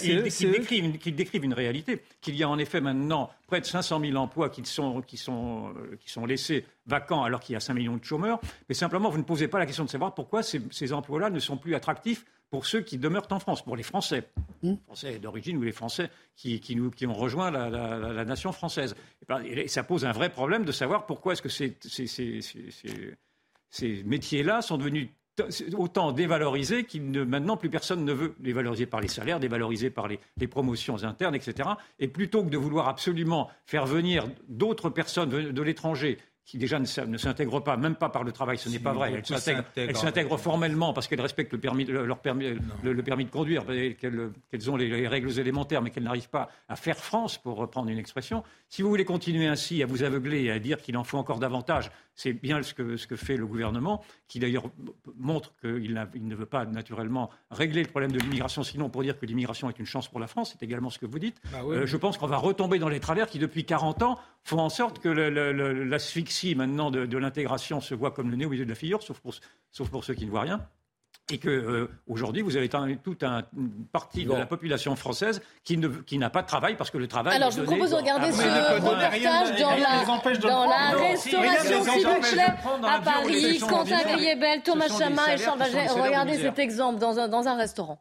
décrivent 0.46 0.84
une- 0.84 0.98
réalité, 1.54 2.02
qu'il 2.20 2.36
y 2.36 2.42
a 2.42 2.48
en 2.48 2.58
effet 2.58 2.80
maintenant 2.80 3.30
près 3.46 3.60
de 3.60 3.66
500 3.66 4.00
000 4.00 4.16
emplois 4.16 4.48
qui 4.50 4.64
sont, 4.64 5.00
qui 5.02 5.16
sont, 5.16 5.68
euh, 5.76 5.96
qui 6.00 6.10
sont 6.10 6.26
laissés 6.26 6.64
vacants 6.86 7.22
alors 7.24 7.40
qu'il 7.40 7.52
y 7.52 7.56
a 7.56 7.60
5 7.60 7.74
millions 7.74 7.96
de 7.96 8.04
chômeurs. 8.04 8.40
Mais 8.68 8.74
simplement, 8.74 9.08
vous 9.08 9.18
ne 9.18 9.22
posez 9.22 9.48
pas 9.48 9.58
la 9.58 9.66
question 9.66 9.84
de 9.84 9.90
savoir 9.90 10.14
pourquoi 10.14 10.42
ces, 10.42 10.60
ces 10.70 10.92
emplois-là 10.92 11.30
ne 11.30 11.38
sont 11.38 11.56
plus 11.56 11.74
attractifs 11.74 12.24
pour 12.50 12.66
ceux 12.66 12.80
qui 12.80 12.98
demeurent 12.98 13.26
en 13.30 13.38
France, 13.40 13.62
pour 13.64 13.76
les 13.76 13.82
Français, 13.82 14.24
Mmh. 14.62 14.72
Français 14.86 15.18
d'origine 15.18 15.58
ou 15.58 15.62
les 15.62 15.72
Français 15.72 16.08
qui, 16.34 16.60
qui 16.60 16.76
nous, 16.76 16.90
qui 16.90 17.06
ont 17.06 17.12
rejoint 17.12 17.50
la, 17.50 17.68
la- 17.68 17.98
la- 17.98 18.12
la 18.14 18.24
nation 18.24 18.52
française. 18.52 18.94
Et 19.22 19.26
ben, 19.28 19.42
et 19.44 19.68
ça 19.68 19.82
pose 19.84 20.06
un 20.06 20.12
vrai 20.12 20.30
problème 20.30 20.64
de 20.64 20.72
savoir 20.72 21.04
pourquoi 21.04 21.34
est-ce 21.34 21.42
que 21.42 21.50
ces, 21.50 21.76
ces- 21.82 22.06
ces- 22.06 22.40
ces- 23.70 24.02
métiers-là 24.04 24.62
sont 24.62 24.78
devenus 24.78 25.08
autant 25.76 26.12
dévalorisés 26.12 26.84
qu'il 26.84 27.10
ne, 27.10 27.22
maintenant 27.24 27.58
plus 27.58 27.68
personne 27.68 28.02
ne 28.06 28.12
veut 28.14 28.34
les 28.40 28.54
valoriser 28.54 28.86
par 28.86 29.02
les 29.02 29.08
salaires, 29.08 29.38
dévalorisés 29.38 29.90
par 29.90 30.08
les, 30.08 30.18
les 30.38 30.48
promotions 30.48 31.04
internes, 31.04 31.34
etc. 31.34 31.68
Et 31.98 32.08
plutôt 32.08 32.42
que 32.42 32.48
de 32.48 32.56
vouloir 32.56 32.88
absolument 32.88 33.50
faire 33.66 33.84
venir 33.84 34.26
d'autres 34.48 34.88
personnes 34.88 35.28
de 35.28 35.62
l'étranger 35.62 36.16
qui 36.46 36.58
déjà 36.58 36.78
ne 36.78 37.16
s'intègrent 37.18 37.58
pas, 37.60 37.76
même 37.76 37.96
pas 37.96 38.08
par 38.08 38.22
le 38.22 38.30
travail, 38.30 38.56
ce 38.56 38.68
n'est 38.68 38.78
pas 38.78 38.92
vrai. 38.92 39.10
Elles 39.16 39.26
s'intègrent, 39.36 39.64
elles 39.76 39.96
formellement 40.38 40.92
parce 40.92 41.08
qu'elles 41.08 41.20
respectent 41.20 41.52
le 41.52 41.58
permis, 41.58 41.84
le- 41.84 42.06
leur 42.06 42.20
permis, 42.20 42.56
le, 42.84 42.92
le 42.92 43.02
permis 43.02 43.24
de 43.24 43.30
conduire, 43.30 43.64
qu'elles, 43.66 44.30
qu'elles 44.48 44.70
ont 44.70 44.76
les, 44.76 44.88
les 44.88 45.08
règles 45.08 45.36
élémentaires, 45.40 45.82
mais 45.82 45.90
qu'elles 45.90 46.04
n'arrivent 46.04 46.30
pas 46.30 46.48
à 46.68 46.76
faire 46.76 46.96
France, 46.98 47.36
pour 47.36 47.56
reprendre 47.56 47.90
une 47.90 47.98
expression. 47.98 48.44
Si 48.68 48.82
vous 48.82 48.88
voulez 48.88 49.04
continuer 49.04 49.48
ainsi 49.48 49.82
à 49.82 49.86
vous 49.86 50.04
aveugler 50.04 50.44
et 50.44 50.52
à 50.52 50.60
dire 50.60 50.80
qu'il 50.80 50.96
en 50.96 51.02
faut 51.04 51.18
encore 51.18 51.40
davantage, 51.40 51.90
c'est 52.14 52.32
bien 52.32 52.62
ce 52.62 52.72
que, 52.74 52.96
ce 52.96 53.06
que 53.08 53.16
fait 53.16 53.36
le 53.36 53.46
gouvernement, 53.46 54.02
qui 54.28 54.38
d'ailleurs 54.38 54.64
montre 55.16 55.54
qu'il 55.60 56.08
il 56.14 56.26
ne 56.26 56.34
veut 56.34 56.46
pas 56.46 56.64
naturellement 56.66 57.30
régler 57.50 57.82
le 57.82 57.88
problème 57.88 58.12
de 58.12 58.18
l'immigration, 58.18 58.62
sinon 58.62 58.88
pour 58.90 59.02
dire 59.02 59.18
que 59.18 59.26
l'immigration 59.26 59.68
est 59.70 59.78
une 59.78 59.86
chance 59.86 60.08
pour 60.08 60.20
la 60.20 60.26
France, 60.26 60.50
c'est 60.52 60.64
également 60.64 60.90
ce 60.90 60.98
que 60.98 61.06
vous 61.06 61.18
dites. 61.18 61.40
Bah 61.52 61.58
oui, 61.64 61.76
Euh, 61.76 61.86
je 61.86 61.96
pense 61.96 62.18
qu'on 62.18 62.26
va 62.26 62.36
retomber 62.36 62.78
dans 62.78 62.88
les 62.88 63.00
travers 63.00 63.28
qui, 63.28 63.38
depuis 63.38 63.64
40 63.64 64.02
ans, 64.02 64.18
font 64.42 64.58
en 64.58 64.68
sorte 64.68 64.98
que 64.98 65.08
l'asphyxie 65.08 66.54
maintenant 66.54 66.90
de, 66.90 67.06
de 67.06 67.18
l'intégration 67.18 67.80
se 67.80 67.94
voit 67.94 68.10
comme 68.10 68.30
le 68.30 68.36
nez 68.36 68.46
au 68.46 68.50
milieu 68.50 68.64
de 68.64 68.70
la 68.70 68.74
figure, 68.76 69.02
sauf 69.02 69.20
pour, 69.20 69.34
sauf 69.70 69.88
pour 69.90 70.04
ceux 70.04 70.14
qui 70.14 70.26
ne 70.26 70.30
voient 70.30 70.42
rien. 70.42 70.66
Et 71.28 71.38
que 71.38 71.48
euh, 71.48 71.90
aujourd'hui, 72.06 72.42
vous 72.42 72.56
avez 72.56 72.68
toute 73.02 73.24
un- 73.24 73.42
une 73.56 73.84
partie 73.90 74.24
de 74.24 74.32
la 74.32 74.46
population 74.46 74.94
française 74.94 75.42
qui, 75.64 75.76
ne, 75.76 75.88
qui 75.88 76.18
n'a 76.18 76.30
pas 76.30 76.42
de 76.42 76.46
travail 76.46 76.76
parce 76.76 76.90
que 76.92 76.98
le 76.98 77.08
travail. 77.08 77.34
Alors, 77.34 77.48
est 77.48 77.52
je 77.56 77.60
vous 77.62 77.66
propose 77.66 77.90
de 77.90 77.96
regarder 77.96 78.30
ce 78.30 78.42
reportage 78.76 79.52
dans 80.38 80.66
la, 80.66 80.92
dans 80.92 81.00
restauration, 81.00 81.82
s'il 81.84 82.06
vous 82.06 82.20
plaît, 82.20 82.54
à 82.84 83.00
Paris. 83.00 83.58
Quentin. 83.58 84.02
Griebel, 84.04 84.62
Thomas 84.62 84.88
Chama 84.88 85.34
et 85.34 85.38
Charles 85.38 85.58
Baget. 85.58 85.88
Regardez 85.88 86.38
cet 86.38 86.60
exemple 86.60 87.00
dans 87.00 87.18
un, 87.18 87.26
dans 87.26 87.48
un 87.48 87.56
restaurant. 87.56 88.00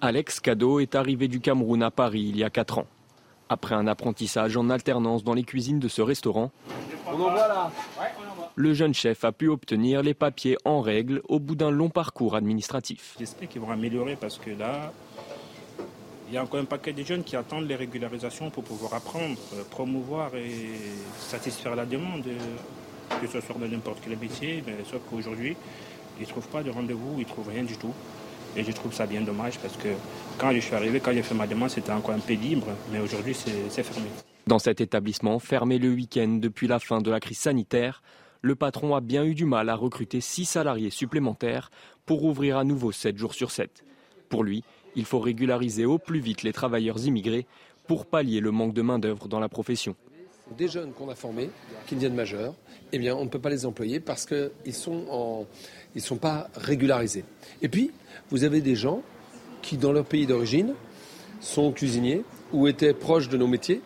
Alex 0.00 0.40
Cadeau 0.40 0.80
est 0.80 0.96
arrivé 0.96 1.28
du 1.28 1.40
Cameroun 1.40 1.82
à 1.84 1.90
Paris 1.92 2.26
il 2.30 2.36
y 2.36 2.42
a 2.44 2.50
4 2.50 2.78
ans. 2.78 2.86
Après 3.48 3.74
un 3.74 3.86
apprentissage 3.86 4.56
en 4.56 4.70
alternance 4.70 5.22
dans 5.22 5.34
les 5.34 5.44
cuisines 5.44 5.78
de 5.78 5.86
ce 5.88 6.02
restaurant, 6.02 6.50
On 7.06 7.12
en 7.12 7.16
voit 7.16 7.46
là 7.48 7.70
le 8.54 8.74
jeune 8.74 8.94
chef 8.94 9.24
a 9.24 9.32
pu 9.32 9.48
obtenir 9.48 10.02
les 10.02 10.14
papiers 10.14 10.56
en 10.64 10.80
règle 10.80 11.22
au 11.28 11.38
bout 11.38 11.54
d'un 11.54 11.70
long 11.70 11.88
parcours 11.88 12.34
administratif. 12.34 13.16
J'espère 13.18 13.48
qu'ils 13.48 13.60
vont 13.60 13.70
améliorer 13.70 14.16
parce 14.16 14.38
que 14.38 14.50
là, 14.50 14.92
il 16.28 16.34
y 16.34 16.38
a 16.38 16.42
encore 16.42 16.60
un 16.60 16.64
paquet 16.64 16.92
de 16.92 17.02
jeunes 17.02 17.24
qui 17.24 17.36
attendent 17.36 17.68
les 17.68 17.76
régularisations 17.76 18.50
pour 18.50 18.64
pouvoir 18.64 18.94
apprendre, 18.94 19.36
euh, 19.54 19.62
promouvoir 19.70 20.34
et 20.34 20.50
satisfaire 21.18 21.76
la 21.76 21.84
demande, 21.84 22.26
euh, 22.26 23.18
que 23.20 23.26
ce 23.26 23.40
soit 23.40 23.56
dans 23.58 23.68
n'importe 23.68 23.98
quel 24.04 24.18
métier. 24.18 24.62
Mais 24.66 24.76
sauf 24.90 25.00
qu'aujourd'hui, 25.10 25.56
ils 26.18 26.22
ne 26.22 26.28
trouvent 26.28 26.48
pas 26.48 26.62
de 26.62 26.70
rendez-vous, 26.70 27.14
ils 27.18 27.26
ne 27.26 27.28
trouvent 27.28 27.48
rien 27.48 27.64
du 27.64 27.76
tout. 27.76 27.92
Et 28.56 28.64
je 28.64 28.72
trouve 28.72 28.92
ça 28.92 29.06
bien 29.06 29.22
dommage 29.22 29.58
parce 29.58 29.76
que 29.76 29.88
quand 30.38 30.52
je 30.52 30.60
suis 30.60 30.74
arrivé, 30.74 31.00
quand 31.00 31.12
j'ai 31.12 31.22
fait 31.22 31.34
ma 31.34 31.46
demande, 31.46 31.70
c'était 31.70 31.92
encore 31.92 32.14
un 32.14 32.18
peu 32.18 32.34
libre, 32.34 32.66
mais 32.90 33.00
aujourd'hui, 33.00 33.34
c'est 33.34 33.70
c'est 33.70 33.82
fermé. 33.82 34.08
Dans 34.46 34.58
cet 34.58 34.80
établissement, 34.80 35.38
fermé 35.38 35.78
le 35.78 35.90
week-end 35.90 36.38
depuis 36.40 36.66
la 36.66 36.78
fin 36.78 37.00
de 37.00 37.10
la 37.10 37.20
crise 37.20 37.38
sanitaire, 37.38 38.02
le 38.42 38.56
patron 38.56 38.94
a 38.94 39.00
bien 39.00 39.24
eu 39.24 39.34
du 39.34 39.44
mal 39.44 39.68
à 39.68 39.76
recruter 39.76 40.20
6 40.20 40.44
salariés 40.44 40.90
supplémentaires 40.90 41.70
pour 42.04 42.24
ouvrir 42.24 42.58
à 42.58 42.64
nouveau 42.64 42.90
7 42.90 43.16
jours 43.16 43.34
sur 43.34 43.52
7. 43.52 43.84
Pour 44.28 44.42
lui, 44.42 44.64
il 44.96 45.04
faut 45.04 45.20
régulariser 45.20 45.86
au 45.86 45.98
plus 45.98 46.18
vite 46.18 46.42
les 46.42 46.52
travailleurs 46.52 47.06
immigrés 47.06 47.46
pour 47.86 48.04
pallier 48.04 48.40
le 48.40 48.50
manque 48.50 48.74
de 48.74 48.82
main-d'œuvre 48.82 49.28
dans 49.28 49.40
la 49.40 49.48
profession. 49.48 49.94
Des 50.58 50.68
jeunes 50.68 50.92
qu'on 50.92 51.08
a 51.08 51.14
formés, 51.14 51.50
qui 51.86 51.94
deviennent 51.94 52.14
majeurs, 52.14 52.54
eh 52.90 52.98
bien, 52.98 53.14
on 53.14 53.24
ne 53.24 53.30
peut 53.30 53.38
pas 53.38 53.48
les 53.48 53.64
employer 53.64 54.00
parce 54.00 54.26
qu'ils 54.26 54.50
ne 54.66 54.72
sont, 54.72 56.16
pas 56.20 56.48
régularisés. 56.56 57.24
Et 57.62 57.68
puis, 57.68 57.92
vous 58.30 58.44
avez 58.44 58.60
des 58.60 58.74
gens 58.74 59.02
qui, 59.62 59.76
dans 59.76 59.92
leur 59.92 60.04
pays 60.04 60.26
d'origine, 60.26 60.74
sont 61.40 61.72
cuisiniers 61.72 62.24
ou 62.52 62.66
étaient 62.66 62.92
proches 62.92 63.28
de 63.28 63.36
nos 63.36 63.46
métiers 63.46 63.80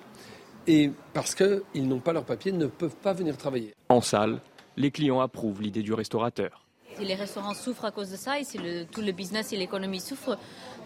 et 0.66 0.90
parce 1.12 1.34
qu'ils 1.34 1.86
n'ont 1.88 2.00
pas 2.00 2.12
leur 2.12 2.24
papier, 2.24 2.52
ne 2.52 2.66
peuvent 2.66 2.96
pas 2.96 3.12
venir 3.12 3.36
travailler. 3.36 3.74
En 3.88 4.00
salle, 4.00 4.40
les 4.76 4.90
clients 4.90 5.20
approuvent 5.20 5.62
l'idée 5.62 5.82
du 5.82 5.92
restaurateur. 5.92 6.66
Si 6.98 7.04
les 7.04 7.14
restaurants 7.14 7.54
souffrent 7.54 7.84
à 7.84 7.90
cause 7.90 8.10
de 8.10 8.16
ça 8.16 8.40
et 8.40 8.44
si 8.44 8.58
le- 8.58 8.84
tout 8.84 9.02
le 9.02 9.12
business 9.12 9.52
et 9.52 9.56
l'économie 9.56 10.00
souffrent, 10.00 10.38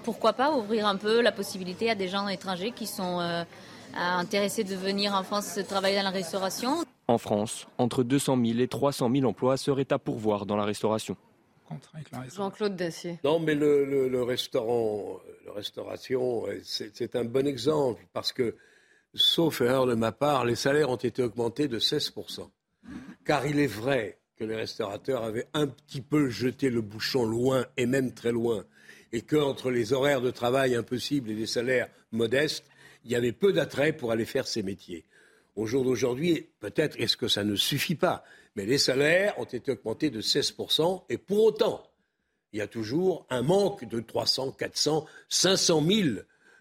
pourquoi 0.03 0.33
pas 0.33 0.51
ouvrir 0.57 0.87
un 0.87 0.97
peu 0.97 1.21
la 1.21 1.31
possibilité 1.33 1.89
à 1.91 1.95
des 1.95 2.09
gens 2.09 2.27
étrangers 2.29 2.73
qui 2.73 2.87
sont 2.87 3.21
euh, 3.21 3.45
intéressés 3.95 4.65
de 4.65 4.75
venir 4.75 5.15
en 5.15 5.23
France 5.23 5.59
travailler 5.69 5.97
dans 5.97 6.03
la 6.03 6.11
restauration? 6.11 6.85
En 7.09 7.19
France, 7.19 7.67
entre 7.79 8.03
200 8.03 8.39
000 8.45 8.59
et 8.61 8.69
300 8.69 9.11
000 9.13 9.25
emplois 9.29 9.57
seraient 9.57 9.93
à 9.93 9.99
pourvoir 9.99 10.47
dans 10.47 10.57
la 10.57 10.65
restauration. 10.65 11.17
Jean-Claude 12.35 12.75
Dacier. 12.77 13.19
Non, 13.25 13.39
mais 13.39 13.55
le, 13.55 13.85
le- 13.85 14.09
le 14.09 14.23
restaurant, 14.25 15.21
la 15.47 15.53
restauration, 15.53 16.47
euh, 16.49 16.61
c'est 16.65 16.91
c'est 16.95 17.15
un 17.17 17.25
bon 17.25 17.47
exemple 17.47 18.03
parce 18.13 18.33
que, 18.33 18.57
sauf 19.15 19.61
erreur 19.61 19.87
de 19.87 19.95
ma 19.95 20.13
part, 20.13 20.45
les 20.45 20.55
salaires 20.55 20.91
ont 20.91 20.97
été 20.97 21.23
augmentés 21.23 21.69
de 21.69 21.79
16%. 21.79 22.49
Car 23.25 23.47
il 23.47 23.59
est 23.59 23.67
vrai 23.67 24.19
que 24.37 24.45
les 24.45 24.57
restaurateurs 24.57 25.23
avaient 25.23 25.49
un 25.53 25.67
petit 25.67 26.01
peu 26.01 26.31
jeté 26.31 26.71
le 26.71 26.81
bouchon 26.81 27.25
loin 27.25 27.67
et 27.77 27.87
même 27.87 28.15
très 28.15 28.33
loin, 28.33 28.65
et 29.13 29.23
qu'entre 29.23 29.71
les 29.71 29.93
horaires 29.93 30.21
de 30.21 30.31
travail 30.31 30.75
impossibles 30.75 31.31
et 31.31 31.35
des 31.35 31.47
salaires 31.47 31.89
modestes, 32.13 32.65
il 33.05 33.11
y 33.11 33.17
avait 33.17 33.33
peu 33.33 33.53
d'attrait 33.53 33.93
pour 33.93 34.13
aller 34.13 34.25
faire 34.25 34.47
ces 34.47 34.63
métiers. 34.63 35.05
Au 35.57 35.67
jour 35.67 35.85
d'aujourd'hui, 35.85 36.49
peut-être 36.61 36.99
est-ce 36.99 37.17
que 37.17 37.29
ça 37.29 37.45
ne 37.45 37.57
suffit 37.57 37.97
pas, 37.97 38.25
mais 38.57 38.65
les 38.65 38.79
salaires 38.79 39.39
ont 39.39 39.45
été 39.45 39.73
augmentés 39.73 40.11
de 40.11 40.21
16%, 40.21 41.05
et 41.09 41.19
pour 41.19 41.45
autant, 41.45 41.83
il 42.53 42.59
y 42.59 42.63
a 42.63 42.67
toujours 42.67 43.27
un 43.31 43.43
manque 43.43 43.87
de 43.87 44.01
300, 44.01 44.53
400, 44.53 45.07
500 45.29 45.85
000 45.87 46.09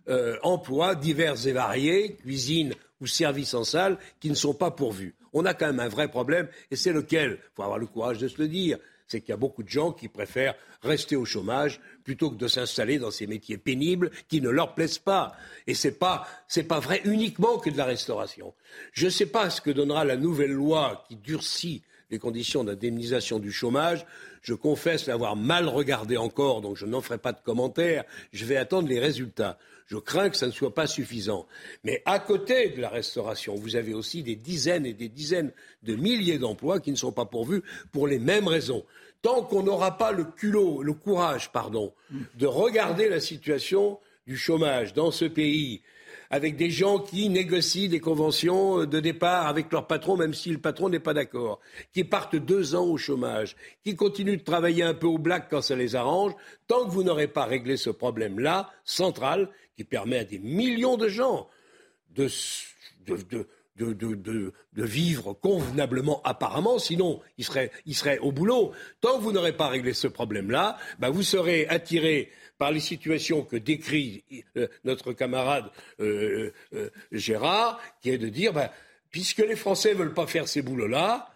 euh, 0.10 0.38
emplois 0.44 0.96
divers 0.96 1.48
et 1.48 1.52
variés, 1.52 2.16
cuisine 2.16 2.74
ou 3.02 3.08
services 3.08 3.54
en 3.54 3.64
salle, 3.64 3.98
qui 4.20 4.30
ne 4.30 4.36
sont 4.36 4.54
pas 4.54 4.72
pourvus. 4.72 5.16
On 5.34 5.46
a 5.46 5.54
quand 5.54 5.68
même 5.68 5.80
un 5.80 5.88
vrai 5.88 6.08
problème, 6.08 6.48
et 6.72 6.76
c'est 6.76 6.92
lequel? 6.92 7.40
Il 7.42 7.56
faut 7.56 7.64
avoir 7.64 7.80
le 7.80 7.88
courage 7.88 8.18
de 8.18 8.28
se 8.28 8.42
le 8.42 8.48
dire. 8.48 8.78
C'est 9.08 9.22
qu'il 9.22 9.30
y 9.30 9.34
a 9.34 9.38
beaucoup 9.38 9.64
de 9.64 9.70
gens 9.70 9.92
qui 9.92 10.08
préfèrent 10.08 10.56
rester 10.84 11.16
au 11.16 11.26
chômage 11.26 11.80
plutôt 12.04 12.30
que 12.30 12.36
de 12.36 12.48
s'installer 12.48 13.00
dans 13.00 13.10
ces 13.10 13.26
métiers 13.26 13.58
pénibles 13.58 14.12
qui 14.28 14.40
ne 14.40 14.50
leur 14.50 14.76
plaisent 14.76 15.00
pas. 15.00 15.36
Et 15.66 15.74
c'est 15.74 15.98
pas, 15.98 16.28
c'est 16.48 16.64
pas 16.64 16.80
vrai 16.80 17.02
uniquement 17.06 17.58
que 17.58 17.72
de 17.72 17.78
la 17.78 17.86
restauration. 17.86 18.54
Je 18.94 19.06
ne 19.06 19.10
sais 19.10 19.26
pas 19.26 19.50
ce 19.50 19.62
que 19.62 19.72
donnera 19.72 20.06
la 20.06 20.16
nouvelle 20.16 20.52
loi 20.52 21.04
qui 21.08 21.16
durcit 21.16 21.82
les 22.10 22.20
conditions 22.20 22.64
d'indemnisation 22.64 23.40
du 23.40 23.52
chômage. 23.52 24.06
Je 24.42 24.54
confesse 24.54 25.08
l'avoir 25.08 25.36
mal 25.36 25.68
regardé 25.68 26.18
encore, 26.18 26.62
donc 26.62 26.78
je 26.78 26.86
n'en 26.86 27.02
ferai 27.02 27.18
pas 27.18 27.34
de 27.34 27.42
commentaires. 27.42 28.04
Je 28.32 28.46
vais 28.46 28.58
attendre 28.58 28.88
les 28.88 29.00
résultats. 29.00 29.58
Je 29.88 29.98
crains 29.98 30.30
que 30.30 30.38
ça 30.38 30.48
ne 30.48 30.52
soit 30.52 30.74
pas 30.74 30.88
suffisant. 30.88 31.48
Mais 31.84 32.02
à 32.06 32.20
côté 32.20 32.70
de 32.70 32.82
la 32.82 32.90
restauration, 32.90 33.56
vous 33.56 33.76
avez 33.76 33.94
aussi 33.94 34.22
des 34.22 34.36
dizaines 34.36 34.86
et 34.86 34.94
des 34.94 35.10
dizaines 35.10 35.52
de 35.84 35.96
milliers 35.96 36.38
d'emplois 36.38 36.80
qui 36.80 36.92
ne 36.92 36.96
sont 36.96 37.12
pas 37.12 37.26
pourvus 37.26 37.64
pour 37.92 38.08
les 38.08 38.20
mêmes 38.20 38.48
raisons. 38.48 38.86
Tant 39.22 39.44
qu'on 39.44 39.64
n'aura 39.64 39.98
pas 39.98 40.12
le 40.12 40.24
culot, 40.24 40.84
le 40.84 40.94
courage, 40.94 41.52
pardon, 41.52 41.94
de 42.36 42.46
regarder 42.46 43.10
la 43.10 43.20
situation 43.20 44.00
du 44.28 44.38
chômage 44.38 44.94
dans 44.94 45.12
ce 45.12 45.26
pays, 45.26 45.82
avec 46.30 46.56
des 46.56 46.70
gens 46.70 47.00
qui 47.00 47.30
négocient 47.30 47.90
des 47.90 48.00
conventions 48.00 48.86
de 48.86 49.00
départ 49.00 49.48
avec 49.48 49.72
leur 49.72 49.88
patron, 49.88 50.16
même 50.16 50.34
si 50.34 50.52
le 50.52 50.60
patron 50.60 50.90
n'est 50.90 51.00
pas 51.00 51.14
d'accord, 51.14 51.60
qui 51.92 52.04
partent 52.04 52.36
deux 52.36 52.76
ans 52.76 52.86
au 52.86 52.98
chômage, 52.98 53.56
qui 53.84 53.96
continuent 53.96 54.38
de 54.38 54.44
travailler 54.44 54.84
un 54.84 54.94
peu 54.94 55.08
au 55.08 55.18
black 55.18 55.48
quand 55.50 55.62
ça 55.62 55.76
les 55.76 55.96
arrange, 55.96 56.34
tant 56.68 56.86
que 56.86 56.92
vous 56.92 57.04
n'aurez 57.04 57.28
pas 57.28 57.46
réglé 57.46 57.78
ce 57.78 57.90
problème-là, 57.90 58.70
central, 58.84 59.50
qui 59.76 59.84
permet 59.84 60.20
à 60.20 60.24
des 60.24 60.40
millions 60.40 60.98
de 60.98 61.08
gens 61.08 61.48
de, 62.12 62.28
vivre 64.76 65.34
convenablement 65.34 66.22
apparemment, 66.24 66.80
sinon 66.80 67.22
ils 67.38 67.46
seraient, 67.46 68.20
au 68.20 68.32
boulot. 68.32 68.72
Tant 69.02 69.18
que 69.18 69.24
vous 69.24 69.32
n'aurez 69.32 69.54
pas 69.54 69.68
réglé 69.68 69.94
ce 69.94 70.08
problème-là, 70.08 70.78
ben, 71.00 71.10
vous 71.10 71.24
serez 71.24 71.66
attiré 71.68 72.30
par 72.60 72.72
les 72.72 72.80
situations 72.82 73.44
que 73.44 73.56
décrit 73.56 74.24
euh, 74.58 74.68
notre 74.84 75.14
camarade 75.14 75.72
euh, 76.00 76.52
euh, 76.74 76.90
Gérard, 77.12 77.80
qui 78.02 78.12
est 78.12 78.20
de 78.20 78.30
dire, 78.30 78.54
bah, 78.54 78.72
puisque 79.10 79.40
les 79.40 79.56
Français 79.56 79.94
ne 79.94 80.00
veulent 80.00 80.14
pas 80.14 80.28
faire 80.28 80.48
ces 80.48 80.62
boulots-là, 80.62 81.34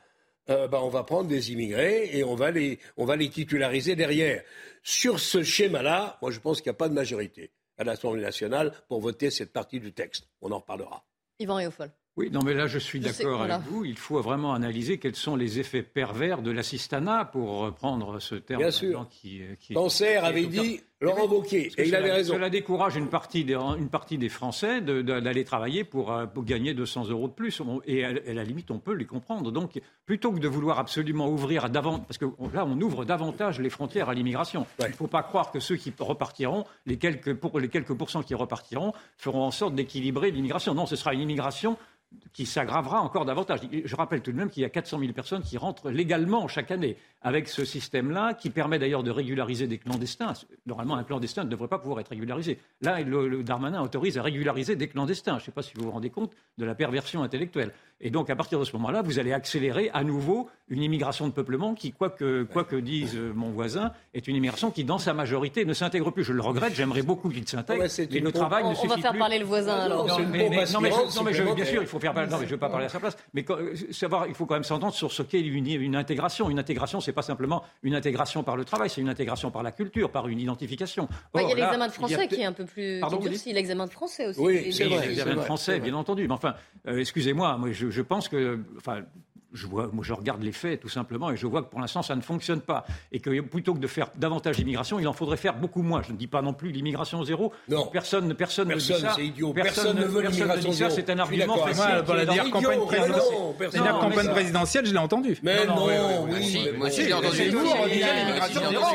euh, 0.49 0.67
ben, 0.67 0.79
on 0.79 0.89
va 0.89 1.03
prendre 1.03 1.29
des 1.29 1.53
immigrés 1.53 2.09
et 2.13 2.23
on 2.25 2.35
va 2.35 2.51
les, 2.51 2.77
on 2.97 3.05
va 3.05 3.15
les 3.15 3.29
titulariser 3.29 3.95
derrière. 3.95 4.43
Sur 4.83 5.19
ce 5.19 5.41
schéma-là, 5.41 6.17
moi 6.21 6.29
je 6.29 6.39
pense 6.39 6.61
qu'il 6.61 6.69
n'y 6.69 6.75
a 6.75 6.77
pas 6.77 6.89
de 6.89 6.93
majorité 6.93 7.51
à 7.77 7.85
l'Assemblée 7.85 8.21
nationale 8.21 8.73
pour 8.89 8.99
voter 8.99 9.31
cette 9.31 9.53
partie 9.53 9.79
du 9.79 9.93
texte. 9.93 10.27
On 10.41 10.51
en 10.51 10.59
reparlera. 10.59 11.05
Yvan 11.39 11.55
Réofol. 11.55 11.89
Oui, 12.15 12.29
non, 12.29 12.41
mais 12.43 12.53
là, 12.53 12.67
je 12.67 12.77
suis 12.77 12.99
d'accord 12.99 13.41
avec 13.41 13.61
vous. 13.61 13.85
Il 13.85 13.97
faut 13.97 14.21
vraiment 14.21 14.53
analyser 14.53 14.99
quels 14.99 15.15
sont 15.15 15.35
les 15.35 15.59
effets 15.59 15.81
pervers 15.81 16.43
de 16.43 16.51
l'assistanat, 16.51 17.25
pour 17.25 17.57
reprendre 17.61 18.19
ce 18.19 18.35
terme. 18.35 18.61
Bien 18.61 18.69
sûr. 18.69 19.07
Qui, 19.09 19.41
qui, 19.59 19.73
Cancer 19.73 20.21
qui 20.21 20.27
avait 20.27 20.45
dit 20.45 20.81
Laurent 21.03 21.27
Wauquiez, 21.27 21.71
et 21.77 21.87
il 21.87 21.95
avait 21.95 22.11
raison. 22.11 22.35
Cela 22.35 22.49
décourage 22.49 22.95
une 22.95 23.09
partie 23.09 23.43
des, 23.43 24.29
Français 24.29 24.81
d'aller 24.81 25.43
travailler 25.43 25.83
pour, 25.83 26.13
euh, 26.13 26.25
gagner 26.37 26.73
200 26.73 27.09
euros 27.09 27.27
de 27.27 27.33
plus. 27.33 27.61
Et 27.85 28.05
à, 28.05 28.13
la 28.13 28.43
limite, 28.43 28.71
on 28.71 28.79
peut 28.79 28.93
les 28.93 29.05
comprendre. 29.05 29.51
Donc, 29.51 29.81
plutôt 30.05 30.31
que 30.31 30.39
de 30.39 30.47
vouloir 30.47 30.79
absolument 30.79 31.27
ouvrir 31.27 31.69
davantage, 31.69 32.05
parce 32.07 32.17
que 32.17 32.25
là, 32.53 32.65
on 32.65 32.79
ouvre 32.79 33.03
davantage 33.03 33.59
les 33.59 33.69
frontières 33.69 34.07
à 34.07 34.13
l'immigration. 34.13 34.65
Il 34.79 34.87
ne 34.87 34.93
faut 34.93 35.07
pas 35.07 35.23
croire 35.23 35.51
que 35.51 35.59
ceux 35.59 35.75
qui 35.75 35.93
repartiront, 35.99 36.63
les 36.85 36.97
quelques, 36.97 37.35
les 37.59 37.69
quelques 37.69 37.93
pourcents 37.93 38.23
qui 38.23 38.33
repartiront, 38.33 38.93
feront 39.17 39.43
en 39.43 39.51
sorte 39.51 39.75
d'équilibrer 39.75 40.31
l'immigration. 40.31 40.73
Non, 40.73 40.85
ce 40.85 40.95
sera 40.95 41.13
une 41.13 41.21
immigration 41.21 41.77
qui 42.31 42.45
s'aggravera 42.45 43.01
encore 43.01 43.25
davantage. 43.25 43.59
Je 43.85 43.95
rappelle 43.95 44.21
tout 44.21 44.31
de 44.31 44.37
même 44.37 44.49
qu'il 44.49 44.63
y 44.63 44.65
a 44.65 44.69
400 44.69 44.99
000 44.99 45.13
personnes 45.13 45.41
qui 45.41 45.57
rentrent 45.57 45.89
légalement 45.89 46.47
chaque 46.47 46.71
année 46.71 46.97
avec 47.21 47.47
ce 47.47 47.63
système-là, 47.63 48.33
qui 48.33 48.49
permet 48.49 48.79
d'ailleurs 48.79 49.03
de 49.03 49.11
régulariser 49.11 49.67
des 49.67 49.77
clandestins. 49.77 50.33
Normalement, 50.65 50.92
un 50.95 51.03
clandestin 51.03 51.43
ne 51.43 51.49
devrait 51.49 51.67
pas 51.67 51.79
pouvoir 51.79 51.99
être 51.99 52.09
régularisé. 52.09 52.59
Là, 52.81 53.01
le, 53.01 53.43
Darmanin 53.43 53.81
autorise 53.81 54.17
à 54.17 54.23
régulariser 54.23 54.75
des 54.75 54.87
clandestins. 54.87 55.37
Je 55.37 55.43
ne 55.43 55.45
sais 55.45 55.51
pas 55.51 55.61
si 55.61 55.73
vous 55.75 55.85
vous 55.85 55.91
rendez 55.91 56.09
compte 56.09 56.31
de 56.57 56.65
la 56.65 56.75
perversion 56.75 57.23
intellectuelle. 57.23 57.71
Et 58.01 58.09
donc, 58.09 58.29
à 58.29 58.35
partir 58.35 58.59
de 58.59 58.65
ce 58.65 58.73
moment-là, 58.73 59.01
vous 59.01 59.19
allez 59.19 59.31
accélérer 59.31 59.89
à 59.93 60.03
nouveau 60.03 60.49
une 60.67 60.83
immigration 60.83 61.27
de 61.27 61.33
peuplement 61.33 61.73
qui, 61.73 61.91
quoi 61.91 62.09
que, 62.09 62.43
quoi 62.43 62.63
que 62.65 62.75
dise 62.75 63.15
euh, 63.15 63.31
mon 63.33 63.51
voisin, 63.51 63.91
est 64.13 64.27
une 64.27 64.35
immigration 64.35 64.71
qui, 64.71 64.83
dans 64.83 64.97
sa 64.97 65.13
majorité, 65.13 65.63
ne 65.63 65.73
s'intègre 65.73 66.11
plus. 66.11 66.23
Je 66.23 66.33
le 66.33 66.41
regrette, 66.41 66.73
j'aimerais 66.75 67.01
beaucoup 67.01 67.29
qu'il 67.29 67.47
s'intègre, 67.47 67.83
ouais, 67.83 68.07
mais 68.11 68.19
le 68.19 68.31
travail 68.31 68.67
ne 68.67 68.73
suffit 68.73 68.87
plus. 68.87 68.93
On 68.93 68.95
va 68.95 69.01
faire 69.01 69.17
parler 69.17 69.39
le 69.39 69.45
voisin, 69.45 69.75
alors. 69.75 70.05
Non, 70.05 70.17
mais, 70.29 70.65
je, 70.65 71.43
non, 71.43 71.53
bien 71.53 71.65
sûr, 71.65 71.81
il 71.81 71.87
faut 71.87 71.99
faire 71.99 72.13
parler, 72.13 72.29
non, 72.29 72.37
mais 72.37 72.45
je 72.45 72.49
ne 72.49 72.55
veux 72.55 72.59
pas 72.59 72.69
parler 72.69 72.87
à 72.87 72.89
sa 72.89 72.99
place, 72.99 73.15
mais 73.33 73.45
euh, 73.49 73.73
savoir, 73.91 74.27
il 74.27 74.33
faut 74.33 74.45
quand 74.45 74.55
même 74.55 74.63
s'entendre 74.63 74.93
sur 74.93 75.11
ce 75.11 75.23
qu'est 75.23 75.41
une, 75.41 75.67
une 75.67 75.95
intégration. 75.95 76.49
Une 76.49 76.59
intégration, 76.59 76.99
ce 76.99 77.09
n'est 77.09 77.15
pas 77.15 77.21
simplement 77.21 77.63
une 77.83 77.95
intégration 77.95 78.43
par 78.43 78.57
le 78.57 78.65
travail, 78.65 78.89
c'est 78.89 79.01
une 79.01 79.09
intégration 79.09 79.51
par 79.51 79.63
la 79.63 79.71
culture, 79.71 80.11
par 80.11 80.27
une 80.27 80.39
identification 80.39 80.72
bah, 81.33 81.41
il 81.41 81.49
y 81.49 81.51
a 81.51 81.55
l'examen 81.55 81.87
de 81.87 81.91
français 81.91 82.27
qui 82.27 82.41
est 82.41 82.45
un 82.45 82.53
peu 82.53 82.65
plus 82.65 82.99
Pardon, 82.99 83.17
qui 83.17 83.29
durci, 83.29 83.53
l'examen 83.53 83.85
de 83.85 83.91
français 83.91 84.27
aussi. 84.27 84.39
Oui, 84.39 84.73
c'est. 84.73 84.87
L'examen 84.87 85.35
de 85.35 85.41
français, 85.41 85.79
bien 85.79 85.93
entendu. 85.93 86.27
Mais 86.27 86.33
enfin, 86.33 86.55
euh, 86.87 86.99
excusez-moi, 86.99 87.57
moi, 87.57 87.71
je, 87.71 87.89
je, 87.89 88.01
pense 88.01 88.27
que, 88.27 88.59
enfin, 88.77 89.03
je, 89.53 89.67
vois, 89.67 89.89
moi, 89.91 90.03
je 90.03 90.13
regarde 90.13 90.41
les 90.41 90.51
faits 90.51 90.81
tout 90.81 90.89
simplement 90.89 91.31
et 91.31 91.37
je 91.37 91.47
vois 91.47 91.61
que 91.63 91.69
pour 91.69 91.79
l'instant 91.79 92.01
ça 92.01 92.15
ne 92.15 92.21
fonctionne 92.21 92.61
pas. 92.61 92.85
Et 93.11 93.19
que 93.19 93.41
plutôt 93.41 93.73
que 93.73 93.79
de 93.79 93.87
faire 93.87 94.07
davantage 94.15 94.57
d'immigration, 94.57 94.99
il 94.99 95.07
en 95.07 95.13
faudrait 95.13 95.37
faire 95.37 95.55
beaucoup 95.55 95.81
moins. 95.81 96.01
Je 96.01 96.11
ne 96.11 96.17
dis 96.17 96.27
pas 96.27 96.41
non 96.41 96.53
plus 96.53 96.71
l'immigration 96.71 97.23
zéro. 97.23 97.53
Non. 97.69 97.87
Personne, 97.87 98.33
personne, 98.33 98.67
personne 98.67 99.01
ne 99.01 99.05
dit 99.05 99.15
ça. 99.15 99.21
Idiot. 99.21 99.53
Personne, 99.53 99.97
ne 99.97 100.05
veut 100.05 100.21
l'immigration 100.21 100.71
zéro. 100.71 100.91
C'est 100.91 101.09
un 101.09 101.19
argument 101.19 101.57
facile. 101.57 102.03
Dans 102.05 102.13
la 102.13 102.25
campagne 102.25 102.85
présidentielle, 102.85 103.83
la 103.83 103.91
campagne 103.93 104.29
présidentielle 104.29 104.85
je 104.85 104.91
l'ai 104.91 104.97
entendu. 104.99 105.39
Mais 105.43 105.65
non, 105.65 105.85
oui. 106.29 106.69
Moi 106.77 106.87
aussi, 106.87 107.03
j'ai 107.03 107.13
entendu. 107.13 107.37
l'immigration 107.43 108.61
zéro. 108.69 108.85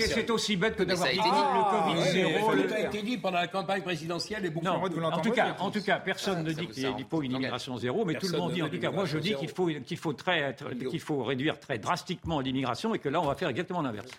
C'est 0.00 0.30
aussi 0.30 0.56
bête 0.56 0.76
que 0.76 0.82
d'avoir 0.82 1.08
dit 1.08 1.16
le 1.16 1.22
Covid 1.70 2.10
zéro. 2.10 2.52
Tout 2.52 2.74
a 2.74 2.80
été 2.80 3.02
dit 3.02 3.18
pendant 3.18 3.38
la 3.38 3.48
campagne 3.48 3.82
présidentielle 3.82 4.44
et 4.46 4.50
beaucoup 4.50 4.66
en 4.66 5.20
tout 5.20 5.30
cas, 5.30 5.56
en 5.58 5.70
tout 5.70 5.82
cas, 5.82 5.98
personne 5.98 6.42
ne 6.42 6.52
dit 6.52 6.66
qu'il 6.68 7.06
faut 7.08 7.22
une 7.22 7.32
immigration 7.32 7.76
zéro, 7.76 8.04
mais 8.04 8.14
tout 8.14 8.28
le 8.28 8.38
monde 8.38 8.52
dit 8.52 8.62
en 8.62 8.68
tout 8.68 8.78
cas. 8.78 8.90
Moi, 8.90 9.04
je 9.04 9.18
dis 9.18 9.34
qu'il 9.46 9.54
faut, 9.54 9.66
qu'il 9.66 9.96
faut, 9.96 10.12
très, 10.12 10.56
faut 10.98 11.22
réduire 11.22 11.58
très 11.58 11.78
drastiquement 11.78 12.40
l'immigration 12.40 12.94
et 12.94 12.98
que 12.98 13.08
là, 13.08 13.20
on 13.20 13.26
va 13.26 13.34
faire 13.34 13.48
exactement 13.48 13.82
l'inverse. 13.82 14.10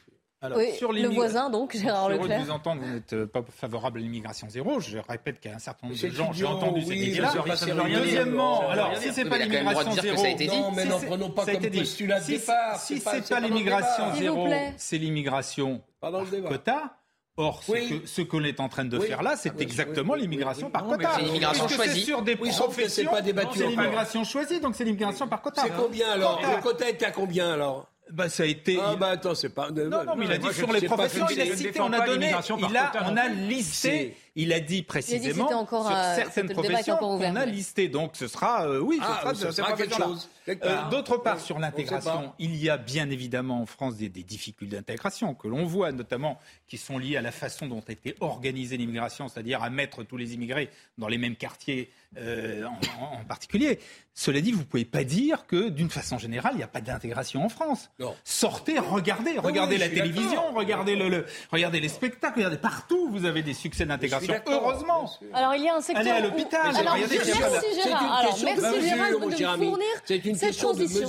Alors, 0.44 0.58
oui, 0.58 0.74
sur 0.74 0.92
le 0.92 1.08
voisin, 1.08 1.50
donc, 1.50 1.74
Gérard 1.78 2.10
Leclerc. 2.10 2.24
Je 2.24 2.28
suis 2.28 2.34
heureux 2.34 2.42
de 2.42 2.46
vous 2.46 2.52
entendre, 2.52 2.82
vous 2.82 2.94
n'êtes 2.94 3.14
euh, 3.14 3.26
pas 3.26 3.44
favorable 3.50 4.00
à 4.00 4.02
l'immigration 4.02 4.50
zéro. 4.50 4.82
Je 4.82 4.98
répète 4.98 5.40
qu'il 5.40 5.50
y 5.50 5.54
a 5.54 5.56
un 5.56 5.60
certain 5.60 5.88
nombre 5.88 5.98
de 5.98 6.10
gens, 6.10 6.34
j'ai 6.34 6.46
entendu 6.46 6.82
oui, 6.82 6.86
ces 6.86 7.10
idées-là. 7.12 7.34
Deuxièmement, 7.88 8.70
alors, 8.70 8.98
si 8.98 9.14
c'est 9.14 9.24
pas 9.24 9.38
l'immigration 9.38 9.92
zéro. 9.94 10.22
Non, 10.22 10.72
mais 10.76 10.86
n'en 10.86 11.00
prenons 11.00 11.30
pas. 11.30 11.46
Si 11.46 13.00
c'est 13.00 13.30
pas 13.30 13.40
l'immigration 13.40 14.16
zéro, 14.16 14.50
c'est 14.76 14.98
l'immigration 14.98 15.82
quota. 16.02 16.98
Or, 17.36 17.64
oui. 17.68 18.04
ce, 18.06 18.22
que, 18.22 18.28
que 18.28 18.38
l'on 18.38 18.44
est 18.44 18.60
en 18.60 18.70
train 18.70 18.86
de 18.86 18.96
oui. 18.96 19.08
faire 19.08 19.24
là, 19.24 19.36
c'est 19.36 19.54
ah, 19.58 19.62
exactement 19.62 20.14
oui, 20.14 20.22
l'immigration 20.22 20.70
par 20.70 20.86
quota. 20.86 21.14
C'est 21.16 21.24
l'immigration 21.24 21.68
choisie. 21.68 22.00
C'est 22.02 22.06
sur 22.06 22.22
des 22.22 22.36
professions, 22.36 23.10
pas 23.10 23.22
débattu. 23.22 23.58
C'est 23.58 23.68
l'immigration 23.68 24.24
choisie, 24.24 24.60
donc 24.60 24.76
c'est 24.76 24.84
l'immigration 24.84 25.28
par 25.28 25.42
quota. 25.42 25.64
C'est 25.64 25.76
combien 25.76 26.12
alors 26.12 26.40
quota. 26.40 26.56
Le 26.56 26.62
quota 26.62 26.90
était 26.90 27.06
à 27.06 27.12
combien 27.12 27.52
alors 27.52 27.90
bah, 28.12 28.30
ça 28.30 28.44
a 28.44 28.46
été. 28.46 28.78
Ah, 28.80 28.96
bah 28.96 29.08
attends, 29.12 29.34
c'est 29.34 29.50
pas. 29.50 29.72
Non, 29.72 30.04
non, 30.04 30.16
mais 30.16 30.26
il 30.26 30.32
a 30.32 30.38
dit 30.38 30.54
sur 30.54 30.72
les 30.72 30.82
professions, 30.82 31.26
il 31.32 31.42
a 31.42 31.56
cité, 31.56 31.80
on 31.80 31.94
a 31.94 32.06
donné, 32.06 32.28
il 32.30 32.78
a, 32.78 32.92
on 33.10 33.18
a 33.18 33.28
listé 33.30 34.16
il 34.36 34.52
a 34.52 34.60
dit 34.60 34.82
précisément 34.82 35.48
a 35.48 35.56
encore, 35.56 35.88
sur 35.88 35.96
certaines 35.96 36.50
professions 36.50 36.98
qu'on 36.98 37.36
a 37.36 37.46
listées. 37.46 37.88
Donc 37.88 38.16
ce 38.16 38.28
sera, 38.28 38.68
euh, 38.68 38.80
oui, 38.80 38.98
ce 38.98 39.04
ah, 39.06 39.20
sera, 39.22 39.36
ce 39.36 39.52
sera 39.52 39.74
quelque 39.74 39.96
chose. 39.96 40.30
Euh, 40.50 40.90
d'autre 40.90 41.18
part, 41.18 41.40
sur 41.40 41.60
l'intégration, 41.60 42.34
il 42.40 42.56
y 42.56 42.70
a 42.70 42.78
bien 42.78 43.10
évidemment 43.10 43.62
en 43.62 43.66
France 43.66 43.96
des, 43.96 44.10
difficultés 44.10 44.76
d'intégration 44.76 45.36
que 45.36 45.48
l'on 45.48 45.66
voit, 45.66 45.92
notamment 45.92 46.40
qui 46.68 46.78
sont 46.78 46.98
liées 46.98 47.18
à 47.18 47.22
la 47.22 47.32
façon 47.32 47.68
dont 47.68 47.84
a 47.88 47.92
été 47.92 48.16
organisée 48.20 48.78
l'immigration, 48.78 49.28
c'est-à-dire 49.28 49.64
à 49.64 49.70
mettre 49.70 50.04
tous 50.04 50.18
les 50.18 50.34
immigrés 50.34 50.70
dans 50.98 51.08
les 51.08 51.18
mêmes 51.18 51.36
quartiers 51.36 51.90
euh, 52.18 52.64
en, 53.00 53.24
particulier. 53.26 53.80
Cela 54.14 54.42
dit, 54.42 54.52
vous 54.52 54.60
ne 54.60 54.66
pouvez 54.66 54.86
pas 54.86 55.04
dire 55.04 55.48
que 55.48 55.70
d'une 55.70 55.90
façon 55.90 56.18
générale, 56.18 56.54
il 56.54 56.58
n'y 56.58 56.64
a 56.64 56.68
pas 56.68 56.82
d'intégration 56.82 57.44
en 57.44 57.50
France. 57.50 57.90
Sortez, 58.24 58.78
regardez, 58.80 59.38
regardez 59.38 59.78
la 59.78 59.90
télévision, 59.90 60.54
regardez, 60.54 60.96
le, 60.96 61.26
regardez 61.52 61.80
les 61.80 61.90
spectacles, 61.90 62.40
regardez 62.40 62.58
partout, 62.58 63.10
vous 63.10 63.26
avez 63.26 63.42
des 63.42 63.54
succès 63.54 63.86
d'intégration. 63.86 64.23
Heureusement. 64.48 65.10
Alors 65.34 65.56
il 65.56 65.64
y 65.64 65.70
a 65.70 65.76
un 65.76 65.82
secteur. 65.82 66.02
Allez 66.02 66.12
à 66.12 66.20
l'hôpital. 66.20 66.76
Alors, 66.76 66.98
merci 66.98 67.32
Gérard. 67.82 68.20
Alors 68.20 68.38
merci 68.44 68.82
Gérard 68.82 69.10
de 69.10 69.58
nous 69.58 69.70
fournir 69.70 69.88
cette 70.06 70.58
transition. 70.58 71.08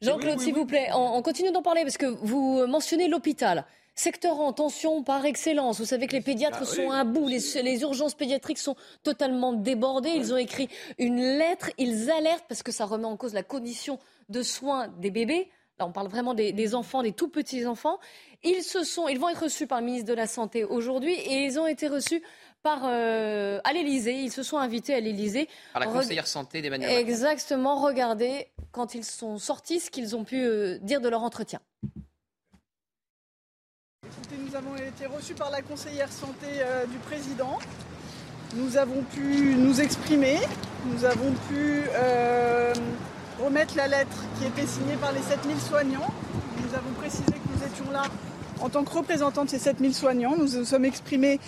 Jean-Claude, 0.00 0.40
s'il 0.40 0.54
vous 0.54 0.66
plaît, 0.66 0.88
on 0.94 1.20
continue 1.22 1.52
d'en 1.52 1.62
parler 1.62 1.82
parce 1.82 1.96
que 1.96 2.06
vous 2.06 2.66
mentionnez 2.66 3.08
l'hôpital 3.08 3.64
secteur 4.00 4.40
en 4.40 4.52
tension 4.52 5.02
par 5.02 5.24
excellence. 5.24 5.78
Vous 5.78 5.86
savez 5.86 6.06
que 6.06 6.12
les 6.12 6.22
pédiatres 6.22 6.60
bah 6.60 6.64
sont 6.64 6.90
à 6.90 7.04
bout, 7.04 7.28
les, 7.28 7.82
urgences 7.82 8.14
pédiatriques 8.14 8.58
sont 8.58 8.76
totalement 9.02 9.52
débordées. 9.52 10.10
Ils 10.10 10.32
ont 10.32 10.36
écrit 10.38 10.68
une 10.98 11.20
lettre, 11.20 11.70
ils 11.78 12.10
alertent 12.10 12.46
parce 12.48 12.62
que 12.62 12.72
ça 12.72 12.86
remet 12.86 13.04
en 13.04 13.16
cause 13.16 13.34
la 13.34 13.42
condition 13.42 13.98
de 14.28 14.42
soins 14.42 14.88
des 14.88 15.10
bébés. 15.10 15.50
Là, 15.78 15.86
on 15.86 15.92
parle 15.92 16.08
vraiment 16.08 16.34
des, 16.34 16.52
des 16.52 16.74
enfants, 16.74 17.02
des 17.02 17.12
tout 17.12 17.28
petits 17.28 17.66
enfants. 17.66 17.98
Ils 18.42 18.62
se 18.62 18.84
sont, 18.84 19.08
ils 19.08 19.18
vont 19.18 19.28
être 19.28 19.44
reçus 19.44 19.66
par 19.66 19.80
le 19.80 19.86
ministre 19.86 20.08
de 20.08 20.14
la 20.14 20.26
Santé 20.26 20.64
aujourd'hui 20.64 21.12
et 21.12 21.44
ils 21.44 21.58
ont 21.58 21.66
été 21.66 21.88
reçus 21.88 22.22
euh, 22.66 23.58
à 23.64 23.72
l'Elysée. 23.72 24.20
Ils 24.20 24.30
se 24.30 24.42
sont 24.42 24.58
invités 24.58 24.94
à 24.94 25.00
l'Elysée. 25.00 25.48
Par 25.72 25.80
la 25.80 25.86
conseillère 25.86 26.26
santé 26.26 26.60
d'Emmanuel 26.60 26.90
Macron. 26.90 27.00
Exactement. 27.00 27.80
Regardez, 27.82 28.48
quand 28.72 28.94
ils 28.94 29.04
sont 29.04 29.38
sortis, 29.38 29.80
ce 29.80 29.90
qu'ils 29.90 30.14
ont 30.14 30.24
pu 30.24 30.42
euh, 30.42 30.78
dire 30.82 31.00
de 31.00 31.08
leur 31.08 31.22
entretien. 31.22 31.60
Nous 34.38 34.54
avons 34.54 34.76
été 34.76 35.06
reçus 35.06 35.34
par 35.34 35.50
la 35.50 35.62
conseillère 35.62 36.12
santé 36.12 36.46
euh, 36.58 36.84
du 36.86 36.98
président. 36.98 37.58
Nous 38.54 38.76
avons 38.76 39.02
pu 39.02 39.54
nous 39.56 39.80
exprimer. 39.80 40.36
Nous 40.86 41.04
avons 41.04 41.32
pu 41.48 41.84
remettre 43.42 43.76
la 43.76 43.86
lettre 43.86 44.24
qui 44.38 44.46
était 44.46 44.66
signée 44.66 44.96
par 44.96 45.12
les 45.12 45.22
7000 45.22 45.58
soignants. 45.60 46.12
Nous 46.58 46.74
avons 46.74 46.92
précisé 46.98 47.24
que 47.24 47.56
nous 47.56 47.64
étions 47.64 47.90
là 47.90 48.02
en 48.60 48.68
tant 48.68 48.84
que 48.84 48.90
représentants 48.90 49.44
de 49.44 49.50
ces 49.50 49.58
7000 49.58 49.94
soignants. 49.94 50.36
Nous 50.36 50.58
nous 50.58 50.64
sommes 50.64 50.84
exprimés 50.84 51.38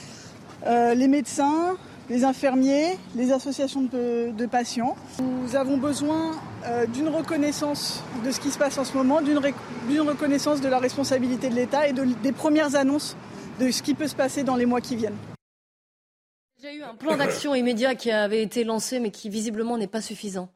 euh, 0.66 0.94
les 0.94 1.08
médecins, 1.08 1.76
les 2.08 2.24
infirmiers, 2.24 2.98
les 3.16 3.32
associations 3.32 3.82
de, 3.82 4.46
patients. 4.46 4.96
Nous 5.20 5.56
avons 5.56 5.76
besoin 5.76 6.32
euh, 6.66 6.86
d'une 6.86 7.08
reconnaissance 7.08 8.02
de 8.24 8.30
ce 8.30 8.38
qui 8.38 8.50
se 8.50 8.58
passe 8.58 8.78
en 8.78 8.84
ce 8.84 8.96
moment, 8.96 9.22
d'une 9.22 9.38
reconnaissance 9.38 10.60
de 10.60 10.68
la 10.68 10.78
responsabilité 10.78 11.48
de 11.48 11.54
l'État 11.54 11.88
et 11.88 11.92
des 11.92 12.32
premières 12.32 12.76
annonces 12.76 13.16
de 13.58 13.70
ce 13.70 13.82
qui 13.82 13.94
peut 13.94 14.08
se 14.08 14.14
passer 14.14 14.44
dans 14.44 14.56
les 14.56 14.66
mois 14.66 14.80
qui 14.80 14.96
viennent. 14.96 15.16
Il 16.58 16.64
y 16.64 16.68
a 16.68 16.74
eu 16.74 16.82
un 16.82 16.94
plan 16.94 17.16
d'action 17.16 17.56
immédiat 17.56 17.96
qui 17.96 18.12
avait 18.12 18.42
été 18.42 18.62
lancé 18.62 19.00
mais 19.00 19.10
qui 19.10 19.28
visiblement 19.28 19.76
n'est 19.76 19.88
pas 19.88 20.00
suffisant. 20.00 20.48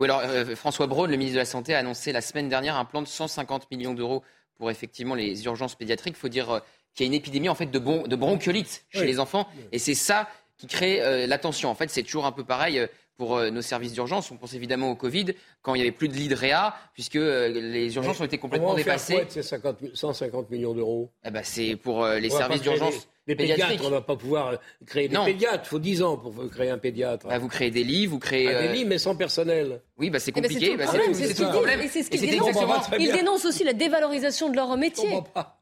Euh, 0.00 0.56
François 0.56 0.86
Braun, 0.86 1.10
le 1.10 1.18
ministre 1.18 1.34
de 1.34 1.40
la 1.40 1.44
Santé, 1.44 1.74
a 1.74 1.80
annoncé 1.80 2.12
la 2.12 2.22
semaine 2.22 2.48
dernière 2.48 2.76
un 2.76 2.86
plan 2.86 3.02
de 3.02 3.06
150 3.06 3.70
millions 3.70 3.92
d'euros 3.92 4.22
pour 4.54 4.70
effectivement 4.70 5.14
les 5.14 5.44
urgences 5.44 5.74
pédiatriques. 5.74 6.14
Il 6.16 6.20
faut 6.20 6.28
dire 6.28 6.62
qu'il 6.94 7.06
y 7.06 7.08
a 7.08 7.08
une 7.08 7.14
épidémie 7.14 7.48
en 7.48 7.54
fait 7.54 7.66
de, 7.66 7.78
bon, 7.78 8.04
bronchiolite 8.06 8.84
chez 8.90 9.06
les 9.06 9.20
enfants. 9.20 9.46
Et 9.72 9.78
c'est 9.78 9.94
ça 9.94 10.28
qui 10.58 10.66
crée 10.66 11.00
euh, 11.00 11.26
la 11.26 11.38
tension. 11.38 11.70
En 11.70 11.74
fait, 11.74 11.88
c'est 11.90 12.02
toujours 12.02 12.26
un 12.26 12.32
peu 12.32 12.44
pareil 12.44 12.78
euh, 12.78 12.86
pour 13.16 13.36
euh, 13.36 13.50
nos 13.50 13.62
services 13.62 13.92
d'urgence. 13.92 14.30
On 14.30 14.36
pense 14.36 14.54
évidemment 14.54 14.90
au 14.90 14.96
Covid, 14.96 15.26
quand 15.62 15.74
il 15.74 15.78
n'y 15.78 15.82
avait 15.82 15.96
plus 15.96 16.08
de 16.08 16.14
lits 16.14 16.34
puisque 16.92 17.16
euh, 17.16 17.48
les 17.48 17.94
urgences 17.96 18.20
ont 18.20 18.24
été 18.24 18.38
complètement 18.38 18.74
dépassées. 18.74 19.26
Quoi, 19.32 19.42
50, 19.42 19.94
150 19.94 20.50
millions 20.50 20.74
d'euros? 20.74 21.10
Eh 21.24 21.30
ben, 21.30 21.42
C'est 21.44 21.76
pour 21.76 22.06
les 22.06 22.30
services 22.30 22.62
d'urgence 22.62 23.08
les 23.26 23.36
pédiatres, 23.36 23.82
on 23.82 23.86
ne 23.86 23.90
va 23.90 24.00
pas 24.00 24.16
pouvoir 24.16 24.48
euh, 24.48 24.56
créer 24.86 25.08
des 25.08 25.14
non. 25.14 25.24
pédiatres. 25.24 25.64
Il 25.64 25.68
faut 25.68 25.78
10 25.78 26.02
ans 26.02 26.16
pour 26.16 26.34
créer 26.50 26.70
un 26.70 26.78
pédiatre. 26.78 27.28
Bah, 27.28 27.38
vous 27.38 27.48
créez 27.48 27.70
des 27.70 27.84
lits, 27.84 28.06
vous 28.06 28.18
créez. 28.18 28.46
Bah, 28.46 28.62
des 28.62 28.68
euh, 28.68 28.72
lits, 28.72 28.84
mais 28.84 28.98
sans 28.98 29.14
personnel. 29.14 29.82
Oui, 29.98 30.08
bah, 30.08 30.18
c'est 30.18 30.32
eh 30.34 30.40
ben, 30.40 30.48
compliqué. 30.48 30.76
Bah, 30.76 30.86
c'est 30.86 31.34
tout, 31.34 31.42
le 31.42 31.50
problème. 31.50 31.80
Et 31.82 31.88
c'est 31.88 32.02
ce 32.02 32.10
qu'ils 32.10 32.22
dénoncent. 32.22 32.90
Ils 32.98 33.12
dénoncent 33.12 33.44
aussi 33.44 33.64
la 33.64 33.74
dévalorisation 33.74 34.48
de 34.48 34.56
leur 34.56 34.74
métier. 34.78 35.10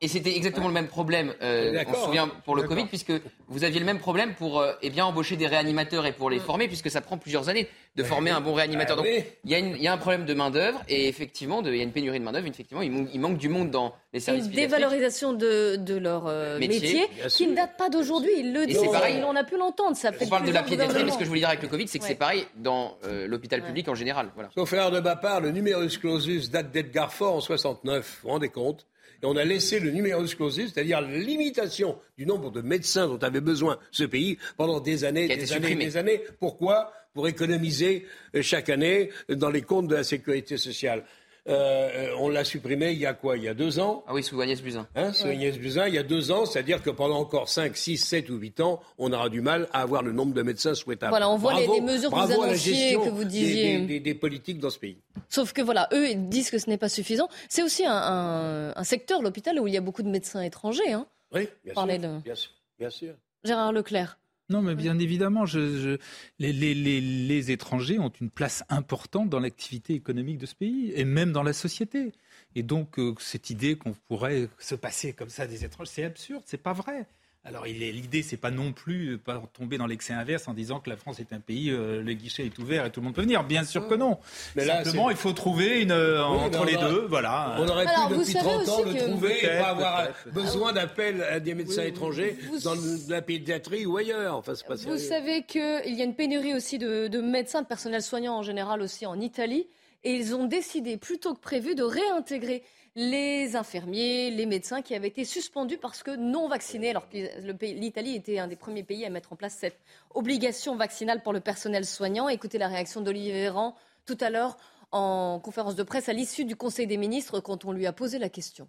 Et 0.00 0.06
c'était 0.06 0.34
exactement 0.36 0.68
le 0.68 0.74
même 0.74 0.86
problème, 0.86 1.34
euh, 1.42 1.82
on 1.88 1.94
se 1.94 2.04
souvient, 2.04 2.24
hein. 2.24 2.32
pour 2.44 2.54
le 2.54 2.62
Covid, 2.62 2.86
puisque 2.86 3.12
vous 3.48 3.64
aviez 3.64 3.80
le 3.80 3.86
même 3.86 3.98
problème 3.98 4.34
pour 4.34 4.60
euh, 4.60 4.72
eh 4.80 4.90
bien, 4.90 5.04
embaucher 5.04 5.36
des 5.36 5.48
réanimateurs 5.48 6.06
et 6.06 6.12
pour 6.12 6.30
les 6.30 6.38
mm. 6.38 6.42
former, 6.42 6.68
puisque 6.68 6.90
ça 6.90 7.00
prend 7.00 7.18
plusieurs 7.18 7.48
années 7.48 7.68
de 7.96 8.04
former 8.04 8.30
un 8.30 8.40
bon 8.40 8.54
réanimateur. 8.54 8.96
Donc, 8.96 9.06
il 9.08 9.50
y, 9.50 9.82
y, 9.82 9.88
a 9.88 9.92
un 9.92 9.98
problème 9.98 10.24
de 10.24 10.34
main-d'œuvre 10.34 10.82
et 10.88 11.08
effectivement, 11.08 11.60
il 11.64 11.74
y 11.74 11.80
a 11.80 11.82
une 11.82 11.90
pénurie 11.90 12.20
de 12.20 12.24
main-d'œuvre. 12.24 12.46
Effectivement, 12.46 12.82
il 12.82 13.20
manque 13.20 13.38
du 13.38 13.48
monde 13.48 13.70
dans 13.70 13.92
les 14.12 14.18
Et 14.18 14.20
services 14.20 14.46
une 14.46 14.52
dévalorisation 14.52 15.32
de, 15.34 15.76
de 15.76 15.94
leur 15.96 16.26
euh, 16.26 16.58
Métier, 16.58 17.06
qui 17.28 17.46
ne 17.46 17.54
date 17.54 17.76
pas 17.76 17.90
d'aujourd'hui. 17.90 18.30
Ils 18.38 18.52
le 18.52 18.66
c'est 18.68 18.86
pareil. 18.86 19.22
On 19.26 19.36
a 19.36 19.44
pu 19.44 19.56
l'entendre. 19.58 19.96
Ça 19.96 20.12
fait 20.12 20.24
On 20.24 20.28
parle 20.28 20.46
de 20.46 20.52
la 20.52 20.62
plusieurs 20.62 20.86
pédiatrie, 20.86 21.04
mais 21.04 21.12
ce 21.12 21.18
que 21.18 21.24
je 21.24 21.28
voulais 21.28 21.40
dire 21.40 21.48
avec 21.50 21.62
le 21.62 21.68
Covid, 21.68 21.86
c'est 21.88 21.98
que 21.98 22.04
Ouais. 22.04 22.10
c'est 22.10 22.14
pareil 22.18 22.46
dans 22.56 22.96
euh, 23.04 23.26
l'hôpital 23.26 23.62
public 23.62 23.88
en 23.88 23.94
général. 23.94 24.30
Voilà. 24.34 24.50
Sauf 24.54 24.72
erreur 24.72 24.90
de 24.90 25.00
ma 25.00 25.16
part, 25.16 25.40
le 25.40 25.50
numerus 25.50 25.98
clausus 25.98 26.50
date 26.50 26.70
d'Edgar 26.70 27.12
Faure 27.12 27.34
en 27.34 27.40
69. 27.40 28.20
Vous 28.22 28.28
vous 28.28 28.32
rendez 28.32 28.48
compte? 28.48 28.86
Et 29.22 29.26
on 29.26 29.36
a 29.36 29.44
laissé 29.44 29.80
le 29.80 29.90
numerus 29.90 30.36
clausus, 30.36 30.72
c'est-à-dire 30.72 31.00
la 31.00 31.08
limitation 31.18 31.98
du 32.16 32.24
nombre 32.24 32.50
de 32.52 32.60
médecins 32.62 33.08
dont 33.08 33.18
avait 33.18 33.40
besoin 33.40 33.78
ce 33.90 34.04
pays 34.04 34.38
pendant 34.56 34.78
des 34.80 35.04
années, 35.04 35.26
des 35.26 35.34
années, 35.34 35.46
supprimé. 35.46 35.84
des 35.84 35.96
années. 35.96 36.22
Pourquoi? 36.38 36.92
Pour 37.14 37.26
économiser 37.26 38.06
euh, 38.36 38.42
chaque 38.42 38.68
année 38.68 39.10
dans 39.28 39.50
les 39.50 39.62
comptes 39.62 39.88
de 39.88 39.96
la 39.96 40.04
sécurité 40.04 40.56
sociale. 40.56 41.02
Euh, 41.48 42.10
on 42.18 42.28
l'a 42.28 42.44
supprimé 42.44 42.92
il 42.92 42.98
y 42.98 43.06
a 43.06 43.14
quoi? 43.14 43.36
Il 43.36 43.42
y 43.44 43.48
a 43.48 43.54
deux 43.54 43.78
ans? 43.78 44.04
Ah 44.06 44.12
oui, 44.14 44.22
sous 44.22 44.40
Agnès 44.40 44.60
Buzyn. 44.60 44.86
Hein, 44.94 45.12
sous 45.12 45.24
Ouais. 45.24 45.32
Agnès 45.32 45.56
Buzyn, 45.58 45.88
il 45.88 45.94
y 45.94 45.98
a 45.98 46.02
deux 46.02 46.30
ans, 46.30 46.44
c'est-à-dire 46.44 46.82
que 46.82 46.90
pendant 46.90 47.18
encore 47.18 47.48
5, 47.48 47.76
6, 47.76 47.96
7 47.98 48.28
ou 48.30 48.36
8 48.36 48.60
ans, 48.60 48.80
on 48.98 49.12
aura 49.12 49.28
du 49.28 49.40
mal 49.40 49.66
à 49.72 49.80
avoir 49.82 50.02
le 50.02 50.12
nombre 50.12 50.34
de 50.34 50.42
médecins 50.42 50.74
souhaitables. 50.74 51.10
Voilà, 51.10 51.28
on 51.30 51.36
voit 51.38 51.54
les- 51.54 51.66
Bravo- 51.66 51.80
les 51.80 51.80
mesures 51.92 52.10
que 52.10 52.14
vous 52.16 52.32
annonciez, 52.32 52.94
que 52.96 53.08
vous 53.08 53.24
des- 53.24 53.30
disiez. 53.30 53.78
des- 53.78 53.86
des- 53.86 54.00
des 54.00 54.14
politiques 54.14 54.58
dans 54.58 54.70
ce 54.70 54.78
pays. 54.78 54.98
Sauf 55.30 55.52
que 55.52 55.62
voilà, 55.62 55.88
eux 55.92 56.10
ils 56.10 56.28
disent 56.28 56.50
que 56.50 56.58
ce 56.58 56.68
n'est 56.68 56.78
pas 56.78 56.88
suffisant. 56.88 57.28
C'est 57.48 57.62
aussi 57.62 57.84
un, 57.86 57.92
un- 57.94 58.72
un 58.76 58.84
secteur, 58.84 59.22
l'hôpital, 59.22 59.58
où 59.58 59.66
il 59.66 59.74
y 59.74 59.76
a 59.78 59.80
beaucoup 59.80 60.02
de 60.02 60.08
médecins 60.10 60.42
étrangers. 60.42 60.92
Hein. 60.92 61.06
Oui, 61.34 61.48
bien 61.64 61.74
Parlez 61.74 61.98
sûr, 61.98 62.02
de- 62.08 62.18
bien 62.22 62.34
sûr, 62.34 62.50
bien 62.78 62.90
sûr. 62.90 63.14
Gérard 63.44 63.72
Leclerc. 63.72 64.18
Non, 64.50 64.62
mais 64.62 64.74
bien 64.74 64.98
évidemment, 64.98 65.44
je- 65.44 65.78
je- 65.78 65.98
les, 66.38 66.52
les- 66.54 66.74
les- 66.74 67.00
les 67.02 67.50
étrangers 67.50 67.98
ont 67.98 68.08
une 68.08 68.30
place 68.30 68.64
importante 68.70 69.28
dans 69.28 69.40
l'activité 69.40 69.92
économique 69.92 70.38
de 70.38 70.46
ce 70.46 70.54
pays 70.54 70.90
et 70.94 71.04
même 71.04 71.32
dans 71.32 71.42
la 71.42 71.52
société. 71.52 72.12
Et 72.54 72.62
donc, 72.62 72.98
euh, 72.98 73.14
cette 73.18 73.50
idée 73.50 73.76
qu'on 73.76 73.92
pourrait 73.92 74.48
se 74.58 74.74
passer 74.74 75.12
comme 75.12 75.28
ça 75.28 75.46
des 75.46 75.64
étrangers, 75.66 75.90
c'est 75.94 76.04
absurde, 76.04 76.42
c'est 76.46 76.62
pas 76.62 76.72
vrai. 76.72 77.06
Alors, 77.44 77.66
il 77.66 77.82
est- 77.82 77.92
l'idée, 77.92 78.22
c'est 78.22 78.36
pas 78.36 78.50
non 78.50 78.72
plus 78.72 79.14
euh, 79.14 79.18
pas 79.18 79.42
tomber 79.54 79.78
dans 79.78 79.86
l'excès 79.86 80.12
inverse 80.12 80.48
en 80.48 80.54
disant 80.54 80.80
que 80.80 80.90
la 80.90 80.96
France 80.96 81.18
est 81.18 81.32
un 81.32 81.40
pays, 81.40 81.70
euh, 81.70 82.02
le 82.02 82.12
guichet 82.12 82.44
est 82.44 82.58
ouvert 82.58 82.84
et 82.84 82.90
tout 82.90 83.00
le 83.00 83.04
monde 83.06 83.14
peut 83.14 83.22
venir. 83.22 83.42
Bien 83.44 83.64
sûr 83.64 83.88
que 83.88 83.94
non. 83.94 84.18
Mais 84.54 84.66
là, 84.66 84.84
Simplement, 84.84 85.08
il 85.08 85.16
faut 85.16 85.32
trouver 85.32 85.80
une 85.80 85.92
euh, 85.92 86.22
Oui, 86.28 86.36
entre 86.40 86.64
les 86.66 86.76
deux, 86.76 87.06
voilà. 87.08 87.56
On 87.58 87.66
aurait 87.68 87.86
Alors, 87.86 88.08
pu 88.08 88.18
depuis 88.18 88.32
savez 88.32 88.44
30 88.44 88.68
ans 88.68 88.80
aussi 88.80 88.88
le 88.88 88.94
que- 89.00 89.04
trouver 89.06 89.44
et 89.44 89.46
pas 89.58 89.68
avoir 89.68 90.08
besoin 90.32 90.72
d'appel 90.74 91.22
à 91.22 91.40
des 91.40 91.54
médecins 91.54 91.84
étrangers 91.84 92.36
dans 92.64 92.74
la 93.08 93.22
pédiatrie 93.22 93.86
ou 93.86 93.96
ailleurs. 93.96 94.36
Enfin, 94.36 94.54
c'est 94.54 94.66
pas 94.66 94.74
Vous 94.74 94.82
sérieux. 94.82 94.98
savez 94.98 95.42
qu'il 95.44 95.94
y 95.94 96.02
a 96.02 96.04
une 96.04 96.14
pénurie 96.16 96.54
aussi 96.54 96.76
de, 96.76 97.06
de 97.06 97.20
médecins, 97.20 97.62
de 97.62 97.66
personnel 97.66 98.02
soignant 98.02 98.36
en 98.36 98.42
général 98.42 98.82
aussi 98.82 99.06
en 99.06 99.18
Italie. 99.20 99.68
Et 100.04 100.12
ils 100.12 100.34
ont 100.34 100.44
décidé, 100.44 100.96
plutôt 100.96 101.34
que 101.34 101.40
prévu, 101.40 101.74
de 101.74 101.82
réintégrer 101.82 102.62
les 102.96 103.56
infirmiers, 103.56 104.30
les 104.30 104.46
médecins 104.46 104.82
qui 104.82 104.94
avaient 104.94 105.08
été 105.08 105.24
suspendus 105.24 105.78
parce 105.78 106.02
que 106.02 106.14
non 106.16 106.48
vaccinés, 106.48 106.90
alors 106.90 107.08
que 107.08 107.16
l'Italie 107.64 108.14
était 108.14 108.38
un 108.38 108.48
des 108.48 108.56
premiers 108.56 108.82
pays 108.82 109.04
à 109.04 109.10
mettre 109.10 109.32
en 109.32 109.36
place 109.36 109.56
cette 109.58 109.78
obligation 110.14 110.76
vaccinale 110.76 111.22
pour 111.22 111.32
le 111.32 111.40
personnel 111.40 111.84
soignant. 111.84 112.28
Écoutez 112.28 112.58
la 112.58 112.68
réaction 112.68 113.00
d'Olivier 113.00 113.32
Véran 113.32 113.74
tout 114.06 114.18
à 114.20 114.30
l'heure 114.30 114.56
en 114.90 115.38
conférence 115.40 115.76
de 115.76 115.82
presse 115.82 116.08
à 116.08 116.12
l'issue 116.12 116.44
du 116.44 116.56
Conseil 116.56 116.86
des 116.86 116.96
ministres 116.96 117.40
quand 117.40 117.64
on 117.64 117.72
lui 117.72 117.86
a 117.86 117.92
posé 117.92 118.18
la 118.18 118.28
question. 118.28 118.68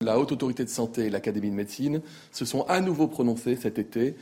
La 0.00 0.18
Haute 0.18 0.32
Autorité 0.32 0.64
de 0.64 0.68
Santé 0.68 1.06
et 1.06 1.10
l'Académie 1.10 1.50
de 1.50 1.54
médecine 1.54 2.02
se 2.32 2.44
sont 2.44 2.62
à 2.62 2.80
nouveau 2.80 3.06
prononcés 3.06 3.56
cet 3.56 3.78
été 3.78 4.16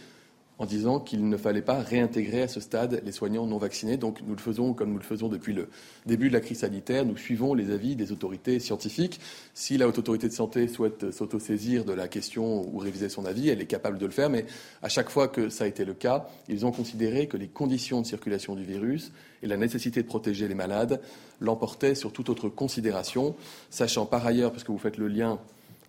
en 0.62 0.66
disant 0.66 1.00
qu'il 1.00 1.28
ne 1.28 1.36
fallait 1.36 1.60
pas 1.60 1.80
réintégrer 1.80 2.42
à 2.42 2.46
ce 2.46 2.60
stade 2.60 3.02
les 3.04 3.10
soignants 3.10 3.48
non 3.48 3.58
vaccinés. 3.58 3.96
Donc 3.96 4.20
nous 4.24 4.36
le 4.36 4.40
faisons 4.40 4.74
comme 4.74 4.92
nous 4.92 4.98
le 4.98 5.02
faisons 5.02 5.26
depuis 5.26 5.52
le 5.52 5.68
début 6.06 6.28
de 6.28 6.32
la 6.32 6.40
crise 6.40 6.60
sanitaire. 6.60 7.04
Nous 7.04 7.16
suivons 7.16 7.52
les 7.52 7.72
avis 7.72 7.96
des 7.96 8.12
autorités 8.12 8.60
scientifiques. 8.60 9.18
Si 9.54 9.76
la 9.76 9.88
Haute 9.88 9.98
Autorité 9.98 10.28
de 10.28 10.32
Santé 10.32 10.68
souhaite 10.68 11.10
s'autosaisir 11.10 11.84
de 11.84 11.92
la 11.92 12.06
question 12.06 12.64
ou 12.72 12.78
réviser 12.78 13.08
son 13.08 13.26
avis, 13.26 13.48
elle 13.48 13.60
est 13.60 13.66
capable 13.66 13.98
de 13.98 14.06
le 14.06 14.12
faire. 14.12 14.30
Mais 14.30 14.46
à 14.82 14.88
chaque 14.88 15.10
fois 15.10 15.26
que 15.26 15.48
ça 15.48 15.64
a 15.64 15.66
été 15.66 15.84
le 15.84 15.94
cas, 15.94 16.28
ils 16.48 16.64
ont 16.64 16.70
considéré 16.70 17.26
que 17.26 17.36
les 17.36 17.48
conditions 17.48 18.00
de 18.00 18.06
circulation 18.06 18.54
du 18.54 18.62
virus 18.62 19.10
et 19.42 19.48
la 19.48 19.56
nécessité 19.56 20.00
de 20.02 20.06
protéger 20.06 20.46
les 20.46 20.54
malades 20.54 21.00
l'emportaient 21.40 21.96
sur 21.96 22.12
toute 22.12 22.28
autre 22.28 22.48
considération, 22.48 23.34
sachant 23.68 24.06
par 24.06 24.24
ailleurs, 24.24 24.52
parce 24.52 24.62
que 24.62 24.70
vous 24.70 24.78
faites 24.78 24.96
le 24.96 25.08
lien 25.08 25.40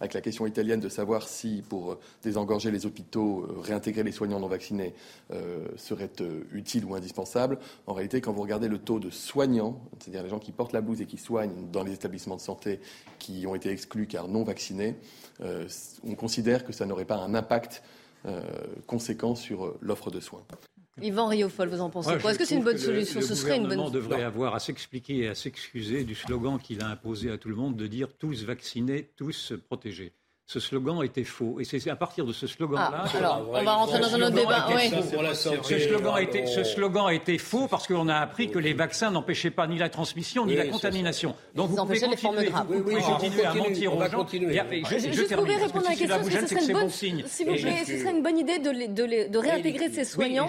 avec 0.03 0.13
la 0.13 0.21
question 0.21 0.45
italienne 0.45 0.81
de 0.81 0.89
savoir 0.89 1.29
si, 1.29 1.63
pour 1.69 1.93
euh, 1.93 1.99
désengorger 2.23 2.71
les 2.71 2.85
hôpitaux, 2.85 3.47
euh, 3.49 3.61
réintégrer 3.61 4.03
les 4.03 4.11
soignants 4.11 4.41
non 4.41 4.49
vaccinés 4.49 4.93
euh, 5.31 5.65
serait 5.77 6.11
utile 6.51 6.83
ou 6.83 6.93
indispensable. 6.93 7.57
En 7.87 7.93
réalité, 7.93 8.19
quand 8.19 8.33
vous 8.33 8.41
regardez 8.41 8.67
le 8.67 8.79
taux 8.79 8.99
de 8.99 9.09
soignants, 9.09 9.79
c'est-à-dire 9.99 10.23
les 10.23 10.29
gens 10.29 10.39
qui 10.39 10.51
portent 10.51 10.73
la 10.73 10.81
blouse 10.81 10.99
et 10.99 11.05
qui 11.05 11.17
soignent 11.17 11.71
dans 11.71 11.83
les 11.83 11.93
établissements 11.93 12.35
de 12.35 12.41
santé 12.41 12.81
qui 13.17 13.47
ont 13.47 13.55
été 13.55 13.69
exclus 13.69 14.07
car 14.07 14.27
non 14.27 14.43
vaccinés, 14.43 14.97
on 15.41 16.15
considère 16.15 16.65
que 16.65 16.73
ça 16.73 16.85
n'aurait 16.85 17.05
pas 17.05 17.17
un 17.17 17.33
impact 17.33 17.83
conséquent 18.85 19.35
sur 19.35 19.75
l'offre 19.81 20.11
de 20.11 20.19
soins. 20.19 20.43
Yvan 21.01 21.27
Riofol, 21.27 21.69
vous 21.69 21.81
en 21.81 21.89
pensez 21.89 22.09
Moi, 22.09 22.19
quoi? 22.19 22.31
Est-ce 22.31 22.39
que 22.39 22.45
c'est 22.45 22.55
une 22.55 22.63
bonne 22.63 22.73
le- 22.75 22.79
solution? 22.79 23.19
Le 23.19 23.25
Ce 23.25 23.33
serait 23.35 23.57
une 23.57 23.63
bonne 23.63 23.77
gouvernement 23.77 23.89
devrait 23.89 24.23
avoir 24.23 24.53
à 24.53 24.59
s'expliquer 24.59 25.17
et 25.19 25.27
à 25.27 25.35
s'excuser 25.35 26.03
du 26.03 26.13
slogan 26.13 26.59
qu'il 26.59 26.81
a 26.83 26.87
imposé 26.87 27.31
à 27.31 27.37
tout 27.37 27.49
le 27.49 27.55
monde 27.55 27.75
de 27.75 27.87
dire 27.87 28.09
tous 28.17 28.43
vaccinés, 28.43 29.09
tous 29.15 29.53
protégés. 29.65 30.13
Ce 30.45 30.59
slogan 30.59 31.01
était 31.03 31.23
faux. 31.23 31.57
Et 31.59 31.63
c'est 31.63 31.89
à 31.89 31.95
partir 31.95 32.25
de 32.25 32.33
ce 32.33 32.47
slogan-là. 32.47 33.05
Ah, 33.05 33.17
alors, 33.17 33.49
on 33.53 33.63
va 33.63 33.73
rentrer 33.75 33.99
dans 33.99 34.13
un 34.13 34.21
autre 34.23 34.31
débat. 34.35 34.67
était. 36.19 36.45
Ce 36.45 36.63
slogan, 36.63 37.05
ce 37.07 37.13
été 37.13 37.37
faux 37.37 37.67
parce 37.69 37.87
qu'on 37.87 38.09
a 38.09 38.15
appris 38.17 38.51
que 38.51 38.59
les 38.59 38.73
vaccins 38.73 39.09
n'empêchaient 39.09 39.51
pas 39.51 39.67
ni 39.67 39.77
la 39.77 39.87
transmission 39.89 40.45
ni 40.45 40.51
Oui, 40.51 40.57
la 40.57 40.65
contamination. 40.67 41.33
Donc 41.55 41.69
vous 41.69 41.77
pouvez 41.77 41.99
continuer, 41.99 42.49
vous 42.49 42.63
pouvez 42.65 42.79
Oui, 42.85 42.93
oui, 42.97 43.01
continuer 43.01 43.43
on 43.45 43.49
à 43.49 43.53
mentir 43.55 43.95
aux 43.97 44.01
gens. 44.09 44.27
je, 44.29 45.11
je 45.11 45.21
termine, 45.23 45.55
répondre 45.55 45.85
à 45.85 45.89
la 45.89 45.95
si 45.95 46.07
question, 46.07 46.23
ce 46.23 46.47
serait 46.47 46.61
une 46.65 46.73
bon 46.73 46.79
bonne, 46.81 46.89
signe. 46.89 47.23
s'il 47.25 47.47
vous 47.47 47.53
plaît, 47.55 47.83
ce 47.85 47.97
serait 47.99 48.11
une 48.11 48.23
bonne 48.23 48.37
idée 48.37 48.59
de, 48.59 48.69
les- 48.69 48.87
de, 48.89 49.03
les- 49.05 49.29
de 49.29 49.37
réintégrer 49.37 49.89
ces 49.89 50.03
soignants 50.03 50.47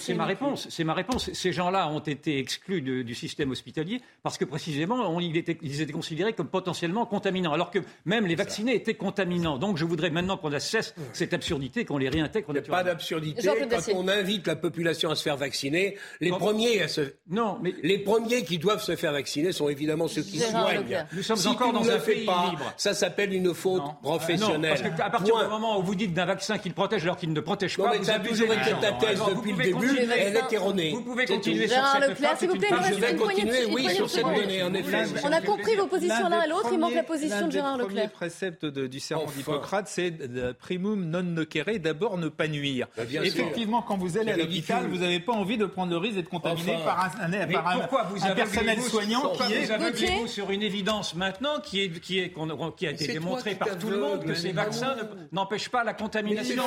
c'est- 0.00 0.14
ma 0.14 0.24
réponse. 0.24 0.66
C'est 0.70 0.84
ma 0.84 0.94
réponse. 0.94 1.30
Ces 1.32 1.52
gens-là 1.52 1.88
ont 1.90 2.00
été 2.00 2.38
exclus 2.38 2.80
du 3.04 3.14
système 3.14 3.50
hospitalier 3.50 4.00
parce 4.22 4.38
que 4.38 4.44
précisément, 4.46 5.20
ils, 5.20 5.36
étaient, 5.36 5.58
considérés 5.92 6.32
comme 6.32 6.48
potentiellement 6.48 7.04
contaminants, 7.06 7.52
alors 7.52 7.70
que 7.70 7.80
même 8.06 8.26
les 8.26 8.36
vaccinés 8.54 8.74
étaient 8.76 8.94
contaminants. 8.94 9.58
Donc, 9.58 9.76
je 9.78 9.84
voudrais 9.84 10.10
maintenant 10.10 10.36
qu'on 10.36 10.56
cesse 10.58 10.94
cette 11.12 11.34
absurdité, 11.34 11.84
qu'on 11.84 11.98
les 11.98 12.08
réintègre 12.08 12.46
Pas 12.46 12.52
naturellement. 12.52 12.84
d'absurdité. 12.84 13.42
Jean-Claude 13.42 13.68
Quand 13.70 13.76
Dacier. 13.76 13.94
on 13.96 14.08
invite 14.08 14.46
la 14.46 14.56
population 14.56 15.10
à 15.10 15.16
se 15.16 15.22
faire 15.22 15.36
vacciner, 15.36 15.96
les 16.20 16.30
premiers 16.30 16.82
à 16.82 16.88
se... 16.88 17.00
Non, 17.28 17.58
mais... 17.62 17.74
Les 17.82 17.98
premiers 17.98 18.44
qui 18.44 18.58
doivent 18.58 18.82
se 18.82 18.94
faire 18.96 19.12
vacciner 19.12 19.52
sont 19.52 19.68
évidemment 19.68 20.06
ceux 20.08 20.22
qui 20.22 20.38
soignent. 20.38 21.04
Nous 21.12 21.22
sommes 21.22 21.36
Si 21.36 21.48
encore 21.48 21.72
dans 21.72 21.88
un 21.90 21.98
pays 21.98 22.24
pas, 22.24 22.46
libre. 22.50 22.72
Ça 22.76 22.94
s'appelle 22.94 23.32
une 23.32 23.52
faute 23.54 23.82
professionnelle. 24.02 24.60
Non, 24.60 24.68
parce 24.68 24.96
qu'à 24.96 25.10
partir 25.10 25.34
Point. 25.34 25.44
du 25.44 25.50
moment 25.50 25.78
où 25.78 25.82
vous 25.82 25.94
dites 25.94 26.14
d'un 26.14 26.26
vaccin 26.26 26.58
qu'il 26.58 26.74
protège 26.74 27.02
alors 27.04 27.16
qu'il 27.16 27.32
ne 27.32 27.40
protège 27.40 27.76
Non, 27.78 27.84
pas, 27.84 27.90
mais 27.92 27.98
vous 27.98 28.04
t'as 28.06 28.14
abusez 28.14 28.44
toujours 28.46 28.54
été 28.54 28.70
ta 28.80 28.92
thèse 28.92 29.20
Alors, 29.20 29.30
depuis 29.34 29.50
le 29.50 29.56
pouvez 29.56 29.64
début, 29.64 29.86
continuer. 29.88 30.08
elle 30.18 30.36
est 30.36 30.52
erronée. 30.52 30.90
Vous 30.92 31.02
pouvez 31.02 31.24
continuer 31.26 31.66
sur 31.66 31.76
Gérard 31.76 31.98
cette 32.00 32.38
s'il 32.38 32.48
vous 32.48 32.56
plaît, 32.56 32.68
il 32.70 32.76
poignée 32.76 33.12
de- 33.12 33.18
continuer, 33.18 33.64
oui, 33.72 33.90
sur 33.94 34.08
cette 34.10 34.24
donnée, 34.24 34.62
en 34.62 34.74
effet. 34.74 35.04
On 35.24 35.32
a 35.32 35.40
compris 35.40 35.74
vos 35.76 35.86
positions 35.86 36.28
l'un 36.28 36.42
et 36.42 36.48
l'autre, 36.48 36.68
il 36.72 36.78
manque 36.78 36.94
la 36.94 37.02
position 37.02 37.46
de 37.46 37.52
Gérard 37.52 37.78
Le 37.78 37.84
Leclerc. 37.84 38.10
Précepte 38.44 38.64
de- 38.66 38.86
du 38.86 39.00
serment 39.00 39.24
Enfin. 39.24 39.36
d'Hippocrate, 39.36 39.88
c'est 39.88 40.12
primum 40.58 41.04
non 41.08 41.22
nocere, 41.22 41.78
d'abord 41.80 42.18
ne 42.18 42.28
pas 42.28 42.48
nuire. 42.48 42.88
Bah, 42.96 43.04
bien 43.04 43.22
sûr. 43.24 43.32
Effectivement, 43.32 43.82
quand 43.82 43.96
vous 43.96 44.18
allez 44.18 44.32
à 44.32 44.36
l'hôpital, 44.36 44.86
vous 44.88 44.98
n'avez 44.98 45.20
pas 45.20 45.32
envie 45.32 45.56
de 45.56 45.66
prendre 45.66 45.90
le 45.90 45.98
risque 45.98 46.16
d'être 46.16 46.28
contaminé 46.28 46.74
Enfin. 46.76 46.84
par 46.84 47.04
un, 47.22 47.32
un- 47.32 47.46
par 47.52 47.68
un- 47.68 47.78
pourquoi 47.80 48.02
vous 48.04 48.24
un 48.24 48.34
personnel 48.34 48.80
soignant 48.80 49.20
pourquoi 49.22 49.46
qui 49.46 49.54
vous 49.54 49.70
est... 49.70 49.74
aveuglez-vous 49.74 50.26
sur 50.26 50.50
une 50.50 50.62
évidence 50.62 51.14
maintenant 51.14 51.60
qui, 51.62 51.82
est, 51.82 52.00
qui, 52.00 52.18
est, 52.20 52.32
qui 52.76 52.86
a 52.86 52.90
été 52.90 53.06
démontrée 53.08 53.54
par 53.54 53.78
tout 53.78 53.88
le 53.90 53.98
monde 53.98 54.24
que 54.24 54.34
ces 54.34 54.52
vaccins 54.52 54.96
n'empêchent 55.32 55.68
pas 55.70 55.84
la 55.84 55.94
contamination 55.94 56.62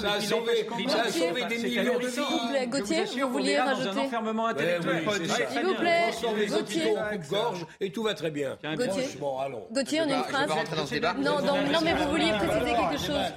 Ça 0.00 0.12
a 0.12 0.20
sauvé- 0.20 0.64
des 1.48 1.58
millions 1.58 1.98
de 1.98 2.06
vies. 2.06 2.12
S'il 2.12 2.22
vous 2.22 2.48
plaît, 2.50 2.64
Je 2.64 2.68
Gauthier, 2.78 3.04
vous 3.22 3.30
vouliez 3.32 3.58
rajouter 3.58 3.88
un 3.88 3.96
enfermement 4.04 4.46
intellectuel. 4.46 5.02
S'il 5.50 5.64
vous 5.64 5.74
plaît, 5.74 6.46
Gauthier. 6.48 6.94
coupe-gorge 7.12 7.66
et 7.80 7.90
tout 7.90 8.02
va 8.02 8.14
très 8.14 8.30
bien. 8.30 8.56
Gauthier. 8.76 9.04
Allons. 9.40 9.66
Gauthier, 9.72 10.00
on 10.00 10.10
a 10.10 10.16
une 10.16 10.24
phrase. 10.24 10.48
Rentrer 10.68 10.76
dans 10.76 10.86
ce 10.86 10.94
débat. 10.94 11.14
Non, 11.14 11.40
non, 11.44 11.70
non, 11.72 11.80
mais 11.82 11.94
vous 11.94 12.10
vouliez 12.10 12.32
préciser 12.32 12.72
quelque 12.72 12.98
chose. 13.00 13.34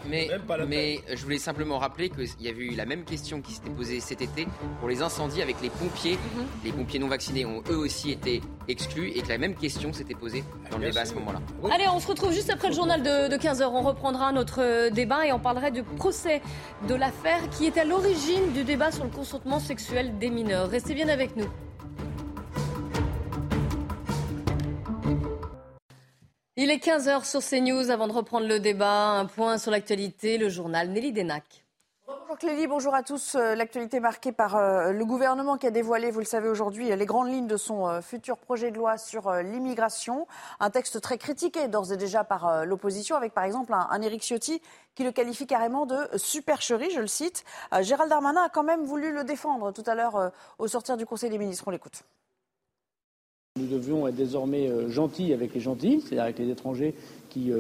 Mais, 0.67 0.99
je 1.13 1.23
voulais 1.23 1.38
simplement 1.38 1.77
rappeler 1.77 2.09
qu'il 2.09 2.27
y 2.41 2.49
avait 2.49 2.63
eu 2.63 2.75
la 2.75 2.86
même 2.86 3.03
question 3.03 3.41
qui 3.41 3.53
s'était 3.53 3.69
posée 3.69 3.99
cet 3.99 4.21
été 4.21 4.47
pour 4.79 4.89
les 4.89 5.01
incendies 5.01 5.41
avec 5.41 5.61
les 5.61 5.69
pompiers. 5.69 6.13
Mhm. 6.13 6.45
Les 6.63 6.71
pompiers 6.71 6.99
non 6.99 7.07
vaccinés 7.07 7.45
ont 7.45 7.63
eux 7.69 7.77
aussi 7.77 8.11
été 8.11 8.41
exclus 8.67 9.09
et 9.09 9.21
que 9.21 9.29
la 9.29 9.38
même 9.38 9.55
question 9.55 9.93
s'était 9.93 10.13
posée 10.15 10.43
dans 10.69 10.77
le 10.77 10.86
débat 10.86 11.01
à 11.01 11.05
ce 11.05 11.13
moment-là. 11.15 11.39
Allez, 11.71 11.86
on 11.93 11.99
se 11.99 12.07
retrouve 12.07 12.32
juste 12.34 12.49
après 12.49 12.69
le 12.69 12.73
journal 12.73 13.01
de, 13.01 13.27
de 13.27 13.36
15h. 13.36 13.63
On 13.71 13.82
reprendra 13.82 14.32
notre 14.32 14.61
euh, 14.61 14.89
débat 14.89 15.25
et 15.25 15.32
on 15.32 15.39
parlerait 15.39 15.71
du 15.71 15.84
procès 15.84 16.41
de 16.88 16.95
l'affaire 16.95 17.49
qui 17.51 17.65
est 17.65 17.77
à 17.77 17.86
l'origine 17.86 18.51
du 18.53 18.63
débat 18.63 18.91
sur 18.91 19.03
le 19.03 19.09
consentement 19.09 19.59
sexuel 19.59 20.17
des 20.19 20.29
mineurs. 20.29 20.69
Restez 20.69 20.93
bien 20.93 21.09
avec 21.09 21.36
nous. 21.36 21.47
Il 26.58 26.70
est 26.70 26.84
15h 26.84 27.24
sur 27.24 27.39
CNews. 27.39 27.91
Avant 27.91 28.10
de 28.10 28.12
reprendre 28.12 28.45
le 28.45 28.60
débat, 28.60 29.12
un 29.12 29.26
point 29.26 29.58
sur 29.58 29.72
l'actualité, 29.72 30.38
le 30.38 30.49
journal 30.49 30.89
Nelly 30.89 31.14
Denac. 31.14 31.64
Bonjour 32.06 32.38
Clélie, 32.38 32.68
bonjour 32.68 32.93
à 32.93 33.04
tous. 33.04 33.36
Euh, 33.36 33.56
l'actualité 33.56 34.02
marquée 34.02 34.34
par 34.34 34.58
euh, 34.58 34.91
le 34.91 35.06
gouvernement 35.06 35.56
qui 35.56 35.66
a 35.66 35.72
dévoilé, 35.72 36.12
vous 36.12 36.20
le 36.20 36.26
savez 36.26 36.49
aujourd'hui, 36.49 36.93
les 36.93 37.06
grandes 37.06 37.30
lignes 37.30 37.47
de 37.47 37.56
son 37.56 37.88
euh, 37.88 38.02
futur 38.02 38.38
projet 38.38 38.70
de 38.70 38.76
loi 38.76 38.97
sur 38.97 39.32
l'immigration. 39.32 40.28
Un 40.60 40.70
texte 40.72 40.99
très 40.99 41.18
critiqué 41.18 41.70
d'ores 41.70 41.93
et 41.93 41.97
déjà 41.97 42.26
par 42.26 42.66
l'opposition, 42.66 43.16
avec 43.16 43.34
par 43.34 43.45
exemple 43.45 43.74
un 43.74 44.02
Éric 44.02 44.22
Ciotti 44.22 44.62
qui 44.93 45.06
le 45.06 45.14
qualifie 45.14 45.47
carrément 45.47 45.86
de 45.86 45.97
supercherie, 46.18 46.91
je 46.91 46.99
le 46.99 47.08
cite. 47.08 47.45
Gérald 47.80 48.10
Darmanin 48.10 48.43
a 48.43 48.49
quand 48.49 48.64
même 48.64 48.84
voulu 48.84 49.14
le 49.14 49.24
défendre 49.24 49.72
tout 49.72 49.84
à 49.88 49.95
l'heure 49.95 50.34
au 50.60 50.68
sortir 50.68 50.97
du 50.97 51.06
Conseil 51.06 51.30
des 51.30 51.38
ministres. 51.38 51.64
On 51.68 51.72
l'écoute. 51.72 52.04
Nous 53.60 53.68
devions 53.68 54.08
être 54.08 54.16
désormais 54.16 54.72
gentils 54.89 55.34
avec 55.34 55.54
les 55.54 55.60
gentils, 55.60 55.99
c'est-à-dire 55.99 56.24
avec 56.24 56.39
les 56.39 56.49
étrangers 56.49 56.95
qui 57.30 57.52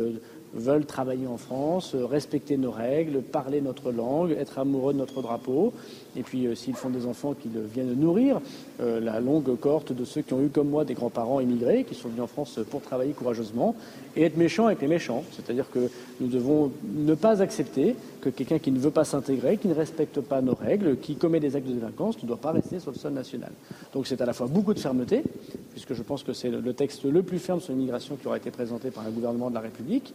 veulent 0.53 0.85
travailler 0.85 1.27
en 1.27 1.37
France, 1.37 1.95
euh, 1.95 2.05
respecter 2.05 2.57
nos 2.57 2.71
règles, 2.71 3.21
parler 3.21 3.61
notre 3.61 3.91
langue, 3.91 4.31
être 4.31 4.59
amoureux 4.59 4.93
de 4.93 4.99
notre 4.99 5.21
drapeau. 5.21 5.73
Et 6.15 6.23
puis, 6.23 6.45
euh, 6.45 6.55
s'ils 6.55 6.75
font 6.75 6.89
des 6.89 7.05
enfants, 7.05 7.33
qu'ils 7.33 7.57
viennent 7.59 7.93
nourrir 7.93 8.41
euh, 8.81 8.99
la 8.99 9.19
longue 9.19 9.57
cohorte 9.57 9.93
de 9.93 10.03
ceux 10.03 10.21
qui 10.21 10.33
ont 10.33 10.41
eu, 10.41 10.49
comme 10.49 10.69
moi, 10.69 10.83
des 10.83 10.93
grands-parents 10.93 11.39
immigrés, 11.39 11.85
qui 11.85 11.95
sont 11.95 12.09
venus 12.09 12.23
en 12.23 12.27
France 12.27 12.59
pour 12.69 12.81
travailler 12.81 13.13
courageusement, 13.13 13.75
et 14.15 14.23
être 14.23 14.37
méchants 14.37 14.67
avec 14.67 14.81
les 14.81 14.87
méchants. 14.87 15.23
C'est-à-dire 15.31 15.69
que 15.71 15.89
nous 16.19 16.27
devons 16.27 16.71
ne 16.83 17.13
pas 17.13 17.41
accepter 17.41 17.95
que 18.19 18.29
quelqu'un 18.29 18.59
qui 18.59 18.71
ne 18.71 18.79
veut 18.79 18.91
pas 18.91 19.05
s'intégrer, 19.05 19.57
qui 19.57 19.67
ne 19.67 19.73
respecte 19.73 20.19
pas 20.19 20.41
nos 20.41 20.53
règles, 20.53 20.97
qui 20.97 21.15
commet 21.15 21.39
des 21.39 21.55
actes 21.55 21.67
de 21.67 21.73
délinquance, 21.73 22.21
ne 22.21 22.27
doit 22.27 22.37
pas 22.37 22.51
rester 22.51 22.79
sur 22.79 22.91
le 22.91 22.97
sol 22.97 23.13
national. 23.13 23.51
Donc 23.93 24.05
c'est 24.05 24.21
à 24.21 24.25
la 24.25 24.33
fois 24.33 24.47
beaucoup 24.47 24.73
de 24.73 24.79
fermeté, 24.79 25.23
puisque 25.71 25.93
je 25.93 26.03
pense 26.03 26.23
que 26.23 26.33
c'est 26.33 26.49
le 26.49 26.73
texte 26.73 27.05
le 27.05 27.23
plus 27.23 27.39
ferme 27.39 27.59
sur 27.59 27.73
l'immigration 27.73 28.15
qui 28.15 28.27
aura 28.27 28.37
été 28.37 28.51
présenté 28.51 28.91
par 28.91 29.05
un 29.05 29.09
gouvernement 29.09 29.49
de 29.49 29.55
la 29.55 29.61
République, 29.61 30.13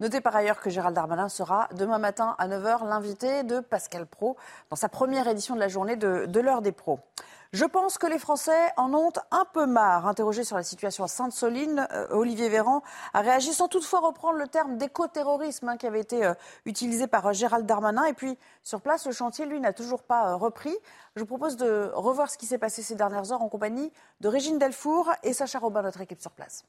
Notez 0.00 0.20
par 0.20 0.34
ailleurs 0.34 0.60
que 0.60 0.70
Gérald 0.70 0.96
Darmanin 0.96 1.28
sera 1.28 1.68
demain 1.76 1.98
matin 1.98 2.34
à 2.38 2.48
9h 2.48 2.88
l'invité 2.88 3.44
de 3.44 3.60
Pascal 3.60 4.06
Pro 4.06 4.36
dans 4.68 4.74
sa 4.74 4.88
première 4.88 5.28
édition 5.28 5.54
de 5.54 5.60
la 5.60 5.68
journée 5.68 5.94
de, 5.94 6.40
l'heure 6.40 6.62
des 6.62 6.72
pros. 6.72 6.98
Je 7.54 7.64
pense 7.64 7.98
que 7.98 8.08
les 8.08 8.18
Français 8.18 8.72
en 8.76 8.92
ont 8.94 9.12
un 9.30 9.44
peu 9.44 9.64
marre. 9.66 10.08
Interrogé 10.08 10.42
sur 10.42 10.56
la 10.56 10.64
situation 10.64 11.04
à 11.04 11.06
Sainte-Soline, 11.06 11.86
euh, 11.92 12.08
Olivier 12.10 12.48
Véran 12.48 12.82
a 13.12 13.20
réagi 13.20 13.52
sans 13.52 13.68
toutefois 13.68 14.00
reprendre 14.00 14.40
le 14.40 14.48
terme 14.48 14.76
d'écoterrorisme 14.76 15.68
hein, 15.68 15.76
qui 15.76 15.86
avait 15.86 16.00
été 16.00 16.24
euh, 16.24 16.34
utilisé 16.66 17.06
par 17.06 17.24
euh, 17.26 17.32
Gérald 17.32 17.64
Darmanin. 17.64 18.06
Et 18.06 18.12
puis, 18.12 18.36
sur 18.64 18.80
place, 18.80 19.06
le 19.06 19.12
chantier, 19.12 19.46
lui, 19.46 19.60
n'a 19.60 19.72
toujours 19.72 20.02
pas 20.02 20.34
repris. 20.34 20.76
Je 21.14 21.20
vous 21.20 21.26
propose 21.26 21.56
de 21.56 21.92
revoir 21.94 22.28
ce 22.28 22.38
qui 22.38 22.46
s'est 22.46 22.58
passé 22.58 22.82
ces 22.82 22.96
dernières 22.96 23.30
heures 23.30 23.42
en 23.42 23.48
compagnie 23.48 23.92
de 24.20 24.26
Régine 24.26 24.58
Delfour 24.58 25.12
et 25.22 25.32
Sacha 25.32 25.60
Robin, 25.60 25.82
notre 25.82 26.00
équipe 26.00 26.20
sur 26.20 26.32
place. 26.32 26.64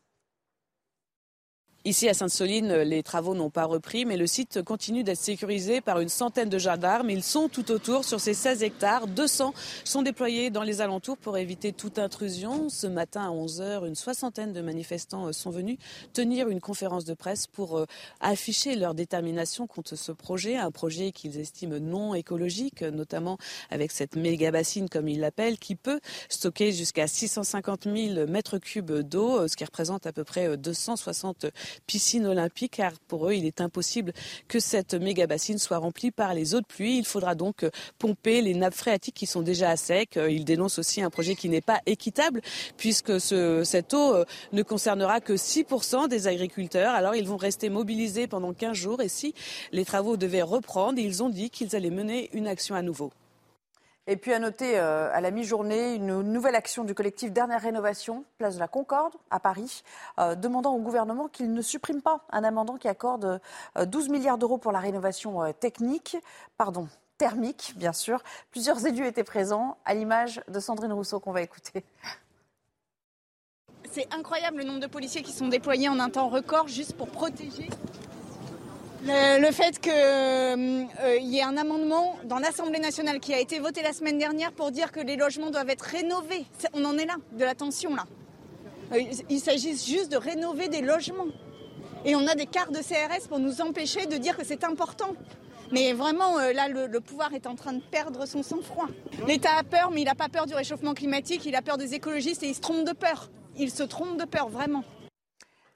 Ici 1.88 2.10
à 2.10 2.16
Sainte-Soline, 2.16 2.78
les 2.78 3.04
travaux 3.04 3.36
n'ont 3.36 3.52
pas 3.52 3.66
repris, 3.66 4.06
mais 4.06 4.18
le 4.18 4.26
site 4.26 4.64
continue 4.64 5.04
d'être 5.04 5.20
sécurisé 5.20 5.82
par 5.82 6.00
une 6.00 6.10
centaine 6.10 6.50
de 6.50 6.58
gendarmes. 6.58 7.12
Ils 7.12 7.22
sont 7.22 7.48
tout 7.48 7.70
autour 7.70 8.06
sur 8.06 8.20
ces 8.20 8.34
16 8.34 8.64
hectares. 8.64 9.06
200 9.06 9.54
sont 9.84 10.02
déployés 10.02 10.50
dans 10.50 10.64
les 10.64 10.82
alentours 10.82 11.16
pour 11.16 11.38
éviter 11.38 11.74
toute 11.74 12.00
intrusion. 12.00 12.70
Ce 12.70 12.88
matin 12.88 13.26
à 13.26 13.30
11h, 13.30 13.86
une 13.86 13.94
soixantaine 13.94 14.52
de 14.52 14.62
manifestants 14.62 15.32
sont 15.32 15.52
venus 15.52 15.78
tenir 16.12 16.50
une 16.50 16.60
conférence 16.60 17.06
de 17.06 17.14
presse 17.14 17.46
pour 17.46 17.78
euh, 17.78 17.86
afficher 18.20 18.76
leur 18.76 18.96
détermination 18.96 19.68
contre 19.68 19.96
ce 19.96 20.12
projet, 20.12 20.56
un 20.56 20.72
projet 20.72 21.12
qu'ils 21.12 21.40
estiment 21.40 21.78
non 21.80 22.16
écologique, 22.16 22.82
notamment 22.82 23.38
avec 23.70 23.92
cette 23.92 24.16
méga 24.16 24.50
bassine, 24.50 24.90
comme 24.90 25.08
ils 25.08 25.20
l'appellent, 25.20 25.60
qui 25.60 25.76
peut 25.76 26.00
stocker 26.30 26.72
jusqu'à 26.72 27.06
650 27.06 27.84
000 27.84 28.26
mètres 28.26 28.58
cubes 28.58 28.92
d'eau, 28.92 29.48
ce 29.48 29.56
qui 29.56 29.66
représente 29.66 30.08
à 30.08 30.14
peu 30.14 30.24
près 30.24 30.58
260 30.58 31.46
piscine 31.88 32.26
olympique, 32.26 32.74
car 32.78 32.94
pour 33.08 33.28
eux, 33.30 33.34
il 33.34 33.46
est 33.46 33.62
impossible 33.62 34.14
que 34.48 34.60
cette 34.60 34.94
méga 34.94 35.28
bassine 35.28 35.58
soit 35.58 35.78
remplie 35.78 36.12
par 36.12 36.34
les 36.34 36.56
eaux 36.56 36.62
de 36.62 36.66
pluie. 36.66 36.98
Il 36.98 37.06
faudra 37.06 37.36
donc 37.36 37.64
euh, 37.64 37.70
pomper 38.00 38.42
les 38.42 38.54
nappes 38.54 38.74
phréatiques 38.74 39.16
qui 39.16 39.26
sont 39.26 39.42
déjà 39.42 39.70
à 39.70 39.78
sec. 39.78 40.18
Euh, 40.18 40.30
ils 40.30 40.46
dénoncent 40.46 40.80
aussi 40.80 41.02
un 41.02 41.10
projet 41.10 41.36
qui 41.36 41.50
n'est 41.50 41.62
pas 41.62 41.82
équitable, 41.86 42.42
puisque 42.78 43.20
cette 43.20 43.94
eau 43.94 44.16
euh, 44.16 44.26
ne 44.52 44.64
concernera 44.64 45.22
que 45.22 45.34
6% 45.34 46.08
des 46.08 46.28
agriculteurs. 46.28 46.94
Alors 46.94 47.16
ils 47.16 47.28
vont 47.28 47.38
rester 47.38 47.70
mobilisés 47.70 48.28
pendant 48.28 48.54
15 48.54 48.74
jours 48.74 49.02
et 49.02 49.10
si 49.10 49.34
les 49.72 49.86
travaux 49.86 50.18
devaient 50.18 50.42
reprendre, 50.42 51.00
ils 51.00 51.24
ont 51.24 51.30
dit 51.30 51.50
qu'ils 51.50 51.76
allaient 51.76 51.90
mener 51.90 52.30
une 52.34 52.48
action 52.48 52.76
à 52.76 52.82
nouveau. 52.82 53.12
Et 54.08 54.18
puis 54.18 54.34
à 54.34 54.39
noter 54.39 54.78
euh, 54.78 55.10
à 55.12 55.20
la 55.20 55.32
mi-journée 55.32 55.95
une 55.95 56.22
nouvelle 56.22 56.53
action 56.53 56.84
du 56.84 56.93
collectif 56.93 57.32
Dernière 57.32 57.62
Rénovation, 57.62 58.24
place 58.38 58.56
de 58.56 58.60
la 58.60 58.68
Concorde 58.68 59.14
à 59.32 59.39
Paris, 59.39 59.84
euh, 60.20 60.36
demandant 60.36 60.76
au 60.76 60.80
gouvernement 60.80 61.28
qu'il 61.28 61.51
ne 61.51 61.62
supprime 61.62 62.03
pas 62.03 62.22
un 62.32 62.43
amendement 62.43 62.78
qui 62.78 62.88
accorde 62.88 63.41
12 63.76 64.08
euh, 64.08 64.12
milliards 64.12 64.38
d'euros 64.38 64.60
pour 64.60 64.72
la 64.72 64.80
rénovation 64.80 65.51
technique, 65.53 66.18
pardon, 66.56 66.88
thermique 67.18 67.74
bien 67.78 67.93
sûr. 67.93 68.22
Plusieurs 68.51 68.86
élus 68.86 69.08
étaient 69.08 69.24
présents, 69.24 69.78
à 69.86 69.95
l'image 69.95 70.41
de 70.49 70.60
Sandrine 70.60 70.93
Rousseau 70.93 71.20
qu'on 71.20 71.32
va 71.32 71.41
écouter. 71.41 71.84
C'est 73.91 74.14
incroyable 74.14 74.58
le 74.58 74.66
nombre 74.66 74.82
de 74.82 74.88
policiers 74.88 75.24
qui 75.24 75.32
sont 75.32 75.47
déployés 75.47 75.89
en 75.89 75.99
un 75.99 76.10
temps 76.10 76.30
record 76.30 76.68
juste 76.68 76.95
pour 76.95 77.08
protéger 77.08 77.70
le, 79.06 79.51
fait 79.51 79.80
qu'il 79.80 79.91
euh, 79.93 81.18
y 81.22 81.38
ait 81.38 81.43
un 81.43 81.58
amendement 81.58 82.18
dans 82.24 82.39
l'Assemblée 82.39 82.80
nationale 82.80 83.20
qui 83.20 83.34
a 83.34 83.39
été 83.39 83.60
voté 83.60 83.82
la 83.82 83.93
semaine 83.93 84.18
dernière 84.18 84.51
pour 84.51 84.72
dire 84.72 84.91
que 84.91 84.99
les 84.99 85.16
logements 85.16 85.51
doivent 85.51 85.70
être 85.70 85.84
rénovés. 85.84 86.45
On 86.74 86.86
en 86.86 86.97
est 86.97 87.06
là, 87.06 87.16
de 87.34 87.43
la 87.43 87.56
tension 87.56 87.95
là. 87.95 88.06
Euh, 88.93 89.01
il 89.30 89.39
s'agit 89.39 89.78
juste 89.78 90.12
de 90.12 90.18
rénover 90.18 90.68
des 90.68 90.82
logements. 90.82 91.28
Et 92.03 92.16
on 92.16 92.28
a 92.28 92.36
des 92.36 92.45
cartes 92.45 92.72
de 92.72 92.80
CRS 92.80 93.28
pour 93.28 93.39
nous 93.39 93.62
empêcher 93.62 94.06
de 94.06 94.18
dire 94.18 94.38
que 94.38 94.45
c'est 94.45 94.64
important. 94.64 95.16
Mais 95.72 95.93
vraiment, 95.93 96.38
euh, 96.38 96.53
là, 96.53 96.68
le, 96.68 96.99
pouvoir 96.99 97.34
est 97.34 97.47
en 97.47 97.56
train 97.56 97.74
de 97.74 97.82
perdre 97.82 98.28
son 98.28 98.43
sang-froid. 98.43 98.88
L'État 99.28 99.58
a 99.58 99.64
peur, 99.64 99.89
mais 99.91 100.01
il 100.01 100.06
n'a 100.06 100.16
pas 100.16 100.30
peur 100.30 100.45
du 100.45 100.53
réchauffement 100.53 100.93
climatique, 100.93 101.45
il 101.45 101.56
a 101.56 101.64
peur 101.64 101.78
des 101.78 101.95
écologistes 101.95 102.43
et 102.43 102.47
il 102.47 102.56
se 102.56 102.62
trompe 102.62 102.86
de 102.86 102.93
peur. 102.93 103.30
Il 103.58 103.72
se 103.72 103.84
trompe 103.84 104.18
de 104.18 104.26
peur, 104.26 104.49
vraiment. 104.49 104.84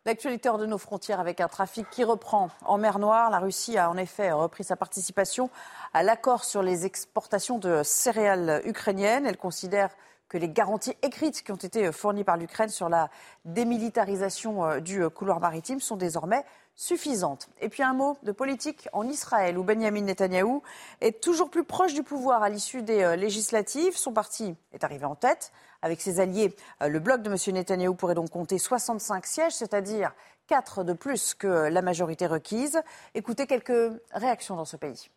L'actualité 0.05 0.47
hors 0.47 0.57
de 0.57 0.65
nos 0.65 0.77
frontières 0.77 1.19
avec 1.19 1.41
un 1.41 1.49
trafic 1.49 1.89
qui 1.89 2.05
reprend 2.05 2.49
en 2.63 2.77
mer 2.77 2.99
Noire. 2.99 3.29
La 3.29 3.39
Russie 3.39 3.77
a 3.77 3.89
en 3.89 3.97
effet 3.97 4.31
repris 4.31 4.63
sa 4.63 4.77
participation 4.77 5.49
à 5.93 6.03
l'accord 6.03 6.45
sur 6.45 6.63
les 6.63 6.85
exportations 6.85 7.57
de 7.57 7.81
céréales 7.83 8.61
ukrainiennes. 8.63 9.25
Elle 9.25 9.35
considère 9.35 9.89
que 10.29 10.37
les 10.37 10.47
garanties 10.47 10.95
écrites 11.01 11.43
qui 11.43 11.51
ont 11.51 11.57
été 11.57 11.91
fournies 11.91 12.23
par 12.23 12.37
l'Ukraine 12.37 12.69
sur 12.69 12.87
la 12.87 13.09
démilitarisation 13.43 14.63
euh, 14.63 14.79
du 14.79 15.09
couloir 15.09 15.41
maritime 15.41 15.81
sont 15.81 15.97
désormais 15.97 16.45
suffisantes. 16.75 17.49
Et 17.59 17.67
puis 17.67 17.83
un 17.83 17.93
mot 17.93 18.17
de 18.23 18.31
politique 18.31 18.87
en 18.93 19.05
Israël 19.05 19.57
où 19.57 19.63
Benjamin 19.63 20.01
Netanyahou 20.01 20.63
est 21.01 21.21
toujours 21.21 21.49
plus 21.49 21.65
proche 21.65 21.93
du 21.93 22.03
pouvoir 22.03 22.41
à 22.41 22.49
l'issue 22.49 22.83
des 22.83 23.03
euh, 23.03 23.15
législatives. 23.17 23.97
Son 23.97 24.13
parti 24.13 24.55
est 24.71 24.85
arrivé 24.85 25.03
en 25.03 25.15
tête 25.15 25.51
avec 25.81 26.01
ses 26.01 26.19
alliés. 26.19 26.55
Euh, 26.81 26.87
le 26.87 26.99
bloc 26.99 27.21
de 27.21 27.29
M. 27.29 27.37
Netanyahou 27.53 27.95
pourrait 27.95 28.15
donc 28.15 28.29
compter 28.29 28.57
65 28.57 29.25
sièges, 29.25 29.53
c'est-à-dire 29.53 30.11
4 30.47 30.83
de 30.83 30.93
plus 30.93 31.33
que 31.33 31.47
la 31.47 31.81
majorité 31.81 32.27
requise. 32.27 32.81
Écoutez 33.13 33.47
quelques 33.47 33.93
réactions 34.11 34.55
dans 34.55 34.65
ce 34.65 34.77
pays. 34.77 35.09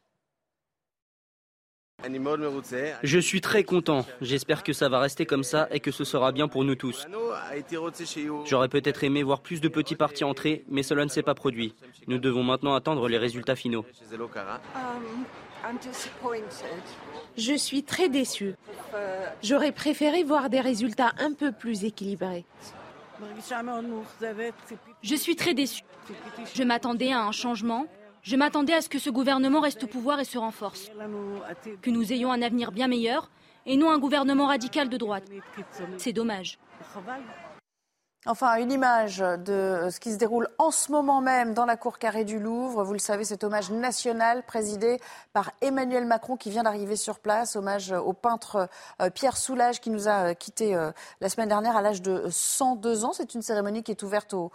Je 3.03 3.19
suis 3.19 3.41
très 3.41 3.65
content. 3.65 4.05
J'espère 4.21 4.63
que 4.63 4.73
ça 4.73 4.89
va 4.89 4.99
rester 4.99 5.27
comme 5.27 5.45
ça 5.45 5.69
et 5.71 5.81
que 5.81 5.91
ce 5.91 6.05
sera 6.05 6.33
bien 6.33 6.49
pour 6.49 6.65
nous 6.65 6.75
tous. 6.75 7.07
J'aurais 8.45 8.69
peut-être 8.69 9.05
aimé 9.05 9.23
voir 9.23 9.41
plus 9.41 9.61
de 9.61 9.69
petits 9.69 9.95
partis 9.95 10.25
entrer, 10.25 10.65
mais 10.69 10.83
cela 10.83 11.05
ne 11.05 11.11
s'est 11.11 11.23
pas 11.23 11.35
produit. 11.35 11.75
Nous 12.09 12.19
devons 12.19 12.43
maintenant 12.43 12.75
attendre 12.75 13.09
les 13.09 13.19
résultats 13.19 13.57
finaux. 13.57 13.85
Je 17.37 17.55
suis 17.55 17.83
très 17.83 18.09
déçue. 18.09 18.55
J'aurais 19.43 19.73
préféré 19.73 20.23
voir 20.23 20.51
des 20.51 20.61
résultats 20.61 21.13
un 21.19 21.33
peu 21.33 21.53
plus 21.53 21.85
équilibrés. 21.85 22.45
Je 25.03 25.15
suis 25.15 25.37
très 25.37 25.55
déçue. 25.55 25.83
Je 26.55 26.63
m'attendais 26.63 27.13
à 27.13 27.23
un 27.23 27.33
changement. 27.33 27.87
Je 28.23 28.37
m'attendais 28.37 28.75
à 28.75 28.81
ce 28.81 28.89
que 28.89 28.99
ce 28.99 29.11
gouvernement 29.11 29.61
reste 29.61 29.85
au 29.85 29.87
pouvoir 29.87 30.21
et 30.21 30.25
se 30.25 30.39
renforce. 30.39 30.91
Que 31.81 31.91
nous 31.91 32.13
ayons 32.13 32.33
un 32.33 32.43
avenir 32.43 32.71
bien 32.71 32.89
meilleur 32.89 33.31
et 33.67 33.77
non 33.77 33.91
un 33.91 33.99
gouvernement 33.99 34.47
radical 34.47 34.89
de 34.89 34.97
droite. 34.97 35.25
C'est 35.97 36.13
dommage. 36.13 36.59
Enfin, 38.25 38.55
une 38.55 38.71
image 38.71 39.19
de 39.19 39.89
ce 39.91 39.99
qui 39.99 40.13
se 40.13 40.17
déroule 40.17 40.47
en 40.59 40.71
ce 40.71 40.93
moment 40.93 41.21
même 41.21 41.55
dans 41.55 41.65
la 41.65 41.77
cour 41.77 41.99
carrée 41.99 42.25
du 42.25 42.39
Louvre. 42.39 42.85
Vous 42.85 42.93
le 42.93 43.01
savez, 43.01 43.25
cet 43.25 43.43
hommage 43.43 43.73
national 43.73 44.45
présidé 44.45 45.01
par 45.33 45.51
Emmanuel 45.61 46.05
Macron 46.05 46.37
qui 46.37 46.49
vient 46.49 46.63
d'arriver 46.63 46.95
sur 46.95 47.19
place. 47.19 47.57
Hommage 47.57 47.91
au 47.91 48.13
peintre 48.13 48.69
euh, 49.01 49.11
Pierre 49.11 49.37
Soulages 49.37 49.81
qui 49.81 49.91
nous 49.91 50.07
a 50.07 50.31
euh, 50.31 50.35
euh, 50.61 50.93
la 51.21 51.29
semaine 51.29 51.49
dernière 51.49 51.77
à 51.77 51.83
l'âge 51.83 52.01
de 52.01 52.29
102 52.31 53.05
ans. 53.05 53.13
C'est 53.13 53.35
une 53.35 53.43
cérémonie 53.43 53.83
qui 53.83 53.91
est 53.91 54.05
ouverte 54.05 54.35
au, 54.35 54.53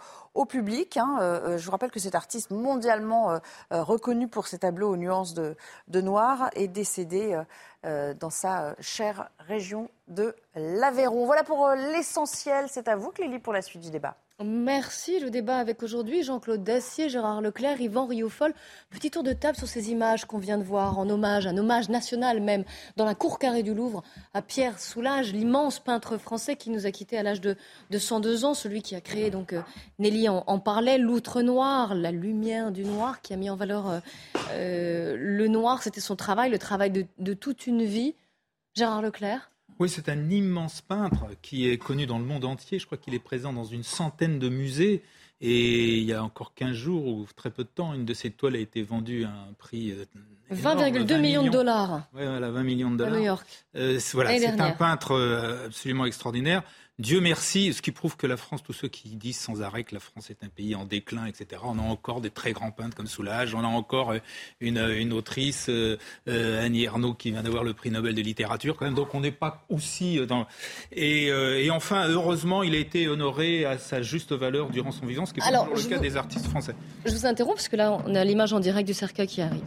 public. 0.48 0.96
Hein. 0.96 1.40
Je 1.56 1.64
vous 1.64 1.72
rappelle 1.72 1.90
que 1.90 1.98
cet 1.98 2.14
artiste 2.14 2.52
mondialement 2.52 3.40
reconnu 3.72 4.28
pour 4.28 4.46
ses 4.46 4.58
tableaux 4.58 4.90
aux 4.90 4.96
nuances 4.96 5.34
de, 5.34 5.56
noir 6.00 6.48
est 6.54 6.68
décédé 6.68 7.36
euh, 7.77 7.77
dans 7.84 8.30
sa 8.30 8.64
euh, 8.64 8.74
chère 8.80 9.30
région 9.38 9.88
de 10.08 10.34
l'Aveyron. 10.54 11.26
Voilà 11.26 11.44
pour 11.44 11.66
euh, 11.66 11.76
l'essentiel. 11.76 12.66
C'est 12.68 12.88
à 12.88 12.96
vous, 12.96 13.10
Clélie, 13.10 13.38
pour 13.38 13.52
la 13.52 13.62
suite 13.62 13.82
du 13.82 13.90
débat. 13.90 14.16
Merci. 14.44 15.18
Le 15.18 15.30
débat 15.30 15.58
avec 15.58 15.82
aujourd'hui 15.82 16.22
Jean-Claude 16.22 16.62
Dacier, 16.62 17.08
Gérard 17.08 17.40
Leclerc, 17.40 17.80
Yvan 17.80 18.06
Rioufol. 18.06 18.54
Petit 18.88 19.10
tour 19.10 19.24
de 19.24 19.32
table 19.32 19.58
sur 19.58 19.66
ces 19.66 19.90
images 19.90 20.26
qu'on 20.26 20.38
vient 20.38 20.58
de 20.58 20.62
voir 20.62 21.00
en 21.00 21.10
hommage, 21.10 21.48
un 21.48 21.56
hommage 21.56 21.88
national 21.88 22.40
même, 22.40 22.62
dans 22.96 23.04
la 23.04 23.16
cour 23.16 23.40
carrée 23.40 23.64
du 23.64 23.74
Louvre, 23.74 24.04
à 24.34 24.42
Pierre 24.42 24.78
Soulages, 24.78 25.32
l'immense 25.32 25.80
peintre 25.80 26.18
français 26.18 26.54
qui 26.54 26.70
nous 26.70 26.86
a 26.86 26.92
quittés 26.92 27.18
à 27.18 27.24
l'âge 27.24 27.40
de, 27.40 27.56
102 27.92 28.44
ans, 28.44 28.54
celui 28.54 28.80
qui 28.80 28.94
a 28.94 29.00
créé, 29.00 29.30
donc 29.30 29.52
euh, 29.52 29.60
Nelly 29.98 30.28
en, 30.28 30.58
parlait, 30.60 30.98
l'outre 30.98 31.42
noir, 31.42 31.96
la 31.96 32.12
lumière 32.12 32.70
du 32.70 32.84
noir, 32.84 33.22
qui 33.22 33.32
a 33.32 33.36
mis 33.36 33.50
en 33.50 33.56
valeur 33.56 33.90
euh, 33.90 33.98
euh, 34.52 35.16
le 35.18 35.48
noir. 35.48 35.82
C'était 35.82 36.00
son 36.00 36.14
travail, 36.14 36.48
le 36.48 36.58
travail 36.58 36.92
de 36.92 37.34
toute 37.34 37.66
une 37.66 37.82
vie. 37.82 38.14
Gérard 38.76 39.02
Leclerc 39.02 39.50
oui, 39.78 39.88
c'est 39.88 40.08
un 40.08 40.30
immense 40.30 40.80
peintre 40.80 41.26
qui 41.42 41.68
est 41.68 41.78
connu 41.78 42.06
dans 42.06 42.18
le 42.18 42.24
monde 42.24 42.44
entier. 42.44 42.78
Je 42.78 42.86
crois 42.86 42.98
qu'il 42.98 43.14
est 43.14 43.20
présent 43.20 43.52
dans 43.52 43.64
une 43.64 43.82
centaine 43.82 44.38
de 44.38 44.48
musées. 44.48 45.02
Et 45.40 45.98
il 45.98 46.04
y 46.04 46.12
a 46.12 46.22
encore 46.22 46.52
15 46.54 46.72
jours 46.72 47.06
ou 47.06 47.26
très 47.36 47.50
peu 47.50 47.62
de 47.62 47.68
temps, 47.68 47.94
une 47.94 48.04
de 48.04 48.12
ses 48.12 48.30
toiles 48.30 48.56
a 48.56 48.58
été 48.58 48.82
vendue 48.82 49.24
à 49.24 49.28
un 49.28 49.52
prix. 49.56 49.94
20,2 50.50 51.12
euh, 51.12 51.18
millions, 51.20 51.44
de 51.44 51.50
dollars. 51.50 52.08
Oui, 52.12 52.22
voilà, 52.24 52.50
20 52.50 52.62
millions 52.64 52.90
de 52.90 52.96
dollars. 52.96 53.14
À 53.14 53.16
New 53.18 53.24
York. 53.24 53.46
Euh, 53.76 54.00
voilà, 54.14 54.36
c'est 54.36 54.60
un 54.60 54.70
peintre 54.72 55.12
euh, 55.12 55.66
absolument 55.66 56.06
extraordinaire. 56.06 56.62
Dieu 56.98 57.20
merci, 57.20 57.72
ce 57.72 57.80
qui 57.80 57.92
prouve 57.92 58.16
que 58.16 58.26
la 58.26 58.36
France, 58.36 58.64
tous 58.64 58.72
ceux 58.72 58.88
qui 58.88 59.10
disent 59.10 59.38
sans 59.38 59.62
arrêt 59.62 59.84
que 59.84 59.94
la 59.94 60.00
France 60.00 60.30
est 60.30 60.42
un 60.42 60.48
pays 60.48 60.74
en 60.74 60.84
déclin, 60.84 61.26
etc., 61.26 61.62
on 61.64 61.78
a 61.78 61.82
encore 61.82 62.20
des 62.20 62.30
très 62.30 62.50
grands 62.50 62.72
peintres 62.72 62.96
comme 62.96 63.06
Soulage, 63.06 63.54
on 63.54 63.60
a 63.60 63.68
encore 63.68 64.10
euh, 64.10 64.18
une, 64.60 64.78
une 64.78 65.12
autrice, 65.12 65.68
euh, 65.68 65.96
euh, 66.26 66.64
Annie 66.64 66.82
Ernaux, 66.82 67.14
qui 67.14 67.30
vient 67.30 67.44
d'avoir 67.44 67.62
le 67.62 67.72
prix 67.72 67.92
Nobel 67.92 68.16
de 68.16 68.20
littérature, 68.20 68.76
quand 68.76 68.84
même, 68.84 68.94
donc 68.94 69.14
on 69.14 69.20
n'est 69.20 69.30
pas 69.30 69.64
aussi 69.68 70.18
dans... 70.26 70.48
Et, 70.90 71.26
et, 71.26 71.70
enfin, 71.70 72.08
heureusement, 72.08 72.64
il 72.64 72.74
a 72.74 72.78
été 72.78 73.06
honoré 73.06 73.64
à 73.64 73.78
sa 73.78 74.02
juste 74.02 74.32
valeur 74.32 74.70
durant 74.70 74.90
son 74.90 75.06
vivant, 75.06 75.24
ce 75.24 75.32
qui 75.32 75.38
est 75.38 75.44
Alors, 75.44 75.68
le 75.72 75.80
cas 75.80 75.98
des 75.98 76.16
artistes 76.16 76.46
français. 76.46 76.74
Je 77.06 77.12
vous 77.12 77.26
interromps, 77.26 77.54
parce 77.54 77.68
que 77.68 77.76
là, 77.76 77.96
on 78.06 78.14
a 78.16 78.24
l'image 78.24 78.52
en 78.52 78.58
direct 78.58 78.88
du 78.88 78.94
cercueil 78.94 79.28
qui 79.28 79.40
arrive. 79.40 79.62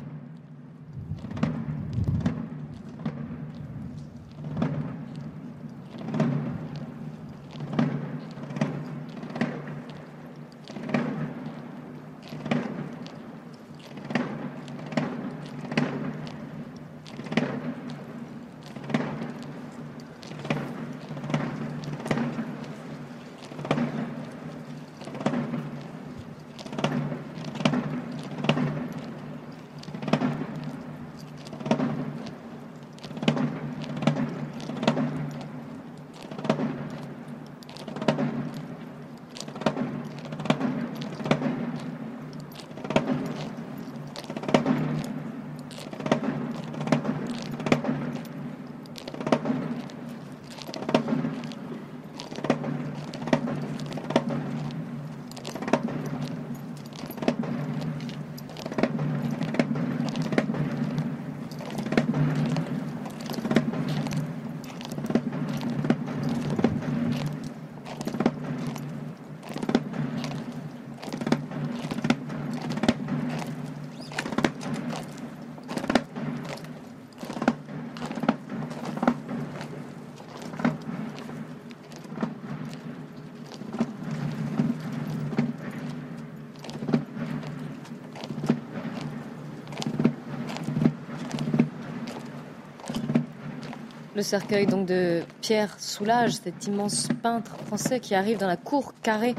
Le 94.22 94.24
cercueil 94.24 94.68
donc 94.68 94.86
de 94.86 95.24
Pierre 95.42 95.80
Soulages, 95.80 96.34
cet 96.34 96.68
immense 96.68 97.08
peintre 97.24 97.56
français 97.66 98.00
qui 98.00 98.14
arrive 98.14 98.38
dans 98.38 98.46
la 98.46 98.56
cour 98.56 98.94
carrée 99.02 99.34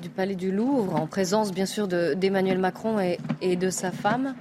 du 0.00 0.08
Palais 0.08 0.34
du 0.34 0.50
Louvre, 0.50 0.96
en 0.96 1.06
présence 1.06 1.52
bien 1.52 1.66
sûr 1.66 1.88
d'Emmanuel 1.88 2.56
Macron 2.56 2.96
et, 3.42 3.56
de 3.56 3.68
sa 3.68 3.92
femme. 3.92 4.34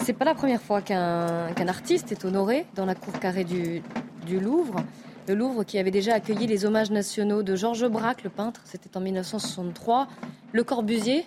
C'est 0.00 0.12
pas 0.12 0.24
la 0.24 0.34
première 0.34 0.60
fois 0.60 0.82
qu'un 0.82 1.68
artiste 1.68 2.10
est 2.10 2.24
honoré 2.24 2.66
dans 2.74 2.84
la 2.84 2.96
cour 2.96 3.20
carrée 3.20 3.44
du, 3.44 3.80
du, 4.26 4.40
Louvre. 4.40 4.80
Le 5.28 5.36
Louvre 5.36 5.62
qui 5.62 5.78
avait 5.78 5.92
déjà 5.92 6.14
accueilli 6.14 6.48
les 6.48 6.64
hommages 6.64 6.90
nationaux 6.90 7.44
de 7.44 7.54
Georges 7.54 7.86
Braque, 7.86 8.24
le 8.24 8.30
peintre, 8.30 8.62
c'était 8.64 8.96
en 8.96 9.00
1963. 9.00 10.08
Le 10.50 10.64
Corbusier, 10.64 11.24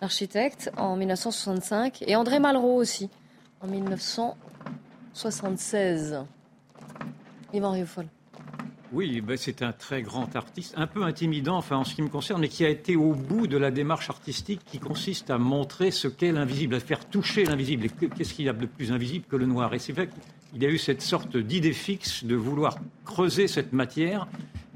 l'architecte, 0.00 0.70
en 0.76 0.94
1965. 0.94 2.04
Et 2.06 2.14
André 2.14 2.38
Malraux 2.38 2.76
aussi, 2.76 3.10
en 3.62 3.66
1976. 3.66 6.24
Oui, 8.90 9.20
ben 9.20 9.36
c'est 9.36 9.60
un 9.60 9.72
très 9.72 10.00
grand 10.00 10.34
artiste, 10.34 10.72
un 10.78 10.86
peu 10.86 11.02
intimidant, 11.02 11.58
enfin 11.58 11.76
en 11.76 11.84
ce 11.84 11.94
qui 11.94 12.00
me 12.00 12.08
concerne, 12.08 12.40
mais 12.40 12.48
qui 12.48 12.64
a 12.64 12.70
été 12.70 12.96
au 12.96 13.12
bout 13.12 13.46
de 13.46 13.58
la 13.58 13.70
démarche 13.70 14.08
artistique 14.08 14.62
qui 14.64 14.78
consiste 14.78 15.28
à 15.28 15.36
montrer 15.36 15.90
ce 15.90 16.08
qu'est 16.08 16.32
l'invisible, 16.32 16.74
à 16.74 16.80
faire 16.80 17.04
toucher 17.06 17.44
l'invisible. 17.44 17.84
Et 17.84 17.90
qu'est-ce 17.90 18.32
qu'il 18.32 18.46
y 18.46 18.48
a 18.48 18.54
de 18.54 18.64
plus 18.64 18.90
invisible 18.90 19.26
que 19.28 19.36
le 19.36 19.44
noir? 19.44 19.74
Et 19.74 19.78
c'est 19.78 19.92
vrai 19.92 20.08
qu'il 20.52 20.64
a 20.64 20.68
eu 20.68 20.78
cette 20.78 21.02
sorte 21.02 21.36
d'idée 21.36 21.74
fixe 21.74 22.24
de 22.24 22.34
vouloir 22.34 22.78
creuser 23.04 23.46
cette 23.46 23.74
matière 23.74 24.26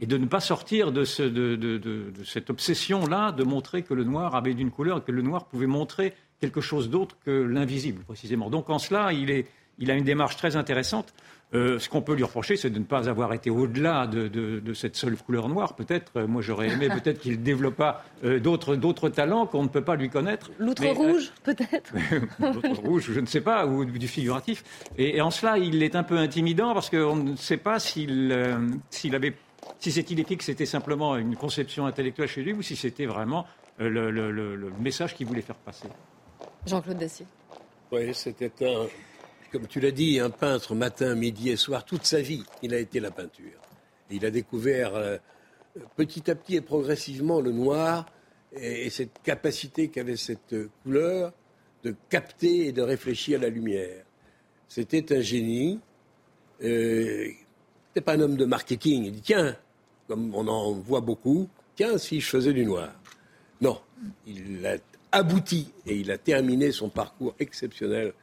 et 0.03 0.07
de 0.07 0.19
ne 0.19 0.27
pas 0.27 0.41
sortir 0.41 0.93
de, 0.93 1.05
ce, 1.05 1.23
de, 1.23 1.57
de, 1.57 1.79
de 1.79 2.25
cette 2.25 2.51
obsession-là 2.51 3.33
de 3.33 3.45
montrer 3.45 3.83
que 3.83 3.95
le 3.95 4.05
noir 4.05 4.35
avait 4.35 4.53
d'une 4.53 4.71
couleur 4.71 4.99
et 4.99 5.01
que 5.01 5.13
le 5.13 5.23
noir 5.23 5.47
pouvait 5.47 5.67
montrer 5.67 6.13
quelque 6.39 6.61
chose 6.61 6.91
d'autre 6.91 7.17
que 7.25 7.31
l'invisible, 7.31 8.03
précisément. 8.03 8.51
Donc 8.51 8.69
en 8.69 8.79
cela, 8.79 9.13
il 9.13 9.91
a 9.91 9.95
une 9.95 10.05
démarche 10.05 10.37
très 10.37 10.57
intéressante. 10.57 11.15
Euh, 11.55 11.79
ce 11.79 11.89
qu'on 11.89 12.01
peut 12.01 12.15
lui 12.15 12.25
reprocher, 12.25 12.57
c'est 12.57 12.71
de 12.71 12.79
ne 12.79 12.85
pas 12.85 13.11
avoir 13.11 13.35
été 13.35 13.51
au-delà 13.51 14.07
de, 14.07 14.73
cette 14.75 14.97
seule 14.97 15.17
couleur 15.17 15.49
noire. 15.49 15.75
Peut-être, 15.75 16.13
euh, 16.17 16.27
moi 16.27 16.41
j'aurais 16.41 16.69
aimé 16.69 16.89
peut-être 17.03 17.21
qu'il 17.21 17.43
développât 17.43 18.03
euh, 18.25 18.41
d'autres, 18.41 19.09
talents 19.11 19.47
qu'on 19.47 19.63
ne 19.63 19.69
peut 19.69 19.85
pas 19.85 19.97
lui 19.97 20.09
connaître. 20.09 20.51
L'outre 20.59 20.87
rouge, 20.87 21.31
peut-être 21.43 21.93
L'outre 22.41 22.81
rouge, 22.81 23.11
je 23.13 23.21
ne 23.21 23.27
sais 23.27 23.43
pas, 23.43 23.67
ou 23.67 23.85
du 23.85 24.09
figuratif. 24.09 24.65
Et, 24.97 25.21
en 25.21 25.31
cela, 25.31 25.59
il 25.59 25.83
est 25.83 25.95
un 25.95 26.03
peu 26.03 26.17
intimidant 26.17 26.73
parce 26.73 26.89
qu'on 26.89 27.17
ne 27.17 27.37
sait 27.37 27.59
pas 27.59 27.79
s'il, 27.79 28.33
avait, 29.13 29.35
si 29.79 29.93
cette 29.93 30.11
idée 30.11 30.25
fixe 30.25 30.49
était 30.49 30.67
simplement 30.67 31.17
une 31.17 31.37
conception 31.37 31.87
intellectuelle 31.87 32.29
chez 32.29 32.43
lui 32.43 32.55
ou 32.55 32.63
si 32.63 32.77
c'était 32.77 33.07
vraiment 33.07 33.47
le, 33.79 34.11
le 34.11 34.73
message 34.81 35.15
qu'il 35.15 35.27
voulait 35.27 35.43
faire 35.43 35.57
passer. 35.57 35.89
Jean-Claude 36.67 36.99
Dacier. 36.99 37.27
Oui, 37.91 38.15
c'était 38.15 38.51
un 38.63 38.87
comme 39.53 39.67
tu 39.67 39.81
l'as 39.81 39.91
dit, 39.91 40.19
un 40.19 40.31
peintre 40.31 40.75
matin, 40.75 41.15
midi 41.15 41.51
et 41.51 41.57
soir, 41.57 41.85
toute 41.85 42.07
sa 42.07 42.23
vie, 42.23 42.43
il 42.63 42.73
a 42.73 42.79
été 42.79 43.01
la 43.01 43.11
peinture. 43.11 43.61
il 44.11 44.25
a 44.25 44.31
découvert 44.31 44.95
euh, 44.97 45.19
petit 45.97 46.31
à 46.31 46.35
petit 46.35 46.57
et 46.57 46.63
progressivement 46.63 47.41
le 47.41 47.53
noir 47.53 48.07
et, 48.55 48.89
cette 48.89 49.21
capacité 49.23 49.89
qu'avait 49.89 50.17
cette 50.17 50.55
couleur 50.83 51.33
de 51.85 51.95
capter 52.09 52.67
et 52.67 52.73
de 52.73 52.81
réfléchir 52.81 53.41
à 53.41 53.43
la 53.43 53.49
lumière. 53.51 54.05
C'était 54.69 55.15
un 55.15 55.21
génie. 55.21 55.81
Euh, 56.63 57.29
C'était 57.89 58.01
pas 58.01 58.15
un 58.15 58.21
homme 58.21 58.37
de 58.37 58.47
marketing. 58.47 59.05
Il 59.05 59.13
dit 59.13 59.21
tiens, 59.21 59.57
comme 60.09 60.35
on 60.35 60.49
en 60.49 60.73
voit 60.73 61.01
beaucoup, 61.01 61.49
tiens 61.77 61.99
si 61.99 62.21
je 62.21 62.29
faisais 62.29 62.53
du 62.53 62.65
noir. 62.65 62.91
Non, 63.61 63.81
il 64.27 64.65
a 64.67 64.77
abouti 65.11 65.73
et 65.87 65.97
il 65.97 66.11
a 66.11 66.17
terminé 66.17 66.73
son 66.73 66.89
parcours 66.89 67.35
exceptionnel 67.39 68.15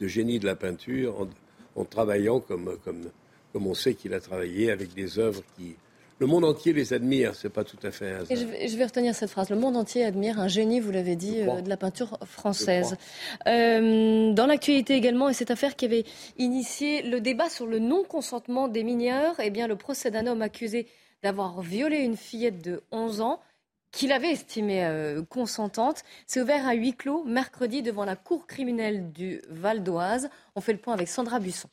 de 0.00 0.06
génie 0.06 0.38
de 0.38 0.46
la 0.46 0.56
peinture 0.56 1.28
en, 1.76 1.84
travaillant 1.84 2.40
comme, 2.40 2.76
comme, 2.84 3.10
comme 3.52 3.66
on 3.66 3.74
sait 3.74 3.94
qu'il 3.94 4.14
a 4.14 4.20
travaillé 4.20 4.70
avec 4.70 4.94
des 4.94 5.18
œuvres 5.18 5.42
qui, 5.56 5.76
le 6.20 6.26
monde 6.26 6.44
entier 6.44 6.72
les 6.72 6.92
admire, 6.92 7.34
c'est 7.36 7.48
pas 7.48 7.62
tout 7.62 7.76
à 7.84 7.92
fait 7.92 8.10
un 8.10 8.16
hasard. 8.20 8.36
je, 8.36 8.76
vais, 8.76 8.84
retenir 8.84 9.14
cette 9.14 9.30
phrase. 9.30 9.50
Le 9.50 9.56
monde 9.56 9.76
entier 9.76 10.04
admire 10.04 10.40
un 10.40 10.48
génie, 10.48 10.80
vous 10.80 10.90
l'avez 10.90 11.14
dit, 11.14 11.40
euh, 11.40 11.60
de 11.60 11.68
la 11.68 11.76
peinture 11.76 12.18
française. 12.24 12.96
Euh, 13.46 14.32
dans 14.32 14.46
l'actualité 14.46 14.94
également, 14.94 15.28
et 15.28 15.32
cette 15.32 15.52
affaire 15.52 15.76
qui 15.76 15.84
avait 15.84 16.04
initié 16.36 17.02
le 17.02 17.20
débat 17.20 17.48
sur 17.48 17.66
le 17.66 17.78
non-consentement 17.78 18.66
des 18.66 18.82
mineurs, 18.82 19.36
eh 19.40 19.50
bien, 19.50 19.68
le 19.68 19.76
procès 19.76 20.10
d'un 20.10 20.26
homme 20.26 20.42
accusé 20.42 20.88
d'avoir 21.22 21.60
violé 21.62 21.98
une 21.98 22.16
fillette 22.16 22.62
de 22.62 22.82
11 22.90 23.20
ans 23.20 23.40
qu'il 23.90 24.12
avait 24.12 24.32
estimée 24.32 24.84
euh, 24.84 25.22
consentante. 25.24 26.02
C'est 26.26 26.40
ouvert 26.40 26.66
à 26.66 26.74
huis 26.74 26.94
clos 26.94 27.24
mercredi 27.24 27.82
devant 27.82 28.04
la 28.04 28.16
cour 28.16 28.46
criminelle 28.46 29.12
du 29.12 29.42
Val 29.48 29.82
d'Oise. 29.82 30.30
On 30.54 30.60
fait 30.60 30.72
le 30.72 30.80
point 30.80 30.94
avec 30.94 31.08
Sandra 31.08 31.40
Busson. 31.40 31.68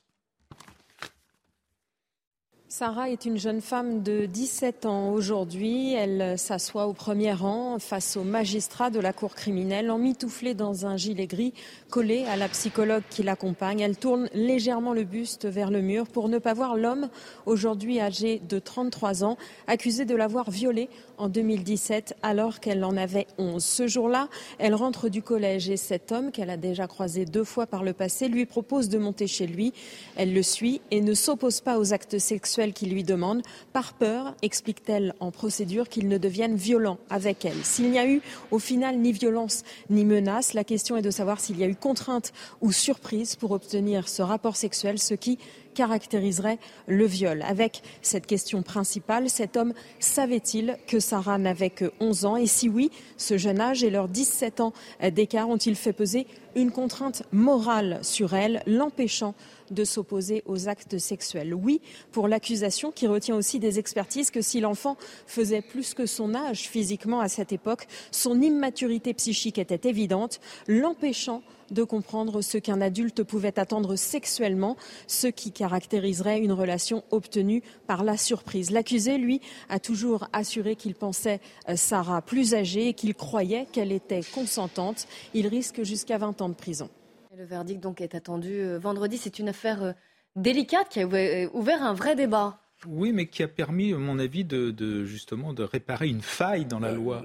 Sarah 2.78 3.10
est 3.10 3.24
une 3.24 3.38
jeune 3.38 3.62
femme 3.62 4.04
de 4.04 4.26
17 4.26 4.86
ans 4.86 5.14
aujourd'hui. 5.14 5.94
Elle 5.94 6.38
s'assoit 6.38 6.88
au 6.88 6.92
premier 6.92 7.32
rang 7.32 7.80
face 7.80 8.18
au 8.18 8.24
magistrat 8.26 8.90
de 8.90 9.00
la 9.00 9.14
cour 9.14 9.34
criminelle, 9.34 9.90
emmitouflée 9.90 10.56
dans 10.56 10.86
un 10.86 10.98
gilet 10.98 11.26
gris 11.26 11.54
collé 11.90 12.26
à 12.26 12.36
la 12.36 12.50
psychologue 12.50 13.04
qui 13.10 13.24
l'accompagne. 13.24 13.80
Elle 13.80 13.96
tourne 13.96 14.28
légèrement 14.34 14.92
le 14.92 15.06
buste 15.06 15.46
vers 15.46 15.72
le 15.72 15.80
mur 15.80 16.06
pour 16.06 16.28
ne 16.28 16.38
pas 16.38 16.54
voir 16.54 16.76
l'homme, 16.76 17.08
aujourd'hui 17.46 18.02
âgé 18.02 18.42
de 18.46 18.60
33 18.60 19.24
ans, 19.24 19.38
accusé 19.68 20.04
de 20.04 20.14
l'avoir 20.14 20.52
violée 20.52 20.90
en 21.18 21.30
2017 21.30 22.18
alors 22.24 22.60
qu'elle 22.60 22.84
en 22.84 22.98
avait 22.98 23.28
11. 23.38 23.64
Ce 23.64 23.88
jour-là, 23.88 24.28
elle 24.60 24.76
rentre 24.76 25.08
du 25.08 25.22
collège 25.22 25.70
et 25.70 25.78
cet 25.78 26.12
homme 26.12 26.30
qu'elle 26.30 26.50
a 26.50 26.58
déjà 26.58 26.88
croisé 26.88 27.24
deux 27.24 27.46
fois 27.46 27.68
par 27.68 27.84
le 27.86 27.94
passé 27.94 28.28
lui 28.28 28.46
propose 28.46 28.90
de 28.90 28.98
monter 28.98 29.28
chez 29.28 29.48
lui. 29.48 29.72
Elle 30.18 30.34
le 30.34 30.44
suit 30.44 30.82
et 30.92 31.00
ne 31.00 31.14
s'oppose 31.14 31.62
pas 31.62 31.80
aux 31.80 31.94
actes 31.94 32.20
sexuels 32.20 32.65
qui 32.74 32.86
lui 32.86 33.04
demande, 33.04 33.42
par 33.74 33.94
peur, 33.94 34.36
explique-t-elle 34.42 35.14
en 35.20 35.32
procédure, 35.32 35.90
qu'il 35.90 36.08
ne 36.08 36.18
devienne 36.18 36.56
violent 36.56 36.98
avec 37.10 37.46
elle. 37.46 37.64
S'il 37.64 37.92
n'y 37.92 38.00
a 38.00 38.08
eu 38.08 38.22
au 38.52 38.60
final 38.60 38.98
ni 38.98 39.12
violence 39.12 39.64
ni 39.90 40.06
menace, 40.06 40.54
la 40.54 40.64
question 40.64 40.98
est 40.98 41.02
de 41.02 41.12
savoir 41.12 41.40
s'il 41.40 41.60
y 41.60 41.64
a 41.64 41.68
eu 41.68 41.76
contrainte 41.76 42.34
ou 42.62 42.72
surprise 42.72 43.36
pour 43.36 43.52
obtenir 43.52 44.10
ce 44.10 44.22
rapport 44.22 44.56
sexuel, 44.56 45.00
ce 45.00 45.14
qui 45.14 45.38
caractériserait 45.76 46.58
le 46.88 47.06
viol. 47.06 47.44
Avec 47.44 47.84
cette 48.02 48.26
question 48.26 48.64
principale, 48.64 49.30
cet 49.30 49.58
homme 49.58 49.74
savait-il 50.00 50.78
que 50.88 51.00
Sarah 51.00 51.38
n'avait 51.38 51.70
que 51.70 51.92
11 52.00 52.26
ans? 52.26 52.38
Et 52.38 52.48
si 52.48 52.70
oui, 52.70 52.90
ce 53.18 53.38
jeune 53.38 53.60
âge 53.60 53.84
et 53.84 53.92
leurs 53.92 54.08
17 54.08 54.62
ans 54.62 54.74
d'écart 55.12 55.50
ont-ils 55.50 55.76
fait 55.76 55.94
peser 55.94 56.26
une 56.56 56.72
contrainte 56.72 57.24
morale 57.32 58.00
sur 58.02 58.34
elle, 58.34 58.64
l'empêchant 58.66 59.36
de 59.72 59.84
s'opposer 59.84 60.44
aux 60.46 60.68
actes 60.68 60.98
sexuels. 60.98 61.54
Oui, 61.54 61.82
pour 62.12 62.28
l'accusation 62.28 62.92
qui 62.92 63.08
retient 63.08 63.36
aussi 63.36 63.60
des 63.60 63.80
expertises 63.80 64.32
que 64.32 64.42
si 64.42 64.60
l'enfant 64.60 64.98
faisait 65.28 65.62
plus 65.62 65.94
que 65.94 66.06
son 66.06 66.36
âge 66.36 66.70
physiquement 66.70 67.20
à 67.20 67.28
cette 67.28 67.52
époque, 67.52 67.88
son 68.12 68.42
immaturité 68.42 69.14
psychique 69.14 69.58
était 69.58 69.90
évidente, 69.90 70.40
l'empêchant 70.68 71.42
de 71.72 71.84
comprendre 71.84 72.42
ce 72.42 72.58
qu'un 72.58 72.82
adulte 72.82 73.24
pouvait 73.24 73.60
attendre 73.60 73.96
sexuellement, 73.96 74.78
ce 75.08 75.28
qui 75.28 75.52
caractériserait 75.52 76.40
une 76.40 76.52
relation 76.52 77.04
obtenue 77.12 77.64
par 77.88 78.04
la 78.04 78.18
surprise. 78.18 78.72
L'accusé, 78.72 79.18
lui, 79.18 79.42
a 79.70 79.80
toujours 79.80 80.28
assuré 80.34 80.76
qu'il 80.76 80.96
pensait 80.96 81.40
euh, 81.70 81.76
Sarah 81.76 82.22
plus 82.22 82.54
âgée 82.54 82.90
et 82.90 82.94
qu'il 82.94 83.16
croyait 83.16 83.68
qu'elle 83.72 83.92
était 83.92 84.22
consentante. 84.34 85.08
Il 85.34 85.48
risque 85.48 85.84
jusqu'à 85.84 86.18
20 86.18 86.42
ans 86.42 86.50
de 86.50 86.54
prison. 86.54 86.90
Le 87.38 87.44
verdict 87.44 87.82
donc 87.82 88.00
est 88.00 88.16
attendu 88.16 88.62
euh, 88.62 88.80
vendredi. 88.80 89.18
C'est 89.18 89.40
une 89.40 89.50
affaire 89.50 89.84
euh, 89.84 89.92
délicate 90.38 90.88
qui 90.90 91.02
a 91.02 91.06
euh, 91.06 91.50
ouvert 91.54 91.84
un 91.84 91.94
vrai 91.94 92.16
débat. 92.16 92.62
Oui, 92.88 93.12
mais 93.12 93.28
qui 93.28 93.44
a 93.44 93.48
permis, 93.50 93.94
à 93.94 93.98
mon 93.98 94.20
avis, 94.20 94.46
de, 94.46 95.04
justement 95.04 95.52
de 95.52 95.64
réparer 95.64 96.08
une 96.08 96.22
faille 96.22 96.66
dans 96.66 96.80
la 96.80 96.92
loi. 96.92 97.22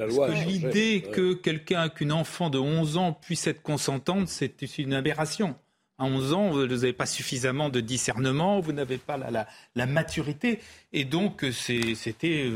l'idée 0.46 1.02
que 1.12 1.34
quelqu'un, 1.34 1.88
qu'une 1.88 2.12
enfant 2.12 2.50
de 2.50 2.58
11 2.58 2.96
ans 2.96 3.12
puisse 3.12 3.46
être 3.46 3.62
consentante, 3.62 4.26
c'est 4.28 4.78
une 4.78 4.94
aberration. 4.94 5.54
À 5.98 6.04
11 6.04 6.32
ans, 6.32 6.50
vous 6.50 6.66
n'avez 6.66 6.92
pas 6.92 7.06
suffisamment 7.06 7.68
de 7.68 7.80
discernement, 7.80 8.58
vous 8.58 8.72
n'avez 8.72 8.96
pas 8.96 9.16
la, 9.16 9.46
la, 9.74 9.86
maturité. 9.86 10.61
Et 10.92 11.04
donc, 11.04 11.44
c'était 11.52 12.50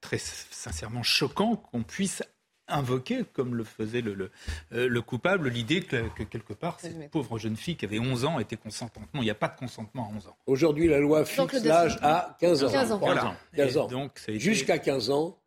très 0.00 0.18
sincèrement 0.18 1.02
choquant 1.02 1.56
qu'on 1.56 1.82
puisse 1.82 2.22
invoquer, 2.70 3.24
comme 3.32 3.54
le 3.54 3.64
faisait 3.64 4.00
le, 4.00 4.30
euh, 4.72 4.88
le, 4.88 5.02
coupable, 5.02 5.48
l'idée 5.48 5.82
que, 5.82 6.22
quelque 6.24 6.52
part, 6.52 6.80
cette 6.80 7.10
pauvre 7.10 7.38
jeune 7.38 7.56
fille 7.56 7.76
qui 7.76 7.84
avait 7.84 7.98
11 7.98 8.24
ans 8.24 8.38
était 8.38 8.56
consentante. 8.56 9.08
Non, 9.14 9.20
il 9.22 9.24
n'y 9.24 9.30
a 9.30 9.34
pas 9.34 9.48
de 9.48 9.58
consentement 9.58 10.08
à 10.08 10.16
11 10.16 10.28
ans. 10.28 10.36
Aujourd'hui, 10.46 10.88
la 10.88 10.98
loi 10.98 11.24
fixe 11.24 11.64
l'âge 11.64 11.98
à 12.02 12.36
15 12.40 12.64
ans. 12.64 12.70
15 12.70 12.92
ans. 12.92 12.98
Voilà. 12.98 13.36
15 13.56 13.76
ans. 13.76 13.88
Jusqu'à 14.28 14.78
15 14.78 15.10
ans, 15.10 15.38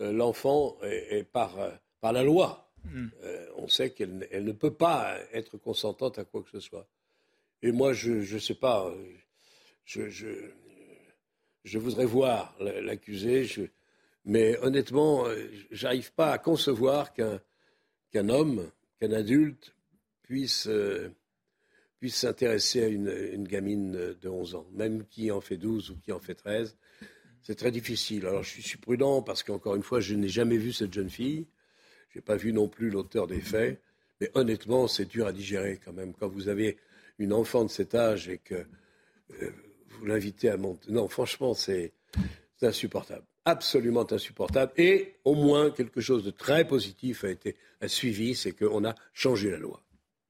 euh, 0.00 0.12
l'enfant 0.12 0.76
est, 0.82 1.24
par, 1.24 1.58
euh, 1.58 1.70
par 2.00 2.12
la 2.12 2.22
loi. 2.22 2.64
Hmm. 2.84 3.08
on 3.56 3.68
sait 3.68 3.90
qu'elle 3.90 4.28
elle 4.30 4.44
ne 4.44 4.52
peut 4.52 4.72
pas 4.72 5.16
être 5.32 5.58
consentante 5.58 6.18
à 6.18 6.24
quoi 6.24 6.42
que 6.42 6.48
ce 6.48 6.60
soit. 6.60 6.86
Et 7.60 7.72
moi, 7.72 7.92
je 7.92 8.12
ne 8.12 8.38
sais 8.38 8.54
pas, 8.54 8.90
je, 9.84 10.08
je, 10.08 10.28
je 11.64 11.78
voudrais 11.78 12.06
voir 12.06 12.54
l'accusé. 12.60 13.44
Je, 13.44 13.62
mais 14.28 14.58
honnêtement, 14.58 15.26
euh, 15.26 15.48
j'arrive 15.70 16.12
pas 16.12 16.32
à 16.32 16.38
concevoir 16.38 17.14
qu'un 17.14 18.28
homme, 18.28 18.70
qu'un 19.00 19.12
adulte 19.12 19.74
puisse 20.22 20.66
euh, 20.68 21.08
puisse 21.98 22.16
s'intéresser 22.16 22.84
à 22.84 22.88
une, 22.88 23.48
gamine 23.48 23.92
de 24.20 24.28
11 24.28 24.54
ans, 24.54 24.66
même 24.72 25.06
qui 25.06 25.32
en 25.32 25.40
fait 25.40 25.56
12 25.56 25.90
ou 25.90 25.96
qui 25.96 26.12
en 26.12 26.20
fait 26.20 26.34
13. 26.34 26.76
C'est 27.40 27.54
très 27.54 27.70
difficile. 27.70 28.26
Alors 28.26 28.42
je 28.42 28.60
suis 28.60 28.76
prudent 28.76 29.22
parce 29.22 29.42
qu'encore 29.42 29.74
une 29.76 29.82
fois, 29.82 30.00
je 30.00 30.14
n'ai 30.14 30.28
jamais 30.28 30.58
vu 30.58 30.74
cette 30.74 30.92
jeune 30.92 31.10
fille. 31.10 31.46
Je 32.10 32.18
n'ai 32.18 32.22
pas 32.22 32.36
vu 32.36 32.52
non 32.52 32.68
plus 32.68 32.90
l'auteur 32.90 33.26
des 33.26 33.40
faits. 33.40 33.80
Mais 34.20 34.30
honnêtement, 34.34 34.88
c'est 34.88 35.06
dur 35.06 35.26
à 35.26 35.32
digérer 35.32 35.80
quand 35.82 35.94
même. 35.94 36.12
Quand 36.12 36.28
vous 36.28 36.48
avez 36.48 36.76
une 37.18 37.32
enfant 37.32 37.64
de 37.64 37.70
cet 37.70 37.94
âge 37.94 38.28
et 38.28 38.38
que 38.38 38.54
euh, 38.54 39.50
vous 39.88 40.04
l'invitez 40.04 40.50
à 40.50 40.58
monter. 40.58 40.92
Non, 40.92 41.08
franchement, 41.08 41.54
c'est 41.54 41.94
insupportable 42.60 43.24
absolument 43.48 44.06
insupportable. 44.12 44.72
Et 44.76 45.14
au 45.24 45.34
moins, 45.34 45.70
quelque 45.70 46.00
chose 46.00 46.22
de 46.24 46.30
très 46.30 46.66
positif 46.66 47.24
a 47.24 47.30
été 47.30 47.56
suivi, 47.86 48.34
c'est 48.34 48.52
qu'on 48.52 48.84
a 48.84 48.94
changé 49.14 49.50
la 49.50 49.58
loi. 49.58 49.80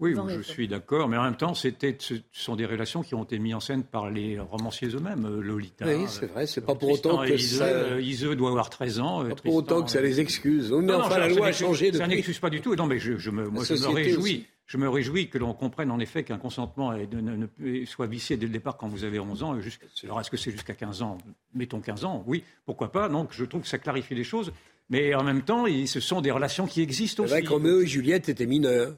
Oui, 0.01 0.15
je 0.29 0.43
suis 0.43 0.69
d'accord, 0.69 1.09
mais 1.09 1.17
en 1.17 1.25
même 1.25 1.37
temps, 1.37 1.55
c'était, 1.55 1.97
ce 1.99 2.15
sont 2.31 2.55
des 2.55 2.67
relations 2.67 3.03
qui 3.03 3.17
ont 3.17 3.25
été 3.25 3.41
mises 3.41 3.57
en 3.57 3.61
scène 3.61 3.83
par 3.83 4.11
les 4.11 4.39
romanciers 4.39 4.87
eux-mêmes, 4.91 5.27
euh, 5.27 5.41
Lolita. 5.41 5.87
Oui, 5.87 6.05
c'est 6.07 6.27
vrai, 6.27 6.47
c'est 6.47 6.61
pas 6.61 6.77
pour 6.77 6.91
autant 6.91 7.25
que 7.27 7.37
ça... 7.37 7.65
Euh, 7.65 8.01
Iseux 8.01 8.37
doit 8.37 8.51
avoir 8.51 8.71
13 8.71 9.01
ans. 9.01 9.25
Euh, 9.25 9.31
pas 9.31 9.35
pour 9.35 9.57
autant 9.57 9.83
que 9.83 9.91
ça 9.91 10.01
les 10.01 10.21
excuse. 10.21 10.73
Enfin, 10.73 11.19
la 11.19 11.29
loi 11.29 11.49
a 11.49 11.53
changé 11.53 11.87
depuis. 11.87 11.99
Ça 11.99 12.07
n'excuse 12.07 12.39
pas 12.39 12.51
du 12.51 12.61
tout. 12.61 12.77
Non, 12.77 12.87
mais 12.87 13.01
je, 13.01 13.17
je 13.19 13.31
me, 13.31 13.49
moi, 13.49 13.65
je 13.65 13.75
me 13.75 13.89
réjouis 13.89 14.47
je 14.69 14.77
me 14.77 14.89
réjouis 14.89 15.31
que 15.31 15.39
l'on 15.39 15.55
comprenne 15.55 15.91
en 15.91 15.99
effet 15.99 16.23
qu'un 16.23 16.37
consentement 16.37 16.93
ne, 16.93 17.85
soit 17.87 18.07
vicié 18.07 18.37
dès 18.37 18.47
le 18.47 18.53
départ 18.53 18.77
quand 18.77 18.87
vous 18.87 19.03
avez 19.03 19.19
11 19.19 19.43
ans. 19.43 19.59
alors 20.05 20.21
est-ce 20.21 20.31
que 20.31 20.37
c'est 20.37 20.51
jusqu'à 20.51 20.75
15 20.75 21.03
ans? 21.03 21.19
Mettons 21.55 21.81
15 21.81 22.05
ans, 22.05 22.23
oui, 22.27 22.45
pourquoi 22.67 22.93
pas? 22.93 23.09
Donc 23.09 23.31
je 23.33 23.47
trouve 23.47 23.63
que 23.63 23.69
ça 23.69 23.79
clarifie 23.79 24.15
les 24.15 24.25
choses. 24.25 24.53
Mais 24.91 25.15
en 25.15 25.25
même 25.25 25.43
temps, 25.43 25.65
ce 25.87 26.01
sont 26.01 26.21
des 26.21 26.31
relations 26.31 26.67
qui 26.67 26.83
existent 26.83 27.25
aussi. 27.25 27.35
C'est 27.35 27.45
vrai 27.45 27.83
et 27.83 27.87
Juliette 27.87 28.29
étaient 28.29 28.47
mineurs. 28.47 28.95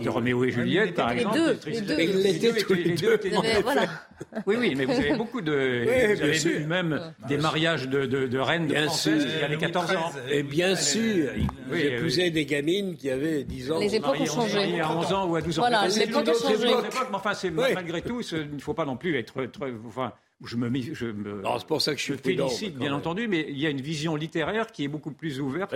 De 0.00 0.08
Roméo 0.08 0.44
et 0.44 0.50
Juliette, 0.50 0.94
par 0.94 1.10
exemple. 1.12 1.38
Les 1.66 1.80
deux. 1.80 1.96
Les 2.04 2.94
deux. 2.94 3.18
Oui, 4.46 4.56
oui, 4.58 4.74
mais 4.74 4.84
vous 4.84 4.92
avez 4.92 5.14
beaucoup 5.16 5.40
de. 5.40 5.84
vous 6.14 6.22
avez 6.22 6.38
vu 6.38 6.64
même 6.66 7.12
des 7.28 7.36
mariages 7.36 7.88
de, 7.88 8.06
de, 8.06 8.26
de 8.26 8.38
reines 8.38 8.66
de 8.66 8.74
françaises 8.74 9.26
qui 9.26 9.44
avaient 9.44 9.56
14 9.56 9.96
ans. 9.96 10.12
Et 10.30 10.42
bien 10.42 10.74
sûr, 10.76 11.30
épousez 11.72 12.30
des 12.30 12.46
gamines 12.46 12.96
qui 12.96 13.10
avaient 13.10 13.44
10 13.44 13.72
ans. 13.72 13.78
Les 13.78 13.94
époques 13.94 14.20
ont 14.20 14.26
changé. 14.26 14.80
À 14.80 14.96
11 14.96 15.12
ans 15.12 15.26
ou 15.28 15.36
à 15.36 15.40
12 15.42 15.58
ans. 15.58 15.62
Voilà, 15.62 15.86
les 15.86 16.00
époques 16.00 16.28
ont 16.28 16.48
changé. 16.48 16.66
Mais 16.66 17.14
enfin, 17.14 17.32
malgré 17.74 18.02
tout, 18.02 18.20
il 18.32 18.54
ne 18.54 18.60
faut 18.60 18.74
pas 18.74 18.84
non 18.84 18.96
plus 18.96 19.16
être. 19.16 19.34
Enfin, 19.86 20.12
je 20.44 20.56
me, 20.56 20.70
je 20.92 21.06
me 21.06 21.42
c'est 21.58 21.66
pour 21.66 21.80
ça 21.80 21.92
que 21.92 21.98
je 21.98 22.04
suis 22.04 22.18
félicite, 22.18 22.76
bien 22.76 22.92
entendu, 22.92 23.26
mais 23.28 23.46
il 23.48 23.58
y 23.58 23.66
a 23.66 23.70
une 23.70 23.80
vision 23.80 24.16
littéraire 24.16 24.66
qui 24.70 24.84
est 24.84 24.88
beaucoup 24.88 25.12
plus 25.12 25.40
ouverte 25.40 25.74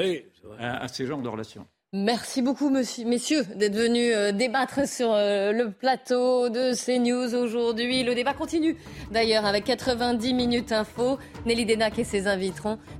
à, 0.59 0.83
à 0.83 0.89
ces 0.89 1.07
genres 1.07 1.23
de 1.23 1.29
relations. 1.29 1.67
Merci 1.93 2.41
beaucoup, 2.41 2.71
messieurs, 2.71 3.45
d'être 3.57 3.75
venus 3.75 4.13
euh, 4.15 4.31
débattre 4.31 4.87
sur 4.87 5.11
euh, 5.13 5.51
le 5.51 5.73
plateau 5.73 6.49
de 6.49 6.73
CNews 6.73 7.35
aujourd'hui. 7.35 8.05
Le 8.05 8.15
débat 8.15 8.33
continue, 8.33 8.77
d'ailleurs, 9.11 9.45
avec 9.45 9.65
90 9.65 10.33
minutes 10.33 10.71
info. 10.71 11.19
Nelly 11.47 11.67
Denac 11.67 11.99
et 11.99 12.05
ses, 12.05 12.27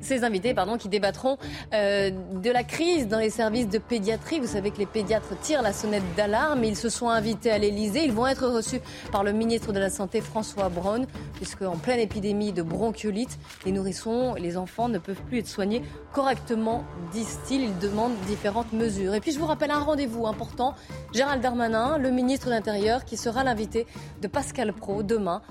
ses 0.01 0.25
invités 0.25 0.55
pardon, 0.55 0.77
qui 0.77 0.89
débattront 0.89 1.39
euh, 1.73 2.11
de 2.11 2.51
la 2.51 2.65
crise 2.65 3.07
dans 3.07 3.21
les 3.21 3.31
services 3.31 3.69
de 3.69 3.79
pédiatrie. 3.79 4.41
Vous 4.41 4.49
savez 4.49 4.73
que 4.73 4.79
les 4.79 4.87
pédiatres 4.87 5.39
tirent 5.41 5.63
la 5.63 5.73
sonnette 5.73 6.03
d'alarme. 6.17 6.65
Ils 6.65 6.75
se 6.75 6.89
sont 6.89 7.11
invités 7.11 7.53
à 7.53 7.59
l'Elysée. 7.59 8.03
Ils 8.05 8.13
vont 8.13 8.27
être 8.27 8.49
reçus 8.49 8.81
par 9.13 9.23
le 9.23 9.31
ministre 9.31 9.73
de 9.73 9.79
la 9.79 9.91
Santé, 9.91 10.21
François 10.21 10.69
Braun, 10.69 11.07
puisque 11.35 11.63
en 11.63 11.77
pleine 11.77 12.01
épidémie 12.01 12.53
de 12.53 12.63
bronchiolite, 12.63 13.39
les 13.65 13.71
nourrissons, 13.71 14.35
les 14.35 14.57
enfants 14.57 14.89
ne 14.89 14.99
peuvent 14.99 15.23
plus 15.29 15.39
être 15.39 15.49
soignés 15.49 15.83
correctement, 16.13 16.85
disent-ils. 17.13 17.63
Ils 17.63 17.79
demandent 17.79 18.19
différentes 18.27 18.73
Et 18.81 19.21
puis 19.21 19.33
je 19.33 19.39
vous 19.39 19.45
rappelle 19.45 19.71
un 19.71 19.81
rendez-vous 19.81 20.27
important. 20.27 20.75
Gérald 21.13 21.43
Darmanin, 21.43 21.99
le 21.99 22.11
ministre 22.11 22.47
de 22.47 22.53
l'Intérieur, 22.53 23.05
qui 23.05 23.19
sera 23.19 23.45
l'invité 23.45 23.87
de 24.23 24.27
Pascal 24.27 24.73
Pro 24.73 25.03
demain 25.03 25.43